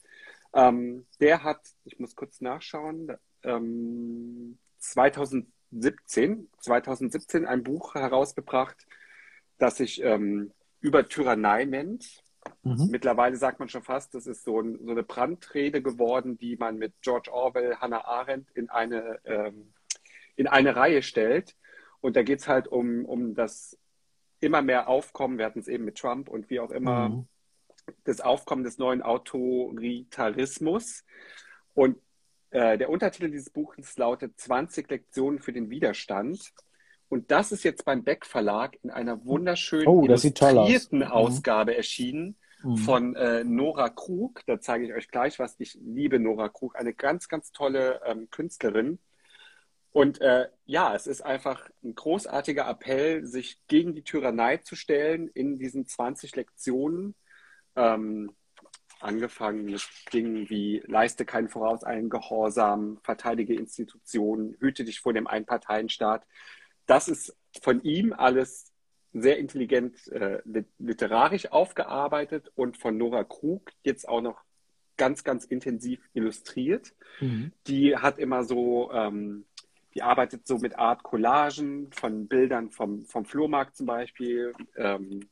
Ähm, 0.53 1.05
der 1.19 1.43
hat, 1.43 1.61
ich 1.85 1.99
muss 1.99 2.15
kurz 2.15 2.41
nachschauen, 2.41 3.11
ähm, 3.43 4.57
2017, 4.79 6.49
2017 6.59 7.45
ein 7.45 7.63
Buch 7.63 7.95
herausgebracht, 7.95 8.87
das 9.57 9.77
sich 9.77 10.01
ähm, 10.03 10.51
über 10.79 11.07
Tyrannei 11.07 11.65
nennt. 11.65 12.23
Mhm. 12.63 12.87
Mittlerweile 12.89 13.35
sagt 13.35 13.59
man 13.59 13.69
schon 13.69 13.83
fast, 13.83 14.15
das 14.15 14.25
ist 14.25 14.43
so, 14.43 14.61
ein, 14.61 14.79
so, 14.83 14.91
eine 14.91 15.03
Brandrede 15.03 15.81
geworden, 15.81 16.37
die 16.37 16.55
man 16.55 16.77
mit 16.77 16.93
George 17.01 17.31
Orwell, 17.31 17.75
Hannah 17.75 18.05
Arendt 18.05 18.49
in 18.51 18.69
eine, 18.69 19.19
ähm, 19.25 19.73
in 20.35 20.47
eine 20.47 20.75
Reihe 20.75 21.03
stellt. 21.03 21.55
Und 22.01 22.15
da 22.15 22.23
geht 22.23 22.39
es 22.39 22.47
halt 22.47 22.67
um, 22.67 23.05
um 23.05 23.35
das 23.35 23.77
immer 24.39 24.61
mehr 24.61 24.87
Aufkommen, 24.87 25.37
wir 25.37 25.45
hatten 25.45 25.59
es 25.59 25.67
eben 25.67 25.83
mit 25.83 25.97
Trump 25.97 26.29
und 26.29 26.49
wie 26.49 26.61
auch 26.61 26.71
immer, 26.71 27.09
mhm. 27.09 27.27
Das 28.03 28.21
Aufkommen 28.21 28.63
des 28.63 28.77
neuen 28.77 29.01
Autoritarismus. 29.01 31.03
Und 31.73 31.97
äh, 32.51 32.77
der 32.77 32.89
Untertitel 32.89 33.29
dieses 33.29 33.49
Buches 33.49 33.97
lautet 33.97 34.39
20 34.39 34.89
Lektionen 34.89 35.39
für 35.39 35.53
den 35.53 35.69
Widerstand. 35.69 36.53
Und 37.07 37.31
das 37.31 37.51
ist 37.51 37.63
jetzt 37.63 37.85
beim 37.85 38.03
Beck 38.03 38.25
Verlag 38.25 38.77
in 38.83 38.91
einer 38.91 39.25
wunderschönen 39.25 39.87
oh, 39.87 40.03
illustrierten. 40.03 40.99
Mhm. 40.99 41.05
Ausgabe 41.05 41.75
erschienen 41.75 42.37
mhm. 42.63 42.77
von 42.77 43.15
äh, 43.15 43.43
Nora 43.43 43.89
Krug. 43.89 44.41
Da 44.45 44.59
zeige 44.59 44.85
ich 44.85 44.93
euch 44.93 45.09
gleich 45.09 45.39
was. 45.39 45.55
Ich 45.59 45.77
liebe 45.81 46.19
Nora 46.19 46.49
Krug, 46.49 46.75
eine 46.75 46.93
ganz, 46.93 47.27
ganz 47.27 47.51
tolle 47.51 48.01
ähm, 48.05 48.29
Künstlerin. 48.29 48.99
Und 49.91 50.21
äh, 50.21 50.47
ja, 50.65 50.95
es 50.95 51.07
ist 51.07 51.21
einfach 51.21 51.67
ein 51.83 51.95
großartiger 51.95 52.69
Appell, 52.69 53.25
sich 53.25 53.59
gegen 53.67 53.95
die 53.95 54.03
Tyrannei 54.03 54.57
zu 54.57 54.75
stellen 54.75 55.27
in 55.29 55.57
diesen 55.57 55.87
20 55.87 56.35
Lektionen. 56.35 57.15
Ähm, 57.75 58.31
angefangen 58.99 59.65
mit 59.65 59.87
Dingen 60.11 60.49
wie 60.49 60.83
leiste 60.85 61.23
keinen 61.23 61.47
vorauseilenden 61.47 62.09
Gehorsam, 62.09 62.99
verteidige 63.03 63.55
Institutionen, 63.55 64.57
hüte 64.59 64.83
dich 64.83 64.99
vor 64.99 65.13
dem 65.13 65.27
Einparteienstaat 65.27 66.25
das 66.89 67.07
ist 67.07 67.37
von 67.61 67.81
ihm 67.83 68.13
alles 68.13 68.73
sehr 69.13 69.37
intelligent 69.37 70.07
äh, 70.07 70.41
literarisch 70.79 71.51
aufgearbeitet 71.51 72.51
und 72.55 72.77
von 72.77 72.97
Nora 72.97 73.23
Krug 73.23 73.71
jetzt 73.83 74.07
auch 74.09 74.21
noch 74.21 74.41
ganz, 74.97 75.23
ganz 75.23 75.45
intensiv 75.45 75.99
illustriert. 76.13 76.93
Mhm. 77.19 77.53
Die 77.67 77.95
hat 77.95 78.17
immer 78.19 78.43
so, 78.43 78.91
ähm, 78.91 79.45
die 79.93 80.01
arbeitet 80.01 80.47
so 80.47 80.57
mit 80.57 80.77
Art 80.77 81.03
Collagen 81.03 81.91
von 81.91 82.27
Bildern 82.27 82.71
vom, 82.71 83.05
vom 83.05 83.25
Flohmarkt 83.25 83.77
zum 83.77 83.85
Beispiel. 83.85 84.53
Ähm, 84.75 85.29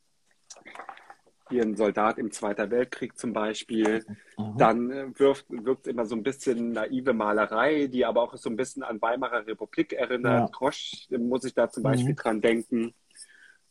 hier 1.50 1.64
ein 1.64 1.76
Soldat 1.76 2.18
im 2.18 2.32
Zweiten 2.32 2.72
Weltkrieg 2.72 3.18
zum 3.18 3.34
Beispiel. 3.34 4.06
Mhm. 4.38 4.58
Dann 4.58 4.92
äh, 4.92 5.20
wirft, 5.20 5.46
wirkt 5.50 5.88
immer 5.88 6.06
so 6.06 6.16
ein 6.16 6.24
bisschen 6.24 6.72
naive 6.72 7.14
Malerei, 7.14 7.88
die 7.88 8.06
aber 8.06 8.22
auch 8.24 8.36
so 8.38 8.50
ein 8.50 8.56
bisschen 8.56 8.84
an 8.84 9.02
Weimarer 9.02 9.46
Republik 9.48 9.94
erinnert. 9.94 10.50
Ja. 10.50 10.58
Grosch 10.58 11.08
muss 11.10 11.44
ich 11.46 11.54
da 11.54 11.70
zum 11.70 11.84
Beispiel 11.84 12.12
mhm. 12.12 12.16
dran 12.16 12.42
denken. 12.42 12.94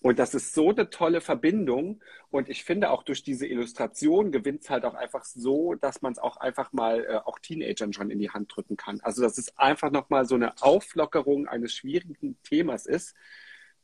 Und 0.01 0.19
das 0.19 0.35
ist 0.35 0.55
so 0.55 0.71
eine 0.71 0.89
tolle 0.91 1.21
Verbindung. 1.21 2.01
Und 2.31 2.49
ich 2.49 2.65
finde 2.65 2.91
auch 2.91 3.03
durch 3.03 3.23
diese 3.23 3.47
Illustration 3.47 4.31
gewinnt 4.31 4.63
es 4.63 4.71
halt 4.71 4.85
auch 4.85 4.95
einfach 4.95 5.25
so, 5.25 5.75
dass 5.75 6.03
man 6.03 6.13
es 6.13 6.19
auch 6.19 6.37
einfach 6.37 6.73
mal 6.73 7.05
äh, 7.05 7.17
auch 7.17 7.39
Teenagern 7.39 7.93
schon 7.93 8.11
in 8.11 8.19
die 8.19 8.31
Hand 8.31 8.55
drücken 8.55 8.77
kann. 8.77 9.01
Also 9.01 9.23
dass 9.23 9.39
es 9.39 9.57
einfach 9.59 9.91
nochmal 9.91 10.27
so 10.27 10.35
eine 10.35 10.63
Auflockerung 10.63 11.49
eines 11.49 11.75
schwierigen 11.75 12.37
Themas 12.43 12.87
ist, 12.87 13.17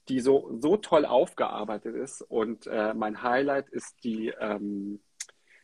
die 0.08 0.20
so, 0.20 0.56
so 0.60 0.76
toll 0.76 1.04
aufgearbeitet 1.06 1.94
ist. 1.94 2.22
Und 2.22 2.66
äh, 2.66 2.94
mein 2.94 3.22
Highlight 3.22 3.68
ist 3.68 3.96
die, 4.04 4.28
ähm, 4.40 5.02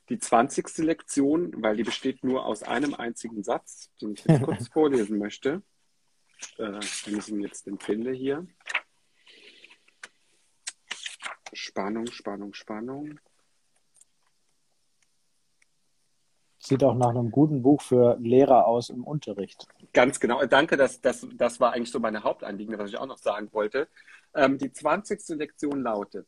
die 0.08 0.18
20. 0.18 0.78
Lektion, 0.78 1.52
weil 1.62 1.76
die 1.76 1.82
besteht 1.82 2.24
nur 2.24 2.44
aus 2.46 2.62
einem 2.62 2.94
einzigen 2.94 3.42
Satz, 3.42 3.90
den 4.00 4.14
ich 4.14 4.24
jetzt 4.24 4.42
kurz 4.42 4.68
vorlesen 4.72 5.18
möchte. 5.18 5.62
Äh, 6.56 6.80
wenn 7.04 7.18
ich 7.18 7.28
ihn 7.28 7.40
jetzt 7.40 7.66
empfinde 7.66 8.12
hier. 8.12 8.46
Spannung, 11.52 12.06
Spannung, 12.06 12.54
Spannung. 12.54 13.18
Sieht 16.68 16.84
auch 16.84 16.94
nach 16.94 17.10
einem 17.10 17.30
guten 17.30 17.62
Buch 17.62 17.82
für 17.82 18.16
Lehrer 18.20 18.66
aus 18.66 18.90
im 18.90 19.04
Unterricht. 19.04 19.66
Ganz 19.92 20.20
genau. 20.20 20.44
Danke, 20.46 20.76
das, 20.76 21.00
das, 21.00 21.26
das 21.34 21.60
war 21.60 21.72
eigentlich 21.72 21.90
so 21.90 21.98
meine 21.98 22.22
Hauptanliegen, 22.24 22.78
was 22.78 22.90
ich 22.90 22.98
auch 22.98 23.06
noch 23.06 23.18
sagen 23.18 23.48
wollte. 23.52 23.88
Ähm, 24.34 24.58
die 24.58 24.72
20. 24.72 25.36
Lektion 25.38 25.82
lautet, 25.82 26.26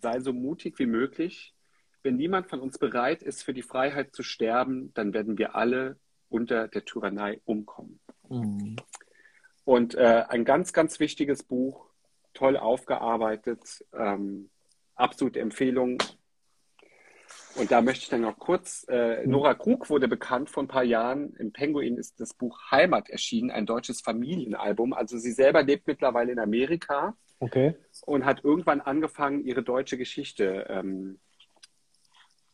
sei 0.00 0.20
so 0.20 0.32
mutig 0.32 0.78
wie 0.78 0.86
möglich. 0.86 1.54
Wenn 2.02 2.16
niemand 2.16 2.48
von 2.48 2.60
uns 2.60 2.78
bereit 2.78 3.22
ist, 3.22 3.42
für 3.42 3.54
die 3.54 3.62
Freiheit 3.62 4.14
zu 4.14 4.22
sterben, 4.22 4.92
dann 4.94 5.14
werden 5.14 5.38
wir 5.38 5.56
alle 5.56 5.98
unter 6.28 6.68
der 6.68 6.84
Tyrannei 6.84 7.40
umkommen. 7.44 8.00
Mhm. 8.28 8.76
Und 9.64 9.94
äh, 9.94 10.24
ein 10.28 10.44
ganz, 10.44 10.72
ganz 10.72 11.00
wichtiges 11.00 11.42
Buch, 11.42 11.86
toll 12.34 12.56
aufgearbeitet, 12.56 13.84
ähm, 13.92 14.50
absolute 14.94 15.40
Empfehlung. 15.40 15.98
Und 17.58 17.70
da 17.70 17.80
möchte 17.80 18.04
ich 18.04 18.08
dann 18.10 18.20
noch 18.20 18.38
kurz, 18.38 18.84
äh, 18.88 19.24
mhm. 19.24 19.30
Nora 19.30 19.54
Krug 19.54 19.88
wurde 19.88 20.08
bekannt 20.08 20.50
vor 20.50 20.62
ein 20.62 20.68
paar 20.68 20.84
Jahren. 20.84 21.34
Im 21.36 21.52
Penguin 21.52 21.96
ist 21.96 22.20
das 22.20 22.34
Buch 22.34 22.58
Heimat 22.70 23.08
erschienen, 23.08 23.50
ein 23.50 23.66
deutsches 23.66 24.00
Familienalbum. 24.00 24.92
Also 24.92 25.18
sie 25.18 25.32
selber 25.32 25.62
lebt 25.62 25.86
mittlerweile 25.86 26.32
in 26.32 26.38
Amerika 26.38 27.16
Okay. 27.38 27.74
Und 28.06 28.24
hat 28.24 28.44
irgendwann 28.44 28.80
angefangen, 28.80 29.44
ihre 29.44 29.62
deutsche 29.62 29.98
Geschichte 29.98 30.66
ähm, 30.68 31.18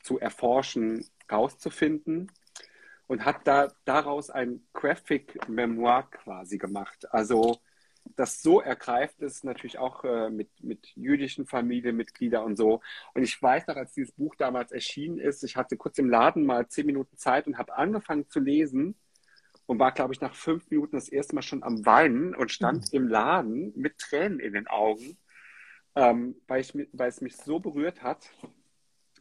zu 0.02 0.18
erforschen, 0.18 1.06
rauszufinden 1.30 2.30
und 3.06 3.24
hat 3.24 3.46
da 3.46 3.72
daraus 3.84 4.30
ein 4.30 4.66
Graphic 4.72 5.48
Memoir 5.48 6.10
quasi 6.10 6.58
gemacht. 6.58 7.06
Also 7.12 7.58
das 8.04 8.42
so 8.42 8.60
ergreift 8.60 9.20
ist, 9.20 9.44
natürlich 9.44 9.78
auch 9.78 10.04
äh, 10.04 10.30
mit, 10.30 10.48
mit 10.62 10.88
jüdischen 10.96 11.46
Familienmitgliedern 11.46 12.44
und 12.44 12.56
so. 12.56 12.80
Und 13.14 13.22
ich 13.22 13.40
weiß 13.40 13.66
noch, 13.66 13.76
als 13.76 13.92
dieses 13.92 14.12
Buch 14.12 14.34
damals 14.36 14.72
erschienen 14.72 15.18
ist, 15.18 15.44
ich 15.44 15.56
hatte 15.56 15.76
kurz 15.76 15.98
im 15.98 16.10
Laden 16.10 16.44
mal 16.44 16.66
zehn 16.68 16.86
Minuten 16.86 17.16
Zeit 17.16 17.46
und 17.46 17.58
habe 17.58 17.74
angefangen 17.76 18.28
zu 18.28 18.40
lesen 18.40 18.96
und 19.66 19.78
war, 19.78 19.92
glaube 19.92 20.12
ich, 20.12 20.20
nach 20.20 20.34
fünf 20.34 20.68
Minuten 20.70 20.96
das 20.96 21.08
erste 21.08 21.34
Mal 21.34 21.42
schon 21.42 21.62
am 21.62 21.86
Weinen 21.86 22.34
und 22.34 22.50
stand 22.50 22.92
mhm. 22.92 22.98
im 22.98 23.08
Laden 23.08 23.72
mit 23.76 23.98
Tränen 23.98 24.40
in 24.40 24.52
den 24.52 24.66
Augen, 24.66 25.16
ähm, 25.94 26.36
weil, 26.46 26.60
ich, 26.60 26.74
weil 26.92 27.08
es 27.08 27.20
mich 27.20 27.36
so 27.36 27.60
berührt 27.60 28.02
hat. 28.02 28.30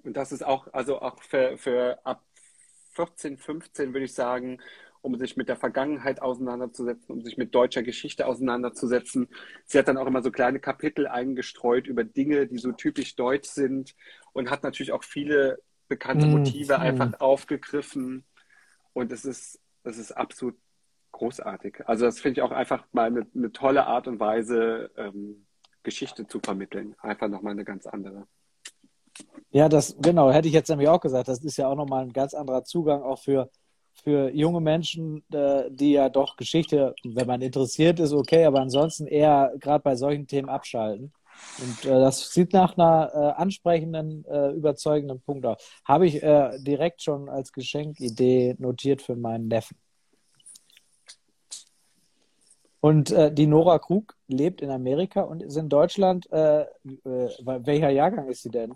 Und 0.04 0.18
das 0.18 0.32
ist 0.32 0.44
auch, 0.44 0.74
also 0.74 1.02
auch 1.02 1.22
für, 1.22 1.58
für 1.58 2.00
ab 2.06 2.24
14, 2.94 3.38
15 3.38 3.94
würde 3.94 4.06
ich 4.06 4.14
sagen, 4.14 4.60
um 5.02 5.18
sich 5.18 5.36
mit 5.38 5.50
der 5.50 5.56
Vergangenheit 5.56 6.22
auseinanderzusetzen, 6.22 7.14
um 7.14 7.22
sich 7.22 7.38
mit 7.38 7.56
deutscher 7.56 7.84
Geschichte 7.84 8.28
auseinanderzusetzen. 8.28 9.28
Sie 9.66 9.78
hat 9.78 9.88
dann 9.88 9.98
auch 9.98 10.08
immer 10.08 10.22
so 10.22 10.32
kleine 10.32 10.60
Kapitel 10.60 11.08
eingestreut 11.08 11.88
über 11.88 12.04
Dinge, 12.04 12.48
die 12.48 12.60
so 12.60 12.72
typisch 12.72 13.16
deutsch 13.16 13.50
sind 13.50 13.96
und 14.34 14.50
hat 14.50 14.64
natürlich 14.64 14.92
auch 14.92 15.04
viele 15.04 15.60
bekannte 15.88 16.26
mhm. 16.26 16.34
Motive 16.34 16.78
mm. 16.78 16.82
einfach 16.82 17.20
aufgegriffen. 17.20 18.24
Und 18.94 19.12
es 19.12 19.26
ist 19.26 19.60
das 19.84 19.98
ist 19.98 20.12
absolut 20.12 20.58
großartig. 21.12 21.88
Also 21.88 22.06
das 22.06 22.20
finde 22.20 22.40
ich 22.40 22.42
auch 22.44 22.52
einfach 22.52 22.86
mal 22.92 23.08
eine, 23.08 23.28
eine 23.36 23.52
tolle 23.52 23.86
Art 23.86 24.08
und 24.08 24.20
Weise, 24.20 24.92
ähm, 24.98 25.46
Geschichte 25.84 26.28
zu 26.28 26.40
vermitteln. 26.40 26.96
Einfach 27.00 27.28
nochmal 27.28 27.54
eine 27.54 27.66
ganz 27.66 27.86
andere. 27.86 28.28
Ja, 29.50 29.68
das, 29.68 29.96
genau, 30.00 30.32
hätte 30.32 30.48
ich 30.48 30.54
jetzt 30.54 30.70
nämlich 30.70 30.88
auch 30.88 31.02
gesagt. 31.02 31.28
Das 31.28 31.44
ist 31.44 31.58
ja 31.58 31.68
auch 31.68 31.76
nochmal 31.76 32.04
ein 32.04 32.14
ganz 32.14 32.34
anderer 32.34 32.64
Zugang 32.64 33.02
auch 33.02 33.20
für, 33.20 33.50
für 34.04 34.34
junge 34.34 34.62
Menschen, 34.62 35.24
äh, 35.32 35.70
die 35.70 35.94
ja 35.94 36.10
doch 36.10 36.36
Geschichte, 36.36 36.96
wenn 37.04 37.28
man 37.28 37.42
interessiert 37.42 38.00
ist, 38.00 38.14
okay, 38.14 38.46
aber 38.46 38.60
ansonsten 38.60 39.08
eher 39.08 39.54
gerade 39.60 39.84
bei 39.84 39.96
solchen 39.96 40.28
Themen 40.28 40.50
abschalten. 40.50 41.14
Und 41.60 41.86
äh, 41.86 42.00
das 42.00 42.32
sieht 42.32 42.54
nach 42.54 42.78
einer 42.78 43.12
äh, 43.14 43.42
ansprechenden, 43.42 44.26
äh, 44.26 44.52
überzeugenden 44.52 45.22
Punkt 45.22 45.46
aus. 45.46 45.82
Habe 45.86 46.08
ich 46.08 46.22
äh, 46.22 46.58
direkt 46.60 47.02
schon 47.02 47.30
als 47.30 47.52
Geschenkidee 47.52 48.56
notiert 48.60 49.02
für 49.02 49.16
meinen 49.16 49.48
Neffen. 49.48 49.78
Und 52.80 53.12
äh, 53.12 53.32
die 53.32 53.46
Nora 53.46 53.78
Krug 53.78 54.16
lebt 54.28 54.62
in 54.62 54.72
Amerika 54.72 55.22
und 55.22 55.44
ist 55.44 55.56
in 55.56 55.70
Deutschland. 55.70 56.28
Welcher 56.32 57.90
Jahrgang 57.90 58.28
ist 58.28 58.42
sie 58.42 58.50
denn? 58.50 58.74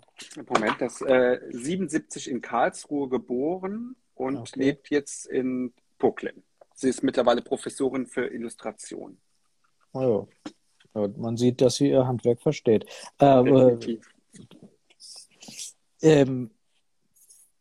Moment, 0.48 0.80
das 0.80 1.00
äh, 1.00 1.40
77 1.50 2.30
in 2.30 2.40
Karlsruhe 2.40 3.08
geboren 3.08 3.96
und 4.16 4.38
okay. 4.38 4.58
lebt 4.58 4.90
jetzt 4.90 5.26
in 5.26 5.72
Brooklyn. 5.98 6.42
Sie 6.74 6.88
ist 6.88 7.02
mittlerweile 7.02 7.42
Professorin 7.42 8.06
für 8.06 8.26
Illustration. 8.26 9.18
Oh, 9.92 10.26
man 11.16 11.36
sieht, 11.36 11.60
dass 11.60 11.76
sie 11.76 11.90
ihr 11.90 12.06
Handwerk 12.06 12.40
versteht. 12.40 12.86
Äh, 13.18 13.88
ähm, 16.02 16.50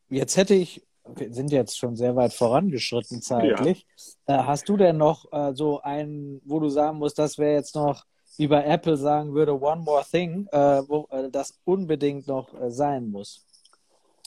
jetzt 0.09 0.37
hätte 0.37 0.55
ich, 0.55 0.85
wir 1.05 1.33
sind 1.33 1.51
jetzt 1.51 1.77
schon 1.77 1.95
sehr 1.95 2.15
weit 2.15 2.33
vorangeschritten 2.33 3.21
zeitlich. 3.21 3.85
Ja. 4.27 4.39
Äh, 4.39 4.43
hast 4.43 4.67
du 4.69 4.77
denn 4.77 4.97
noch 4.97 5.31
äh, 5.31 5.53
so 5.53 5.81
einen, 5.81 6.41
wo 6.45 6.59
du 6.59 6.69
sagen 6.69 6.97
musst, 6.97 7.19
das 7.19 7.37
wäre 7.37 7.53
jetzt 7.53 7.75
noch, 7.75 8.05
wie 8.37 8.47
bei 8.47 8.63
Apple 8.65 8.97
sagen 8.97 9.33
würde, 9.33 9.61
one 9.61 9.81
more 9.81 10.03
thing, 10.03 10.47
äh, 10.51 10.81
wo 10.87 11.07
äh, 11.11 11.29
das 11.29 11.59
unbedingt 11.63 12.27
noch 12.27 12.53
äh, 12.53 12.71
sein 12.71 13.09
muss? 13.09 13.44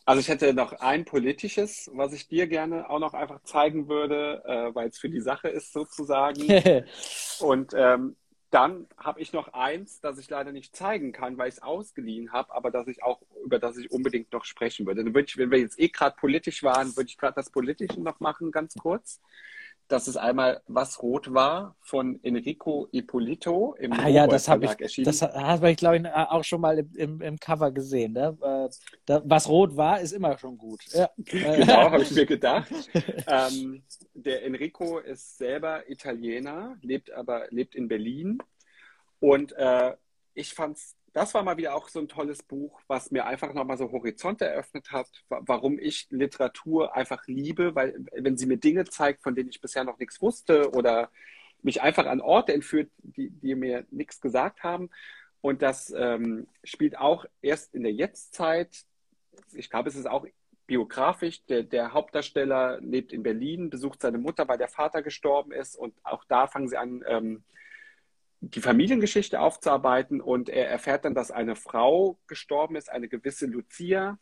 Also 0.08 0.20
ich 0.20 0.28
hätte 0.28 0.54
noch 0.54 0.72
ein 0.72 1.04
politisches, 1.04 1.90
was 1.92 2.14
ich 2.14 2.28
dir 2.28 2.46
gerne 2.46 2.88
auch 2.88 2.98
noch 2.98 3.12
einfach 3.12 3.42
zeigen 3.42 3.90
würde, 3.90 4.42
äh, 4.46 4.74
weil 4.74 4.88
es 4.88 4.98
für 4.98 5.10
die 5.10 5.20
Sache 5.20 5.48
ist 5.48 5.74
sozusagen. 5.74 6.46
Und 7.40 7.74
ähm, 7.76 8.16
dann 8.48 8.86
habe 8.96 9.20
ich 9.20 9.34
noch 9.34 9.52
eins, 9.52 10.00
das 10.00 10.16
ich 10.16 10.30
leider 10.30 10.50
nicht 10.50 10.74
zeigen 10.74 11.12
kann, 11.12 11.36
weil 11.36 11.50
ich 11.50 11.56
es 11.56 11.62
ausgeliehen 11.62 12.32
habe, 12.32 12.54
aber 12.54 12.70
das 12.70 12.88
ich 12.88 13.02
auch, 13.02 13.20
über 13.44 13.58
das 13.58 13.76
ich 13.76 13.90
unbedingt 13.90 14.32
noch 14.32 14.46
sprechen 14.46 14.86
würde. 14.86 15.04
Dann 15.04 15.14
würde 15.14 15.26
ich, 15.28 15.36
wenn 15.36 15.50
wir 15.50 15.58
jetzt 15.58 15.78
eh 15.78 15.88
gerade 15.88 16.16
politisch 16.18 16.62
waren, 16.62 16.96
würde 16.96 17.10
ich 17.10 17.18
gerade 17.18 17.34
das 17.34 17.50
Politische 17.50 18.00
noch 18.00 18.18
machen, 18.18 18.50
ganz 18.50 18.76
kurz. 18.76 19.20
Das 19.88 20.06
ist 20.06 20.16
einmal 20.18 20.60
Was 20.66 21.02
Rot 21.02 21.32
war 21.32 21.74
von 21.80 22.22
Enrico 22.22 22.88
Ippolito 22.92 23.74
im 23.78 23.92
ah, 23.92 24.06
ja, 24.06 24.26
das 24.26 24.46
habe 24.46 24.66
ich, 24.66 24.78
erschienen. 24.78 25.06
Das 25.06 25.22
habe 25.22 25.70
ich, 25.70 25.78
glaube 25.78 25.96
ich, 25.96 26.06
auch 26.06 26.44
schon 26.44 26.60
mal 26.60 26.78
im, 26.78 26.90
im, 26.94 27.20
im 27.22 27.38
Cover 27.38 27.72
gesehen. 27.72 28.12
Ne? 28.12 28.36
Äh, 28.42 29.20
was 29.24 29.48
Rot 29.48 29.76
war, 29.76 30.00
ist 30.00 30.12
immer 30.12 30.36
schon 30.36 30.58
gut. 30.58 30.84
Ja. 30.92 31.08
genau, 31.16 31.90
habe 31.90 32.02
ich 32.02 32.10
mir 32.10 32.26
gedacht. 32.26 32.70
ähm, 33.26 33.82
der 34.12 34.44
Enrico 34.44 34.98
ist 34.98 35.38
selber 35.38 35.88
Italiener, 35.88 36.76
lebt 36.82 37.10
aber 37.10 37.46
lebt 37.48 37.74
in 37.74 37.88
Berlin. 37.88 38.38
Und 39.20 39.52
äh, 39.52 39.94
ich 40.34 40.52
fand 40.52 40.78
das 41.18 41.34
war 41.34 41.42
mal 41.42 41.56
wieder 41.56 41.74
auch 41.74 41.88
so 41.88 41.98
ein 41.98 42.06
tolles 42.06 42.44
Buch, 42.44 42.80
was 42.86 43.10
mir 43.10 43.26
einfach 43.26 43.52
nochmal 43.52 43.76
so 43.76 43.90
Horizonte 43.90 44.44
eröffnet 44.44 44.92
hat, 44.92 45.08
warum 45.28 45.78
ich 45.78 46.06
Literatur 46.10 46.94
einfach 46.94 47.26
liebe, 47.26 47.74
weil 47.74 48.04
wenn 48.12 48.36
sie 48.36 48.46
mir 48.46 48.56
Dinge 48.56 48.84
zeigt, 48.84 49.24
von 49.24 49.34
denen 49.34 49.48
ich 49.48 49.60
bisher 49.60 49.82
noch 49.82 49.98
nichts 49.98 50.22
wusste 50.22 50.70
oder 50.70 51.10
mich 51.60 51.82
einfach 51.82 52.06
an 52.06 52.20
Orte 52.20 52.54
entführt, 52.54 52.90
die, 52.98 53.30
die 53.30 53.56
mir 53.56 53.84
nichts 53.90 54.20
gesagt 54.20 54.62
haben. 54.62 54.90
Und 55.40 55.60
das 55.60 55.92
ähm, 55.96 56.46
spielt 56.62 56.96
auch 56.96 57.24
erst 57.42 57.74
in 57.74 57.82
der 57.82 57.92
Jetztzeit. 57.92 58.84
Ich 59.54 59.70
glaube, 59.70 59.88
es 59.88 59.96
ist 59.96 60.06
auch 60.06 60.24
biografisch. 60.68 61.44
Der, 61.46 61.64
der 61.64 61.94
Hauptdarsteller 61.94 62.80
lebt 62.80 63.12
in 63.12 63.24
Berlin, 63.24 63.70
besucht 63.70 64.02
seine 64.02 64.18
Mutter, 64.18 64.46
weil 64.46 64.58
der 64.58 64.68
Vater 64.68 65.02
gestorben 65.02 65.50
ist. 65.50 65.74
Und 65.74 65.94
auch 66.04 66.22
da 66.28 66.46
fangen 66.46 66.68
sie 66.68 66.76
an, 66.76 67.02
ähm, 67.08 67.42
die 68.40 68.60
Familiengeschichte 68.60 69.40
aufzuarbeiten. 69.40 70.20
Und 70.20 70.48
er 70.48 70.68
erfährt 70.68 71.04
dann, 71.04 71.14
dass 71.14 71.30
eine 71.30 71.56
Frau 71.56 72.18
gestorben 72.26 72.76
ist, 72.76 72.90
eine 72.90 73.08
gewisse 73.08 73.46
Lucia, 73.46 74.18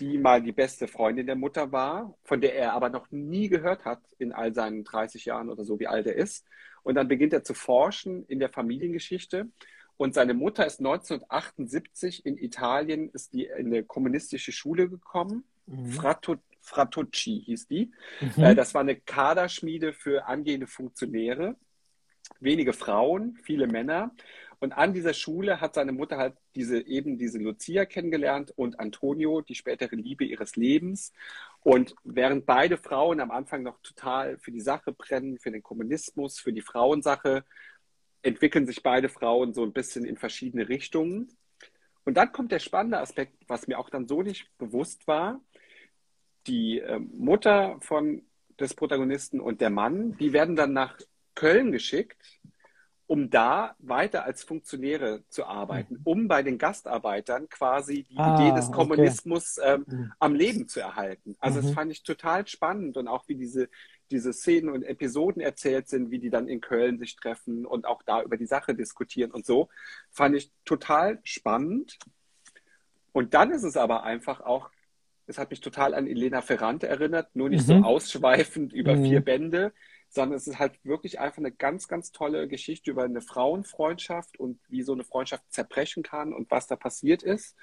die 0.00 0.18
mal 0.18 0.42
die 0.42 0.52
beste 0.52 0.88
Freundin 0.88 1.26
der 1.26 1.36
Mutter 1.36 1.72
war, 1.72 2.16
von 2.24 2.40
der 2.40 2.54
er 2.54 2.74
aber 2.74 2.90
noch 2.90 3.10
nie 3.10 3.48
gehört 3.48 3.84
hat 3.84 4.00
in 4.18 4.32
all 4.32 4.54
seinen 4.54 4.84
30 4.84 5.24
Jahren 5.24 5.48
oder 5.48 5.64
so, 5.64 5.80
wie 5.80 5.86
alt 5.86 6.06
er 6.06 6.16
ist. 6.16 6.44
Und 6.82 6.96
dann 6.96 7.08
beginnt 7.08 7.32
er 7.32 7.44
zu 7.44 7.54
forschen 7.54 8.24
in 8.26 8.38
der 8.38 8.50
Familiengeschichte. 8.50 9.48
Und 9.96 10.14
seine 10.14 10.34
Mutter 10.34 10.66
ist 10.66 10.80
1978 10.80 12.26
in 12.26 12.36
Italien, 12.36 13.08
ist 13.10 13.32
die 13.32 13.46
in 13.46 13.66
eine 13.66 13.82
kommunistische 13.84 14.52
Schule 14.52 14.90
gekommen 14.90 15.44
Mhm. 15.66 15.90
Frato, 15.90 16.36
Fratocci 16.60 17.42
hieß 17.44 17.68
die. 17.68 17.92
Mhm. 18.20 18.42
Äh, 18.42 18.54
das 18.54 18.74
war 18.74 18.80
eine 18.80 18.96
Kaderschmiede 18.96 19.92
für 19.92 20.26
angehende 20.26 20.66
Funktionäre. 20.66 21.56
Wenige 22.40 22.72
Frauen, 22.72 23.38
viele 23.42 23.66
Männer. 23.66 24.14
Und 24.58 24.72
an 24.72 24.94
dieser 24.94 25.12
Schule 25.12 25.60
hat 25.60 25.74
seine 25.74 25.92
Mutter 25.92 26.16
halt 26.16 26.34
diese, 26.54 26.86
eben 26.86 27.18
diese 27.18 27.38
Lucia 27.38 27.84
kennengelernt 27.84 28.52
und 28.56 28.80
Antonio, 28.80 29.42
die 29.42 29.54
spätere 29.54 29.94
Liebe 29.94 30.24
ihres 30.24 30.56
Lebens. 30.56 31.12
Und 31.62 31.94
während 32.04 32.46
beide 32.46 32.78
Frauen 32.78 33.20
am 33.20 33.30
Anfang 33.30 33.62
noch 33.62 33.78
total 33.82 34.38
für 34.38 34.50
die 34.50 34.60
Sache 34.60 34.92
brennen, 34.92 35.38
für 35.38 35.50
den 35.50 35.62
Kommunismus, 35.62 36.38
für 36.38 36.52
die 36.52 36.62
Frauensache, 36.62 37.44
entwickeln 38.22 38.66
sich 38.66 38.82
beide 38.82 39.08
Frauen 39.08 39.52
so 39.52 39.62
ein 39.62 39.72
bisschen 39.72 40.04
in 40.04 40.16
verschiedene 40.16 40.68
Richtungen. 40.68 41.28
Und 42.04 42.16
dann 42.16 42.32
kommt 42.32 42.50
der 42.50 42.58
spannende 42.60 42.98
Aspekt, 42.98 43.34
was 43.46 43.66
mir 43.66 43.78
auch 43.78 43.90
dann 43.90 44.08
so 44.08 44.22
nicht 44.22 44.48
bewusst 44.58 45.06
war 45.06 45.40
die 46.46 46.80
äh, 46.80 46.98
Mutter 46.98 47.76
von 47.80 48.22
des 48.58 48.74
Protagonisten 48.74 49.40
und 49.40 49.60
der 49.60 49.70
Mann, 49.70 50.16
die 50.16 50.32
werden 50.32 50.56
dann 50.56 50.72
nach 50.72 50.98
Köln 51.36 51.70
geschickt, 51.70 52.40
um 53.06 53.30
da 53.30 53.76
weiter 53.78 54.24
als 54.24 54.42
Funktionäre 54.42 55.22
zu 55.28 55.44
arbeiten, 55.46 55.94
mhm. 55.94 56.00
um 56.02 56.28
bei 56.28 56.42
den 56.42 56.58
Gastarbeitern 56.58 57.48
quasi 57.48 58.02
die 58.10 58.16
ah, 58.16 58.34
Idee 58.34 58.56
des 58.56 58.72
Kommunismus 58.72 59.58
okay. 59.58 59.74
ähm, 59.74 59.84
mhm. 59.86 60.12
am 60.18 60.34
Leben 60.34 60.66
zu 60.66 60.80
erhalten. 60.80 61.36
Also 61.38 61.60
mhm. 61.60 61.66
das 61.66 61.74
fand 61.74 61.92
ich 61.92 62.02
total 62.02 62.48
spannend 62.48 62.96
und 62.96 63.06
auch 63.06 63.28
wie 63.28 63.36
diese, 63.36 63.68
diese 64.10 64.32
Szenen 64.32 64.70
und 64.70 64.82
Episoden 64.82 65.40
erzählt 65.40 65.88
sind, 65.88 66.10
wie 66.10 66.18
die 66.18 66.30
dann 66.30 66.48
in 66.48 66.60
Köln 66.60 66.98
sich 66.98 67.14
treffen 67.14 67.64
und 67.64 67.86
auch 67.86 68.02
da 68.02 68.22
über 68.22 68.36
die 68.36 68.46
Sache 68.46 68.74
diskutieren 68.74 69.30
und 69.30 69.46
so, 69.46 69.68
fand 70.10 70.34
ich 70.34 70.50
total 70.64 71.20
spannend. 71.22 71.98
Und 73.12 73.34
dann 73.34 73.52
ist 73.52 73.62
es 73.62 73.76
aber 73.76 74.02
einfach 74.02 74.40
auch 74.40 74.70
es 75.26 75.38
hat 75.38 75.50
mich 75.50 75.60
total 75.60 75.94
an 75.94 76.06
Elena 76.06 76.40
Ferrante 76.40 76.86
erinnert, 76.86 77.34
nur 77.34 77.48
nicht 77.48 77.66
mhm. 77.66 77.82
so 77.82 77.88
ausschweifend 77.88 78.72
über 78.72 78.94
mhm. 78.94 79.04
vier 79.04 79.20
Bände, 79.20 79.72
sondern 80.08 80.36
es 80.36 80.46
ist 80.46 80.58
halt 80.58 80.78
wirklich 80.84 81.20
einfach 81.20 81.38
eine 81.38 81.52
ganz, 81.52 81.88
ganz 81.88 82.12
tolle 82.12 82.48
Geschichte 82.48 82.90
über 82.90 83.04
eine 83.04 83.20
Frauenfreundschaft 83.20 84.38
und 84.38 84.60
wie 84.68 84.82
so 84.82 84.92
eine 84.92 85.04
Freundschaft 85.04 85.44
zerbrechen 85.50 86.02
kann 86.02 86.32
und 86.32 86.50
was 86.50 86.66
da 86.66 86.76
passiert 86.76 87.22
ist. 87.22 87.56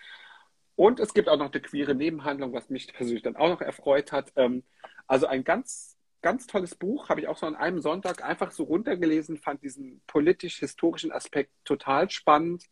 Und 0.75 0.99
es 0.99 1.13
gibt 1.13 1.29
auch 1.29 1.37
noch 1.37 1.51
eine 1.51 1.61
queere 1.61 1.95
Nebenhandlung, 1.95 2.53
was 2.53 2.69
mich 2.69 2.91
persönlich 2.93 3.23
dann 3.23 3.35
auch 3.35 3.49
noch 3.49 3.61
erfreut 3.61 4.11
hat. 4.11 4.31
Ähm, 4.35 4.63
also 5.07 5.27
ein 5.27 5.43
ganz, 5.43 5.97
ganz 6.21 6.47
tolles 6.47 6.75
Buch, 6.75 7.09
habe 7.09 7.21
ich 7.21 7.27
auch 7.27 7.37
so 7.37 7.45
an 7.45 7.55
einem 7.55 7.81
Sonntag 7.81 8.23
einfach 8.23 8.51
so 8.51 8.63
runtergelesen, 8.63 9.37
fand 9.37 9.63
diesen 9.63 10.01
politisch-historischen 10.07 11.11
Aspekt 11.11 11.51
total 11.63 12.09
spannend 12.09 12.65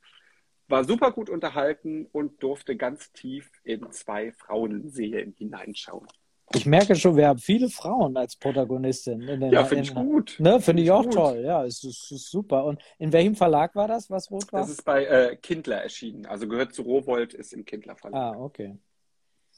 war 0.72 0.86
super 0.86 1.12
gut 1.12 1.30
unterhalten 1.30 2.08
und 2.12 2.42
durfte 2.42 2.78
ganz 2.78 3.12
tief 3.12 3.52
in 3.64 3.92
zwei 3.92 4.32
Frauenseelen 4.32 5.34
hineinschauen. 5.38 6.08
Ich 6.56 6.66
merke 6.66 6.96
schon, 6.96 7.16
wir 7.16 7.28
haben 7.28 7.40
viele 7.40 7.70
Frauen 7.70 8.18
als 8.18 8.36
Protagonistin. 8.36 9.22
In 9.22 9.40
den, 9.40 9.52
ja, 9.52 9.64
finde 9.64 9.84
ich 9.84 9.94
gut. 9.94 10.36
Ne, 10.40 10.60
finde 10.60 10.84
ich 10.84 10.92
auch 10.92 11.04
gut. 11.04 11.14
toll. 11.14 11.42
Ja, 11.44 11.66
es 11.66 11.84
ist, 11.84 12.12
ist, 12.12 12.30
super. 12.30 12.66
Und 12.66 12.82
in 13.00 13.12
welchem 13.12 13.36
Verlag 13.36 13.76
war 13.76 13.88
das, 13.88 14.10
was 14.10 14.30
rot 14.32 14.52
war? 14.52 14.62
Das 14.62 14.70
ist 14.70 14.84
bei 14.84 15.06
äh, 15.06 15.36
Kindler 15.36 15.78
erschienen. 15.78 16.26
Also 16.26 16.48
gehört 16.48 16.74
zu 16.74 16.84
Rowold, 16.84 17.34
ist 17.34 17.54
im 17.54 17.66
Kindler 17.66 17.96
Verlag. 17.96 18.36
Ah, 18.36 18.40
okay. 18.40 18.78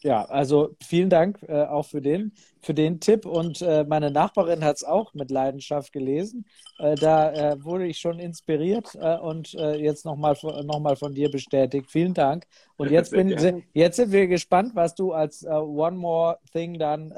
Ja, 0.04 0.26
also 0.26 0.76
vielen 0.86 1.10
Dank 1.10 1.42
äh, 1.48 1.64
auch 1.64 1.86
für 1.86 2.02
den, 2.02 2.34
für 2.62 2.74
den 2.74 3.00
Tipp. 3.00 3.26
Und 3.26 3.62
äh, 3.62 3.86
meine 3.86 4.12
Nachbarin 4.12 4.64
hat 4.64 4.76
es 4.76 4.84
auch 4.84 5.14
mit 5.14 5.32
Leidenschaft 5.32 5.94
gelesen. 5.94 6.46
Äh, 6.78 6.96
da 6.96 7.32
äh, 7.32 7.64
wurde 7.64 7.88
ich 7.88 8.00
schon 8.00 8.20
inspiriert 8.20 8.96
äh, 9.00 9.18
und 9.18 9.54
äh, 9.54 9.76
jetzt 9.76 10.04
nochmal 10.06 10.36
noch 10.66 10.80
mal 10.82 10.98
von 10.98 11.14
dir 11.14 11.32
bestätigt. 11.32 11.90
Vielen 11.90 12.14
Dank. 12.14 12.46
Und 12.76 12.92
jetzt, 12.92 13.12
bin, 13.12 13.64
jetzt 13.74 13.96
sind 13.96 14.12
wir 14.12 14.28
gespannt, 14.28 14.76
was 14.76 14.94
du 14.94 15.14
als 15.14 15.46
One 15.46 15.96
More 15.96 16.38
Thing 16.52 16.78
dann 16.78 17.14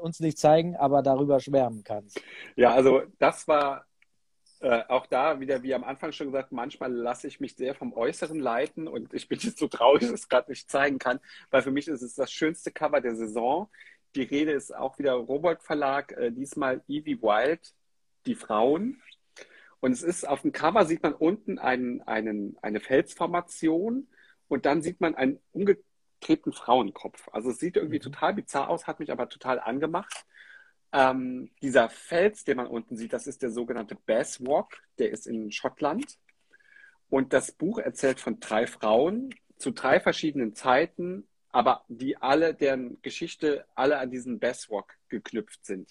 uns 0.00 0.20
nicht 0.20 0.38
zeigen, 0.38 0.76
aber 0.76 1.02
darüber 1.02 1.40
schwärmen 1.40 1.82
kannst. 1.84 2.20
Ja, 2.56 2.72
also 2.72 3.02
das 3.18 3.46
war 3.48 3.84
äh, 4.64 4.82
auch 4.88 5.06
da 5.06 5.40
wieder, 5.40 5.62
wie 5.62 5.74
am 5.74 5.84
Anfang 5.84 6.12
schon 6.12 6.28
gesagt, 6.28 6.50
manchmal 6.50 6.90
lasse 6.90 7.28
ich 7.28 7.38
mich 7.38 7.54
sehr 7.54 7.74
vom 7.74 7.92
Äußeren 7.92 8.40
leiten 8.40 8.88
und 8.88 9.12
ich 9.12 9.28
bin 9.28 9.38
jetzt 9.38 9.58
so 9.58 9.68
traurig, 9.68 10.00
dass 10.00 10.10
ich 10.10 10.20
es 10.22 10.28
gerade 10.30 10.50
nicht 10.50 10.70
zeigen 10.70 10.98
kann, 10.98 11.20
weil 11.50 11.60
für 11.60 11.70
mich 11.70 11.86
ist 11.86 12.00
es 12.00 12.14
das 12.14 12.32
schönste 12.32 12.70
Cover 12.70 13.02
der 13.02 13.14
Saison. 13.14 13.68
Die 14.14 14.22
Rede 14.22 14.52
ist 14.52 14.74
auch 14.74 14.98
wieder 14.98 15.12
Robert 15.12 15.62
Verlag, 15.62 16.12
äh, 16.12 16.30
diesmal 16.30 16.80
Evie 16.88 17.20
Wild, 17.20 17.74
die 18.24 18.34
Frauen. 18.34 19.02
Und 19.80 19.92
es 19.92 20.02
ist 20.02 20.26
auf 20.26 20.40
dem 20.40 20.52
Cover 20.52 20.86
sieht 20.86 21.02
man 21.02 21.12
unten 21.12 21.58
einen, 21.58 22.00
einen, 22.00 22.56
eine 22.62 22.80
Felsformation 22.80 24.08
und 24.48 24.64
dann 24.64 24.80
sieht 24.80 24.98
man 24.98 25.14
einen 25.14 25.40
umgedrehten 25.52 26.54
Frauenkopf. 26.54 27.28
Also 27.32 27.50
es 27.50 27.58
sieht 27.58 27.76
irgendwie 27.76 27.98
mhm. 27.98 28.04
total 28.04 28.32
bizarr 28.32 28.70
aus, 28.70 28.86
hat 28.86 28.98
mich 28.98 29.12
aber 29.12 29.28
total 29.28 29.60
angemacht. 29.60 30.24
Ähm, 30.94 31.50
dieser 31.60 31.88
Fels, 31.88 32.44
den 32.44 32.56
man 32.56 32.68
unten 32.68 32.96
sieht, 32.96 33.12
das 33.12 33.26
ist 33.26 33.42
der 33.42 33.50
sogenannte 33.50 33.96
Bass 33.96 34.40
Walk, 34.40 34.80
der 34.98 35.10
ist 35.10 35.26
in 35.26 35.50
Schottland. 35.50 36.18
Und 37.10 37.32
das 37.32 37.50
Buch 37.50 37.78
erzählt 37.78 38.20
von 38.20 38.38
drei 38.38 38.68
Frauen 38.68 39.34
zu 39.58 39.72
drei 39.72 39.98
verschiedenen 39.98 40.54
Zeiten, 40.54 41.26
aber 41.50 41.84
die 41.88 42.16
alle, 42.16 42.54
deren 42.54 43.02
Geschichte 43.02 43.66
alle 43.74 43.98
an 43.98 44.12
diesen 44.12 44.38
Bass 44.38 44.70
Walk 44.70 44.96
geknüpft 45.08 45.66
sind. 45.66 45.90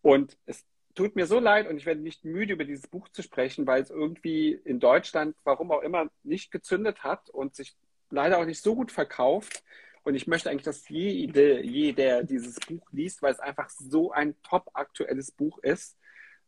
Und 0.00 0.38
es 0.46 0.64
tut 0.94 1.14
mir 1.14 1.26
so 1.26 1.38
leid 1.38 1.68
und 1.68 1.76
ich 1.76 1.84
werde 1.84 2.00
nicht 2.00 2.24
müde, 2.24 2.54
über 2.54 2.64
dieses 2.64 2.86
Buch 2.86 3.10
zu 3.10 3.22
sprechen, 3.22 3.66
weil 3.66 3.82
es 3.82 3.90
irgendwie 3.90 4.52
in 4.52 4.80
Deutschland, 4.80 5.36
warum 5.44 5.70
auch 5.72 5.82
immer, 5.82 6.10
nicht 6.22 6.50
gezündet 6.50 7.04
hat 7.04 7.28
und 7.28 7.54
sich 7.54 7.76
leider 8.08 8.38
auch 8.38 8.46
nicht 8.46 8.62
so 8.62 8.74
gut 8.74 8.92
verkauft. 8.92 9.62
Und 10.06 10.14
ich 10.14 10.28
möchte 10.28 10.48
eigentlich, 10.48 10.62
dass 10.62 10.88
jede, 10.88 11.64
jeder 11.64 12.22
dieses 12.22 12.60
Buch 12.60 12.86
liest, 12.92 13.22
weil 13.22 13.32
es 13.32 13.40
einfach 13.40 13.68
so 13.68 14.12
ein 14.12 14.40
top 14.44 14.70
aktuelles 14.72 15.32
Buch 15.32 15.58
ist, 15.58 15.98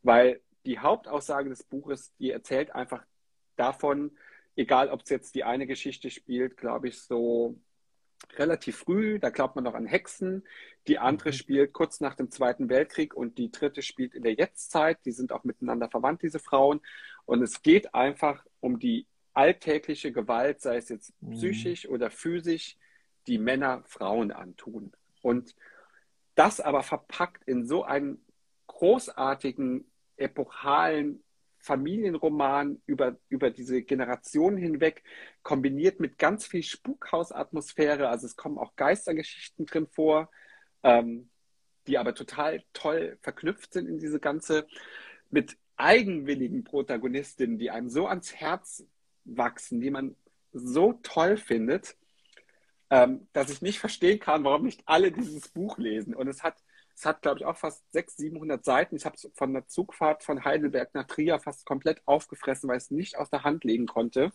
weil 0.04 0.40
die 0.64 0.78
Hauptaussage 0.78 1.48
des 1.48 1.64
Buches, 1.64 2.14
die 2.20 2.30
erzählt 2.30 2.72
einfach 2.72 3.04
davon, 3.56 4.16
egal 4.54 4.90
ob 4.90 5.02
es 5.02 5.10
jetzt 5.10 5.34
die 5.34 5.42
eine 5.42 5.66
Geschichte 5.66 6.08
spielt, 6.08 6.56
glaube 6.56 6.86
ich, 6.86 7.00
so 7.00 7.58
relativ 8.36 8.76
früh, 8.76 9.18
da 9.18 9.30
glaubt 9.30 9.56
man 9.56 9.64
noch 9.64 9.74
an 9.74 9.86
Hexen. 9.86 10.46
Die 10.86 11.00
andere 11.00 11.30
mhm. 11.30 11.34
spielt 11.34 11.72
kurz 11.72 11.98
nach 11.98 12.14
dem 12.14 12.30
Zweiten 12.30 12.68
Weltkrieg 12.68 13.12
und 13.12 13.38
die 13.38 13.50
dritte 13.50 13.82
spielt 13.82 14.14
in 14.14 14.22
der 14.22 14.34
Jetztzeit. 14.34 14.98
Die 15.04 15.10
sind 15.10 15.32
auch 15.32 15.42
miteinander 15.42 15.90
verwandt, 15.90 16.22
diese 16.22 16.38
Frauen. 16.38 16.80
Und 17.24 17.42
es 17.42 17.60
geht 17.62 17.92
einfach 17.92 18.46
um 18.60 18.78
die 18.78 19.08
alltägliche 19.34 20.12
Gewalt, 20.12 20.60
sei 20.60 20.76
es 20.76 20.88
jetzt 20.90 21.12
mhm. 21.20 21.32
psychisch 21.32 21.88
oder 21.88 22.08
physisch, 22.08 22.76
die 23.28 23.38
Männer 23.38 23.82
Frauen 23.86 24.32
antun. 24.32 24.92
Und 25.22 25.54
das 26.34 26.60
aber 26.60 26.82
verpackt 26.82 27.44
in 27.46 27.66
so 27.66 27.84
einen 27.84 28.24
großartigen, 28.66 29.90
epochalen 30.16 31.22
Familienroman 31.58 32.80
über, 32.86 33.16
über 33.28 33.50
diese 33.50 33.82
Generationen 33.82 34.56
hinweg, 34.56 35.02
kombiniert 35.42 36.00
mit 36.00 36.18
ganz 36.18 36.46
viel 36.46 36.62
Spukhausatmosphäre. 36.62 38.08
Also 38.08 38.26
es 38.26 38.36
kommen 38.36 38.58
auch 38.58 38.74
Geistergeschichten 38.76 39.66
drin 39.66 39.86
vor, 39.86 40.30
ähm, 40.82 41.28
die 41.86 41.98
aber 41.98 42.14
total 42.14 42.62
toll 42.72 43.18
verknüpft 43.20 43.72
sind 43.72 43.88
in 43.88 43.98
diese 43.98 44.20
ganze, 44.20 44.66
mit 45.30 45.56
eigenwilligen 45.76 46.64
Protagonistinnen, 46.64 47.58
die 47.58 47.70
einem 47.70 47.88
so 47.90 48.06
ans 48.06 48.34
Herz 48.34 48.84
wachsen, 49.24 49.80
die 49.80 49.90
man 49.90 50.16
so 50.52 50.94
toll 51.02 51.36
findet, 51.36 51.96
ähm, 52.90 53.28
dass 53.32 53.50
ich 53.50 53.62
nicht 53.62 53.78
verstehen 53.78 54.18
kann, 54.18 54.44
warum 54.44 54.64
nicht 54.64 54.82
alle 54.86 55.12
dieses 55.12 55.48
Buch 55.48 55.78
lesen. 55.78 56.14
Und 56.14 56.28
es 56.28 56.42
hat 56.42 56.56
es 56.98 57.06
hat, 57.06 57.22
glaube 57.22 57.38
ich, 57.38 57.44
auch 57.44 57.56
fast 57.56 57.84
600, 57.92 58.18
700 58.18 58.64
Seiten. 58.64 58.96
Ich 58.96 59.04
habe 59.04 59.14
es 59.14 59.30
von 59.34 59.52
der 59.52 59.68
Zugfahrt 59.68 60.24
von 60.24 60.44
Heidelberg 60.44 60.94
nach 60.94 61.06
Trier 61.06 61.38
fast 61.38 61.64
komplett 61.64 62.02
aufgefressen, 62.06 62.68
weil 62.68 62.78
ich 62.78 62.84
es 62.84 62.90
nicht 62.90 63.16
aus 63.16 63.30
der 63.30 63.44
Hand 63.44 63.62
legen 63.62 63.86
konnte. 63.86 64.32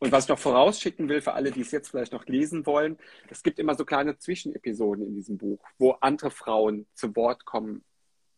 Und 0.00 0.10
was 0.10 0.24
ich 0.24 0.28
noch 0.28 0.40
vorausschicken 0.40 1.08
will 1.08 1.22
für 1.22 1.34
alle, 1.34 1.52
die 1.52 1.60
es 1.60 1.70
jetzt 1.70 1.90
vielleicht 1.90 2.12
noch 2.12 2.26
lesen 2.26 2.66
wollen, 2.66 2.98
es 3.30 3.44
gibt 3.44 3.60
immer 3.60 3.76
so 3.76 3.84
kleine 3.84 4.18
Zwischenepisoden 4.18 5.06
in 5.06 5.14
diesem 5.14 5.38
Buch, 5.38 5.60
wo 5.78 5.92
andere 5.92 6.32
Frauen 6.32 6.86
zu 6.94 7.14
Wort 7.14 7.44
kommen, 7.44 7.84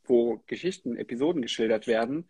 wo 0.04 0.42
Geschichten, 0.46 0.96
Episoden 0.96 1.40
geschildert 1.40 1.86
werden. 1.86 2.28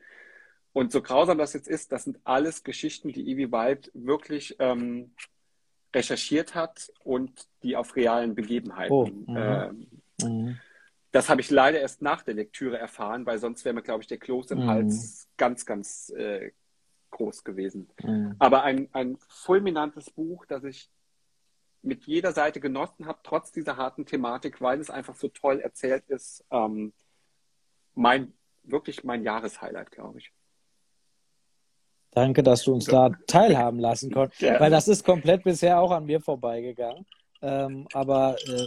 Und 0.73 0.93
so 0.93 1.03
grausam 1.03 1.39
das 1.39 1.55
jetzt 1.55 1.67
ist, 1.67 1.91
das 1.91 2.05
sind 2.05 2.21
alles 2.23 2.63
Geschichten, 2.63 3.13
die 3.13 3.33
Evie 3.33 3.51
White 3.51 3.91
wirklich 3.95 4.55
ähm, 4.61 5.11
recherchiert 5.95 6.55
hat 6.55 6.93
und 7.03 7.49
die 7.63 7.77
auf 7.77 7.97
realen 7.97 8.35
Begebenheiten 8.35 8.93
oh, 8.93 9.07
mhm. 9.07 9.37
ähm, 9.37 9.87
mhm 10.23 10.59
das 11.13 11.29
habe 11.29 11.41
ich 11.41 11.51
leider 11.51 11.81
erst 11.81 12.03
nach 12.03 12.23
der 12.23 12.35
Lektüre 12.35 12.79
erfahren, 12.79 13.25
weil 13.25 13.39
sonst 13.39 13.65
wäre 13.65 13.75
mir, 13.75 13.83
glaube 13.83 14.03
ich, 14.03 14.07
der 14.07 14.19
Kloß 14.19 14.51
im 14.51 14.67
mm. 14.67 14.69
Hals 14.69 15.29
ganz, 15.37 15.65
ganz 15.65 16.11
äh, 16.11 16.53
groß 17.11 17.45
gewesen. 17.45 17.89
Mm. 18.03 18.33
Aber 18.39 18.63
ein, 18.63 18.89
ein 18.93 19.17
fulminantes 19.29 20.11
Buch, 20.11 20.45
das 20.47 20.65
ich 20.65 20.91
mit 21.81 22.05
jeder 22.05 22.33
Seite 22.33 22.61
genossen 22.61 23.07
habe, 23.07 23.21
trotz 23.23 23.53
dieser 23.53 23.77
harten 23.77 24.05
Thematik, 24.05 24.61
weil 24.61 24.81
es 24.81 24.91
einfach 24.91 25.15
so 25.15 25.29
toll 25.29 25.61
erzählt 25.61 26.05
ist. 26.09 26.45
Ähm, 26.51 26.93
mein, 27.95 28.35
wirklich 28.65 29.03
mein 29.05 29.23
Jahreshighlight, 29.23 29.91
glaube 29.91 30.19
ich. 30.19 30.33
Danke, 32.13 32.43
dass 32.43 32.65
du 32.65 32.75
uns 32.75 32.87
da 32.87 33.11
teilhaben 33.27 33.79
lassen 33.79 34.11
konntest, 34.11 34.41
ja. 34.41 34.59
weil 34.59 34.71
das 34.71 34.89
ist 34.89 35.05
komplett 35.05 35.45
bisher 35.45 35.81
auch 35.81 35.91
an 35.91 36.07
mir 36.07 36.21
vorbeigegangen. 36.21 37.05
Ähm, 37.41 37.87
aber 37.93 38.37
äh, 38.47 38.67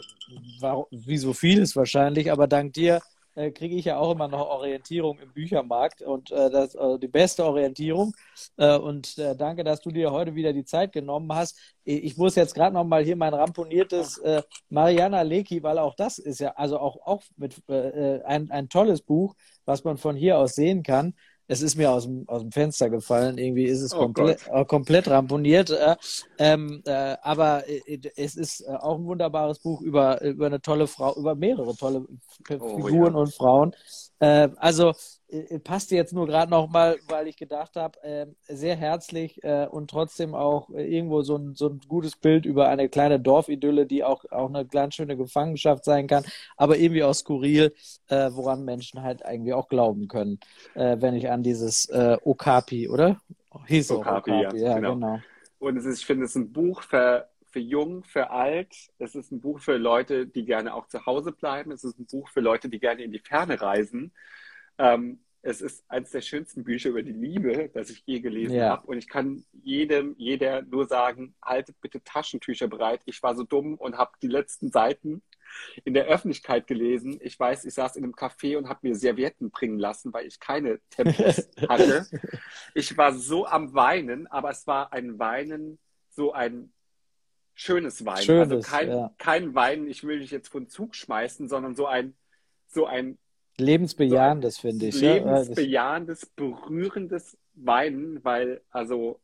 war, 0.61 0.85
wie 0.91 1.17
so 1.17 1.33
vieles 1.33 1.75
wahrscheinlich, 1.75 2.31
aber 2.31 2.47
dank 2.47 2.73
dir 2.73 3.01
äh, 3.35 3.51
kriege 3.51 3.75
ich 3.75 3.85
ja 3.85 3.97
auch 3.97 4.11
immer 4.11 4.27
noch 4.27 4.47
Orientierung 4.49 5.19
im 5.19 5.31
Büchermarkt 5.31 6.01
und 6.01 6.31
äh, 6.31 6.49
das 6.49 6.75
äh, 6.75 6.99
die 6.99 7.07
beste 7.07 7.45
Orientierung. 7.45 8.13
Äh, 8.57 8.77
und 8.77 9.17
äh, 9.17 9.35
danke, 9.35 9.63
dass 9.63 9.81
du 9.81 9.91
dir 9.91 10.11
heute 10.11 10.35
wieder 10.35 10.53
die 10.53 10.65
Zeit 10.65 10.91
genommen 10.91 11.33
hast. 11.33 11.57
Ich 11.83 12.17
muss 12.17 12.35
jetzt 12.35 12.55
gerade 12.55 12.73
noch 12.73 12.83
mal 12.83 13.03
hier 13.03 13.15
mein 13.15 13.33
ramponiertes 13.33 14.17
äh, 14.19 14.41
Mariana 14.69 15.21
Leki, 15.21 15.63
weil 15.63 15.77
auch 15.79 15.95
das 15.95 16.17
ist 16.19 16.39
ja 16.39 16.51
also 16.55 16.79
auch 16.79 16.97
auch 17.05 17.23
mit 17.37 17.55
ein 17.69 18.51
ein 18.51 18.69
tolles 18.69 19.01
Buch, 19.01 19.35
was 19.65 19.83
man 19.83 19.97
von 19.97 20.15
hier 20.15 20.37
aus 20.37 20.55
sehen 20.55 20.83
kann 20.83 21.13
es 21.51 21.61
ist 21.61 21.75
mir 21.75 21.91
aus 21.91 22.05
dem, 22.05 22.23
aus 22.29 22.41
dem 22.41 22.51
Fenster 22.53 22.89
gefallen. 22.89 23.37
Irgendwie 23.37 23.65
ist 23.65 23.81
es 23.81 23.93
oh 23.93 23.97
komplett, 23.97 24.47
äh, 24.49 24.63
komplett 24.63 25.09
ramponiert. 25.09 25.69
Äh, 25.69 25.97
ähm, 26.37 26.81
äh, 26.85 27.17
aber 27.21 27.67
äh, 27.67 27.99
es 28.15 28.37
ist 28.37 28.61
äh, 28.61 28.71
auch 28.71 28.97
ein 28.97 29.03
wunderbares 29.03 29.59
Buch 29.59 29.81
über, 29.81 30.21
über 30.21 30.45
eine 30.45 30.61
tolle 30.61 30.87
Frau, 30.87 31.13
über 31.17 31.35
mehrere 31.35 31.75
tolle 31.75 32.05
oh, 32.57 32.77
Figuren 32.77 33.13
ja. 33.13 33.19
und 33.19 33.33
Frauen. 33.33 33.75
Äh, 34.21 34.49
also 34.57 34.93
äh, 35.29 35.57
passte 35.59 35.95
jetzt 35.95 36.13
nur 36.13 36.27
gerade 36.27 36.51
noch 36.51 36.69
mal, 36.69 36.99
weil 37.07 37.27
ich 37.27 37.37
gedacht 37.37 37.75
habe, 37.75 38.01
äh, 38.03 38.27
sehr 38.47 38.75
herzlich 38.75 39.43
äh, 39.43 39.65
und 39.65 39.89
trotzdem 39.89 40.35
auch 40.35 40.69
irgendwo 40.69 41.23
so 41.23 41.37
ein, 41.37 41.55
so 41.55 41.69
ein 41.69 41.81
gutes 41.87 42.15
Bild 42.15 42.45
über 42.45 42.69
eine 42.69 42.87
kleine 42.87 43.19
Dorfidylle, 43.19 43.87
die 43.87 44.03
auch, 44.03 44.23
auch 44.29 44.49
eine 44.49 44.63
ganz 44.63 44.93
schöne 44.93 45.17
Gefangenschaft 45.17 45.85
sein 45.85 46.05
kann, 46.05 46.23
aber 46.55 46.77
irgendwie 46.77 47.03
auch 47.03 47.15
skurril, 47.15 47.73
äh, 48.09 48.29
woran 48.33 48.63
Menschen 48.63 49.01
halt 49.01 49.21
irgendwie 49.27 49.53
auch 49.53 49.69
glauben 49.69 50.07
können, 50.07 50.39
äh, 50.75 50.97
wenn 50.99 51.15
ich 51.15 51.31
an 51.31 51.41
dieses 51.41 51.85
äh, 51.89 52.17
Okapi, 52.23 52.89
oder? 52.89 53.19
Hieß 53.65 53.89
Okapi, 53.89 54.31
Okapi, 54.31 54.57
ja, 54.59 54.69
ja 54.69 54.75
genau. 54.75 54.93
genau. 54.93 55.19
Und 55.57 55.77
es 55.77 55.85
ist, 55.85 55.99
ich 55.99 56.05
finde, 56.05 56.25
es 56.25 56.31
ist 56.31 56.35
ein 56.35 56.51
Buch 56.51 56.83
für, 56.83 57.27
für 57.51 57.59
jung, 57.59 58.03
für 58.03 58.31
alt. 58.31 58.73
Es 58.97 59.15
ist 59.15 59.31
ein 59.31 59.41
Buch 59.41 59.59
für 59.59 59.77
Leute, 59.77 60.25
die 60.27 60.45
gerne 60.45 60.73
auch 60.73 60.87
zu 60.87 61.05
Hause 61.05 61.31
bleiben. 61.31 61.71
Es 61.71 61.83
ist 61.83 61.99
ein 61.99 62.05
Buch 62.05 62.29
für 62.29 62.41
Leute, 62.41 62.69
die 62.69 62.79
gerne 62.79 63.03
in 63.03 63.11
die 63.11 63.19
Ferne 63.19 63.61
reisen. 63.61 64.13
Ähm, 64.77 65.19
es 65.43 65.61
ist 65.61 65.83
eines 65.89 66.11
der 66.11 66.21
schönsten 66.21 66.63
Bücher 66.63 66.89
über 66.89 67.01
die 67.01 67.11
Liebe, 67.11 67.69
das 67.73 67.89
ich 67.89 68.03
je 68.05 68.19
gelesen 68.19 68.55
ja. 68.55 68.69
habe. 68.69 68.87
Und 68.87 68.97
ich 68.97 69.07
kann 69.07 69.43
jedem, 69.63 70.15
jeder 70.17 70.61
nur 70.61 70.85
sagen, 70.85 71.33
haltet 71.41 71.81
bitte 71.81 72.03
Taschentücher 72.03 72.67
bereit. 72.67 73.01
Ich 73.05 73.23
war 73.23 73.35
so 73.35 73.43
dumm 73.43 73.75
und 73.75 73.97
habe 73.97 74.11
die 74.21 74.27
letzten 74.27 74.69
Seiten 74.69 75.23
in 75.83 75.93
der 75.93 76.05
Öffentlichkeit 76.05 76.67
gelesen. 76.67 77.17
Ich 77.21 77.39
weiß, 77.39 77.65
ich 77.65 77.73
saß 77.73 77.95
in 77.95 78.03
einem 78.03 78.13
Café 78.13 78.57
und 78.57 78.69
habe 78.69 78.87
mir 78.87 78.95
Servietten 78.95 79.49
bringen 79.49 79.79
lassen, 79.79 80.13
weil 80.13 80.27
ich 80.27 80.39
keine 80.39 80.79
Tempos 80.89 81.49
hatte. 81.67 82.05
Ich 82.75 82.95
war 82.97 83.13
so 83.13 83.47
am 83.47 83.73
Weinen, 83.73 84.27
aber 84.27 84.51
es 84.51 84.67
war 84.67 84.93
ein 84.93 85.17
Weinen, 85.17 85.79
so 86.09 86.33
ein 86.33 86.71
schönes 87.53 88.05
Weinen. 88.05 88.17
Also 88.17 88.25
schönes, 88.25 88.51
also 88.51 88.69
kein, 88.69 88.89
ja. 88.89 89.13
kein 89.17 89.55
Weinen, 89.55 89.87
ich 89.87 90.03
will 90.03 90.19
dich 90.19 90.31
jetzt 90.31 90.49
von 90.49 90.67
Zug 90.67 90.95
schmeißen, 90.95 91.47
sondern 91.47 91.75
so 91.75 91.85
ein, 91.85 92.15
so 92.67 92.85
ein 92.85 93.17
Lebensbejahendes, 93.57 94.55
so 94.55 94.61
finde 94.61 94.87
ich. 94.87 95.01
Lebensbejahendes, 95.01 96.25
berührendes 96.35 97.37
Weinen, 97.53 98.23
weil, 98.23 98.61
also, 98.69 99.19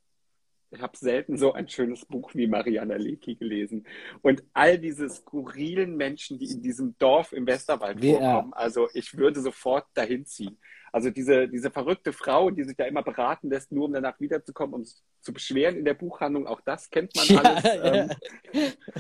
ich 0.69 0.81
habe 0.81 0.97
selten 0.97 1.37
so 1.37 1.53
ein 1.53 1.69
schönes 1.69 2.05
Buch 2.05 2.35
wie 2.35 2.45
Mariana 2.45 2.97
Lecki 2.97 3.35
gelesen. 3.35 3.87
Und 4.21 4.43
all 4.53 4.77
diese 4.77 5.09
skurrilen 5.09 5.95
Menschen, 5.95 6.39
die 6.39 6.47
in 6.47 6.61
diesem 6.61 6.97
Dorf 6.97 7.31
im 7.31 7.47
Westerwald 7.47 8.01
wie, 8.01 8.11
vorkommen, 8.11 8.53
also 8.53 8.89
ich 8.93 9.17
würde 9.17 9.39
sofort 9.39 9.85
dahin 9.93 10.25
ziehen. 10.25 10.57
Also 10.97 11.11
diese, 11.11 11.47
diese 11.47 11.69
verrückte 11.69 12.11
Frau, 12.11 12.49
die 12.49 12.63
sich 12.63 12.75
da 12.75 12.85
immer 12.85 13.03
beraten 13.03 13.51
lässt, 13.51 13.71
nur 13.71 13.85
um 13.85 13.93
danach 13.93 14.19
wiederzukommen, 14.19 14.73
um 14.73 14.83
zu 15.21 15.31
beschweren 15.31 15.75
in 15.75 15.85
der 15.85 15.93
Buchhandlung, 15.93 16.47
auch 16.47 16.59
das 16.61 16.89
kennt 16.89 17.15
man 17.15 17.25
ja, 17.27 17.41
alles. 17.41 17.63
Ja. 17.63 17.93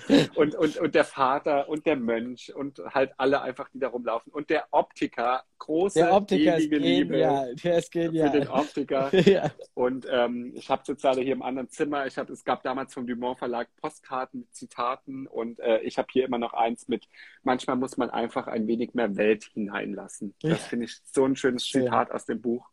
Ähm, 0.09 0.27
und, 0.35 0.53
und, 0.53 0.77
und 0.77 0.93
der 0.93 1.05
Vater 1.05 1.67
und 1.67 1.87
der 1.87 1.95
Mönch 1.95 2.53
und 2.53 2.79
halt 2.93 3.13
alle 3.17 3.41
einfach, 3.41 3.69
die 3.69 3.79
da 3.79 3.87
rumlaufen. 3.87 4.31
Und 4.31 4.51
der 4.51 4.67
Optiker, 4.69 5.41
große, 5.57 5.97
der 5.97 6.13
Optiker 6.13 6.59
ewige 6.59 6.77
Liebe 6.77 7.17
der 7.63 7.77
ist 7.79 7.91
genial. 7.91 8.29
für 8.29 8.39
den 8.41 8.47
Optiker. 8.47 9.15
ja. 9.27 9.49
Und 9.73 10.05
ähm, 10.11 10.51
ich 10.53 10.69
habe 10.69 10.83
jetzt 10.87 11.03
alle 11.03 11.21
hier 11.21 11.33
im 11.33 11.41
anderen 11.41 11.69
Zimmer, 11.69 12.05
ich 12.05 12.19
hab, 12.19 12.29
es 12.29 12.43
gab 12.43 12.61
damals 12.61 12.93
vom 12.93 13.07
Dumont 13.07 13.39
Verlag 13.39 13.69
Postkarten 13.81 14.41
mit 14.41 14.53
Zitaten 14.53 15.25
und 15.25 15.59
äh, 15.61 15.79
ich 15.79 15.97
habe 15.97 16.09
hier 16.11 16.25
immer 16.25 16.37
noch 16.37 16.53
eins 16.53 16.87
mit, 16.87 17.07
manchmal 17.41 17.75
muss 17.75 17.97
man 17.97 18.11
einfach 18.11 18.45
ein 18.45 18.67
wenig 18.67 18.93
mehr 18.93 19.17
Welt 19.17 19.45
hineinlassen. 19.53 20.35
Das 20.41 20.67
finde 20.67 20.85
ich 20.85 20.99
so 21.03 21.25
ein 21.25 21.35
schönes 21.35 21.65
Zitat 21.91 22.11
aus 22.11 22.25
dem 22.25 22.41
Buch. 22.41 22.65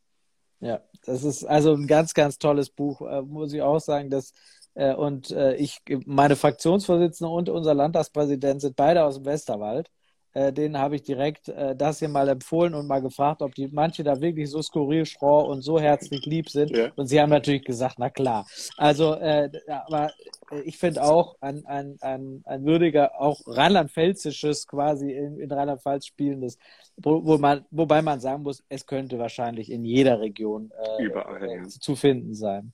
Ja, 0.60 0.80
das 1.04 1.24
ist 1.24 1.44
also 1.44 1.74
ein 1.74 1.86
ganz, 1.86 2.14
ganz 2.14 2.38
tolles 2.38 2.70
Buch, 2.70 3.02
äh, 3.02 3.22
muss 3.22 3.52
ich 3.52 3.62
auch 3.62 3.80
sagen. 3.80 4.10
Dass, 4.10 4.32
äh, 4.74 4.94
und 4.94 5.30
äh, 5.30 5.54
ich, 5.56 5.80
meine 6.06 6.36
Fraktionsvorsitzende 6.36 7.30
und 7.30 7.48
unser 7.48 7.74
Landtagspräsident 7.74 8.60
sind 8.60 8.76
beide 8.76 9.04
aus 9.04 9.16
dem 9.16 9.26
Westerwald. 9.26 9.90
Äh, 10.34 10.52
denen 10.52 10.78
habe 10.78 10.96
ich 10.96 11.02
direkt 11.02 11.48
äh, 11.48 11.76
das 11.76 12.00
hier 12.00 12.08
mal 12.08 12.28
empfohlen 12.28 12.74
und 12.74 12.88
mal 12.88 13.00
gefragt, 13.00 13.40
ob 13.40 13.54
die 13.54 13.68
manche 13.68 14.02
da 14.02 14.20
wirklich 14.20 14.50
so 14.50 14.60
skurril 14.62 15.06
schroh 15.06 15.42
und 15.42 15.62
so 15.62 15.78
herzlich 15.78 16.26
lieb 16.26 16.50
sind. 16.50 16.76
Ja. 16.76 16.90
Und 16.96 17.06
sie 17.06 17.20
haben 17.20 17.30
natürlich 17.30 17.64
gesagt, 17.64 17.96
na 17.98 18.10
klar. 18.10 18.44
Also, 18.76 19.14
äh, 19.14 19.48
aber 19.68 20.10
äh, 20.50 20.60
ich 20.62 20.76
finde 20.76 21.04
auch 21.04 21.36
ein, 21.40 21.64
ein, 21.66 21.98
ein, 22.00 22.42
ein 22.46 22.64
würdiger, 22.64 23.20
auch 23.20 23.40
rheinland-pfälzisches 23.46 24.66
quasi 24.66 25.12
in, 25.12 25.38
in 25.38 25.52
Rheinland-Pfalz 25.52 26.06
spielendes, 26.06 26.58
wo, 26.96 27.24
wo 27.24 27.38
man, 27.38 27.64
wobei 27.70 28.02
man 28.02 28.18
sagen 28.18 28.42
muss, 28.42 28.64
es 28.68 28.86
könnte 28.86 29.20
wahrscheinlich 29.20 29.70
in 29.70 29.84
jeder 29.84 30.20
Region 30.20 30.72
äh, 30.98 31.04
Überall, 31.04 31.48
ja. 31.48 31.62
zu 31.68 31.94
finden 31.94 32.34
sein. 32.34 32.72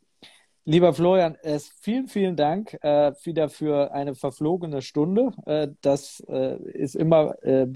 Lieber 0.70 0.94
Florian, 0.94 1.36
es, 1.42 1.68
vielen, 1.80 2.06
vielen 2.06 2.36
Dank 2.36 2.78
äh, 2.82 3.10
wieder 3.24 3.48
für 3.48 3.92
eine 3.92 4.14
verflogene 4.14 4.82
Stunde. 4.82 5.32
Äh, 5.44 5.66
das 5.80 6.22
äh, 6.28 6.62
ist 6.62 6.94
immer 6.94 7.34
äh, 7.42 7.66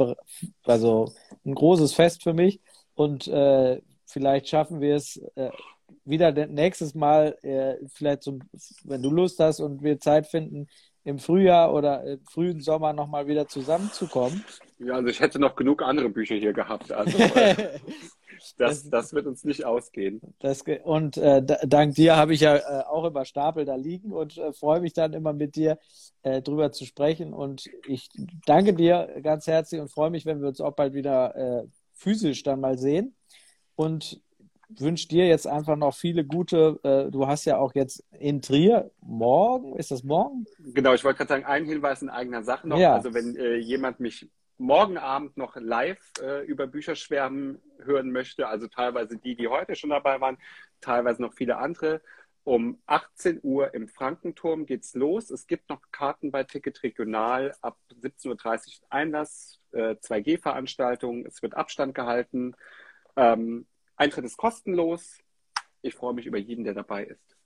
also 0.65 1.13
ein 1.45 1.57
großes 1.57 1.93
Fest 1.93 2.23
für 2.23 2.35
mich. 2.35 2.61
Und 2.95 3.27
äh, 3.27 3.83
vielleicht 4.07 4.47
schaffen 4.47 4.81
wir 4.81 4.95
es 4.95 5.17
äh, 5.35 5.51
wieder 6.05 6.31
nächstes 6.47 6.95
Mal, 6.95 7.37
äh, 7.43 7.85
vielleicht 7.93 8.23
zum, 8.23 8.43
wenn 8.85 9.03
du 9.03 9.11
Lust 9.11 9.41
hast 9.41 9.59
und 9.59 9.83
wir 9.83 9.99
Zeit 9.99 10.29
finden, 10.29 10.69
im 11.03 11.19
Frühjahr 11.19 11.75
oder 11.75 12.05
im 12.05 12.25
frühen 12.25 12.61
Sommer 12.61 12.93
nochmal 12.93 13.27
wieder 13.27 13.49
zusammenzukommen. 13.49 14.45
Ja, 14.79 14.95
also 14.95 15.09
ich 15.09 15.19
hätte 15.19 15.41
noch 15.41 15.57
genug 15.57 15.83
andere 15.83 16.11
Bücher 16.11 16.37
hier 16.37 16.53
gehabt. 16.53 16.93
Also 16.93 17.19
äh, 17.35 17.81
das, 18.57 18.89
das 18.89 19.13
wird 19.13 19.27
uns 19.27 19.45
nicht 19.45 19.65
ausgehen. 19.65 20.21
Das, 20.41 20.63
und 20.85 21.17
äh, 21.17 21.43
dank 21.67 21.95
dir 21.95 22.17
habe 22.17 22.35
ich 22.35 22.41
ja 22.41 22.57
äh, 22.57 22.85
auch 22.85 23.05
immer 23.05 23.25
Stapel 23.25 23.65
da 23.65 23.75
liegen 23.75 24.13
und 24.13 24.39
äh, 24.39 24.53
freue 24.53 24.81
mich 24.81 24.93
dann 24.93 25.13
immer 25.13 25.33
mit 25.33 25.57
dir 25.57 25.79
äh, 26.23 26.43
drüber 26.43 26.73
zu 26.73 26.85
sprechen. 26.85 27.33
Und 27.33 27.71
ich 27.87 28.09
danke 28.47 28.75
dir 28.75 29.21
ganz 29.23 29.47
herzlich 29.47 29.81
und 29.81 29.91
freue 29.91 30.11
mich, 30.11 30.27
wenn 30.27 30.41
wir 30.41 30.49
uns 30.49 30.61
auch 30.61 30.75
bald 30.75 30.95
wieder 30.95 31.35
äh, 31.37 31.67
physisch 31.93 32.43
dann 32.43 32.61
mal 32.61 32.79
sehen. 32.79 33.15
Und 33.77 34.21
wünsche 34.69 35.09
dir 35.09 35.27
jetzt 35.27 35.47
einfach 35.47 35.77
noch 35.77 35.95
viele 35.95 36.25
gute. 36.25 36.79
Äh, 36.83 37.11
du 37.11 37.27
hast 37.27 37.45
ja 37.45 37.59
auch 37.59 37.75
jetzt 37.75 38.05
in 38.19 38.43
Trier 38.43 38.91
morgen, 39.01 39.77
ist 39.77 39.91
das 39.91 40.03
morgen? 40.03 40.47
Genau, 40.59 40.95
ich 40.95 41.05
wollte 41.05 41.19
gerade 41.19 41.29
sagen, 41.29 41.45
ein 41.45 41.65
Hinweis 41.65 42.03
in 42.03 42.09
eigener 42.09 42.43
Sache 42.43 42.69
noch. 42.69 42.79
Ja. 42.79 42.95
Also 42.95 43.15
wenn 43.15 43.37
äh, 43.37 43.57
jemand 43.57 44.01
mich 44.01 44.29
morgen 44.59 44.99
Abend 44.99 45.37
noch 45.37 45.57
live 45.57 46.13
äh, 46.21 46.45
über 46.45 46.67
Bücher 46.67 46.95
schwärmen 46.95 47.61
hören 47.79 48.13
möchte, 48.13 48.49
also 48.49 48.69
teilweise 48.69 49.19
die, 49.19 49.37
die 49.37 49.49
heute 49.49 49.75
schon 49.75 49.91
dabei 49.91 50.21
waren, 50.21 50.39
teilweise 50.81 51.23
noch 51.23 51.35
viele 51.35 51.59
andere. 51.59 52.03
Um 52.45 52.83
18 52.87 53.41
Uhr 53.43 53.73
im 53.73 53.89
Frankenturm 53.89 54.67
geht's 54.67 54.95
los. 54.95 55.31
Es 55.31 55.47
gibt 55.47 55.71
noch 55.71 55.81
Karten 55.91 56.31
bei 56.31 56.45
Ticket 56.45 56.83
Regional 56.83 57.55
ab 57.63 57.79
17.30 57.91 58.29
Uhr 58.83 58.87
Einlass, 58.91 59.61
äh, 59.73 59.97
2G-Veranstaltung. 59.97 61.25
Es 61.25 61.41
wird 61.41 61.55
Abstand 61.55 61.95
gehalten. 61.95 62.55
Ähm, 63.17 63.67
Eintritt 63.97 64.27
ist 64.27 64.37
kostenlos. 64.37 65.19
Ich 65.81 65.95
freue 65.95 66.13
mich 66.13 66.27
über 66.27 66.39
jeden, 66.39 66.65
der 66.65 66.75
dabei 66.75 67.05
ist. 67.05 67.37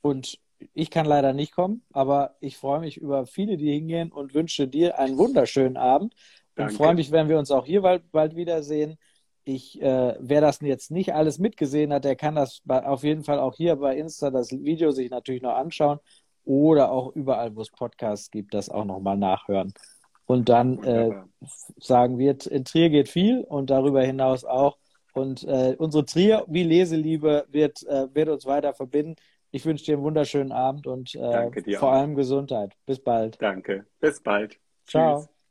Und 0.00 0.38
ich 0.74 0.90
kann 0.90 1.06
leider 1.06 1.32
nicht 1.32 1.52
kommen, 1.52 1.82
aber 1.92 2.36
ich 2.40 2.56
freue 2.56 2.80
mich 2.80 2.96
über 2.96 3.26
viele, 3.26 3.56
die 3.56 3.72
hingehen 3.72 4.12
und 4.12 4.34
wünsche 4.34 4.68
dir 4.68 4.98
einen 4.98 5.18
wunderschönen 5.18 5.76
Abend 5.76 6.14
und 6.56 6.64
Danke. 6.64 6.74
freue 6.74 6.94
mich, 6.94 7.10
wenn 7.10 7.28
wir 7.28 7.38
uns 7.38 7.50
auch 7.50 7.64
hier 7.64 7.82
bald, 7.82 8.10
bald 8.12 8.36
wiedersehen. 8.36 8.98
Ich, 9.44 9.80
äh, 9.80 10.16
wer 10.20 10.40
das 10.40 10.60
jetzt 10.60 10.90
nicht 10.90 11.14
alles 11.14 11.38
mitgesehen 11.38 11.92
hat, 11.92 12.04
der 12.04 12.14
kann 12.14 12.34
das 12.34 12.60
bei, 12.64 12.86
auf 12.86 13.02
jeden 13.02 13.24
Fall 13.24 13.40
auch 13.40 13.56
hier 13.56 13.76
bei 13.76 13.96
Insta 13.96 14.30
das 14.30 14.52
Video 14.52 14.90
sich 14.92 15.10
natürlich 15.10 15.42
noch 15.42 15.54
anschauen 15.54 15.98
oder 16.44 16.92
auch 16.92 17.14
überall, 17.14 17.54
wo 17.56 17.60
es 17.60 17.70
Podcasts 17.70 18.30
gibt, 18.30 18.54
das 18.54 18.68
auch 18.68 18.84
nochmal 18.84 19.16
nachhören. 19.16 19.72
Und 20.26 20.48
dann 20.48 20.82
äh, 20.84 21.10
sagen 21.78 22.18
wir, 22.18 22.36
in 22.50 22.64
Trier 22.64 22.90
geht 22.90 23.08
viel 23.08 23.42
und 23.42 23.70
darüber 23.70 24.02
hinaus 24.02 24.44
auch. 24.44 24.78
Und 25.14 25.44
äh, 25.44 25.74
unsere 25.78 26.04
Trier 26.04 26.44
wie 26.48 26.62
Leseliebe 26.62 27.46
wird, 27.50 27.86
äh, 27.86 28.14
wird 28.14 28.28
uns 28.28 28.46
weiter 28.46 28.72
verbinden. 28.72 29.16
Ich 29.52 29.66
wünsche 29.66 29.84
dir 29.84 29.94
einen 29.94 30.02
wunderschönen 30.02 30.50
Abend 30.50 30.86
und 30.86 31.14
äh, 31.14 31.50
vor 31.76 31.92
allem 31.92 32.14
Gesundheit. 32.14 32.74
Bis 32.86 32.98
bald. 33.02 33.40
Danke. 33.40 33.86
Bis 34.00 34.22
bald. 34.22 34.58
Ciao. 34.86 35.20
Tschüss. 35.20 35.41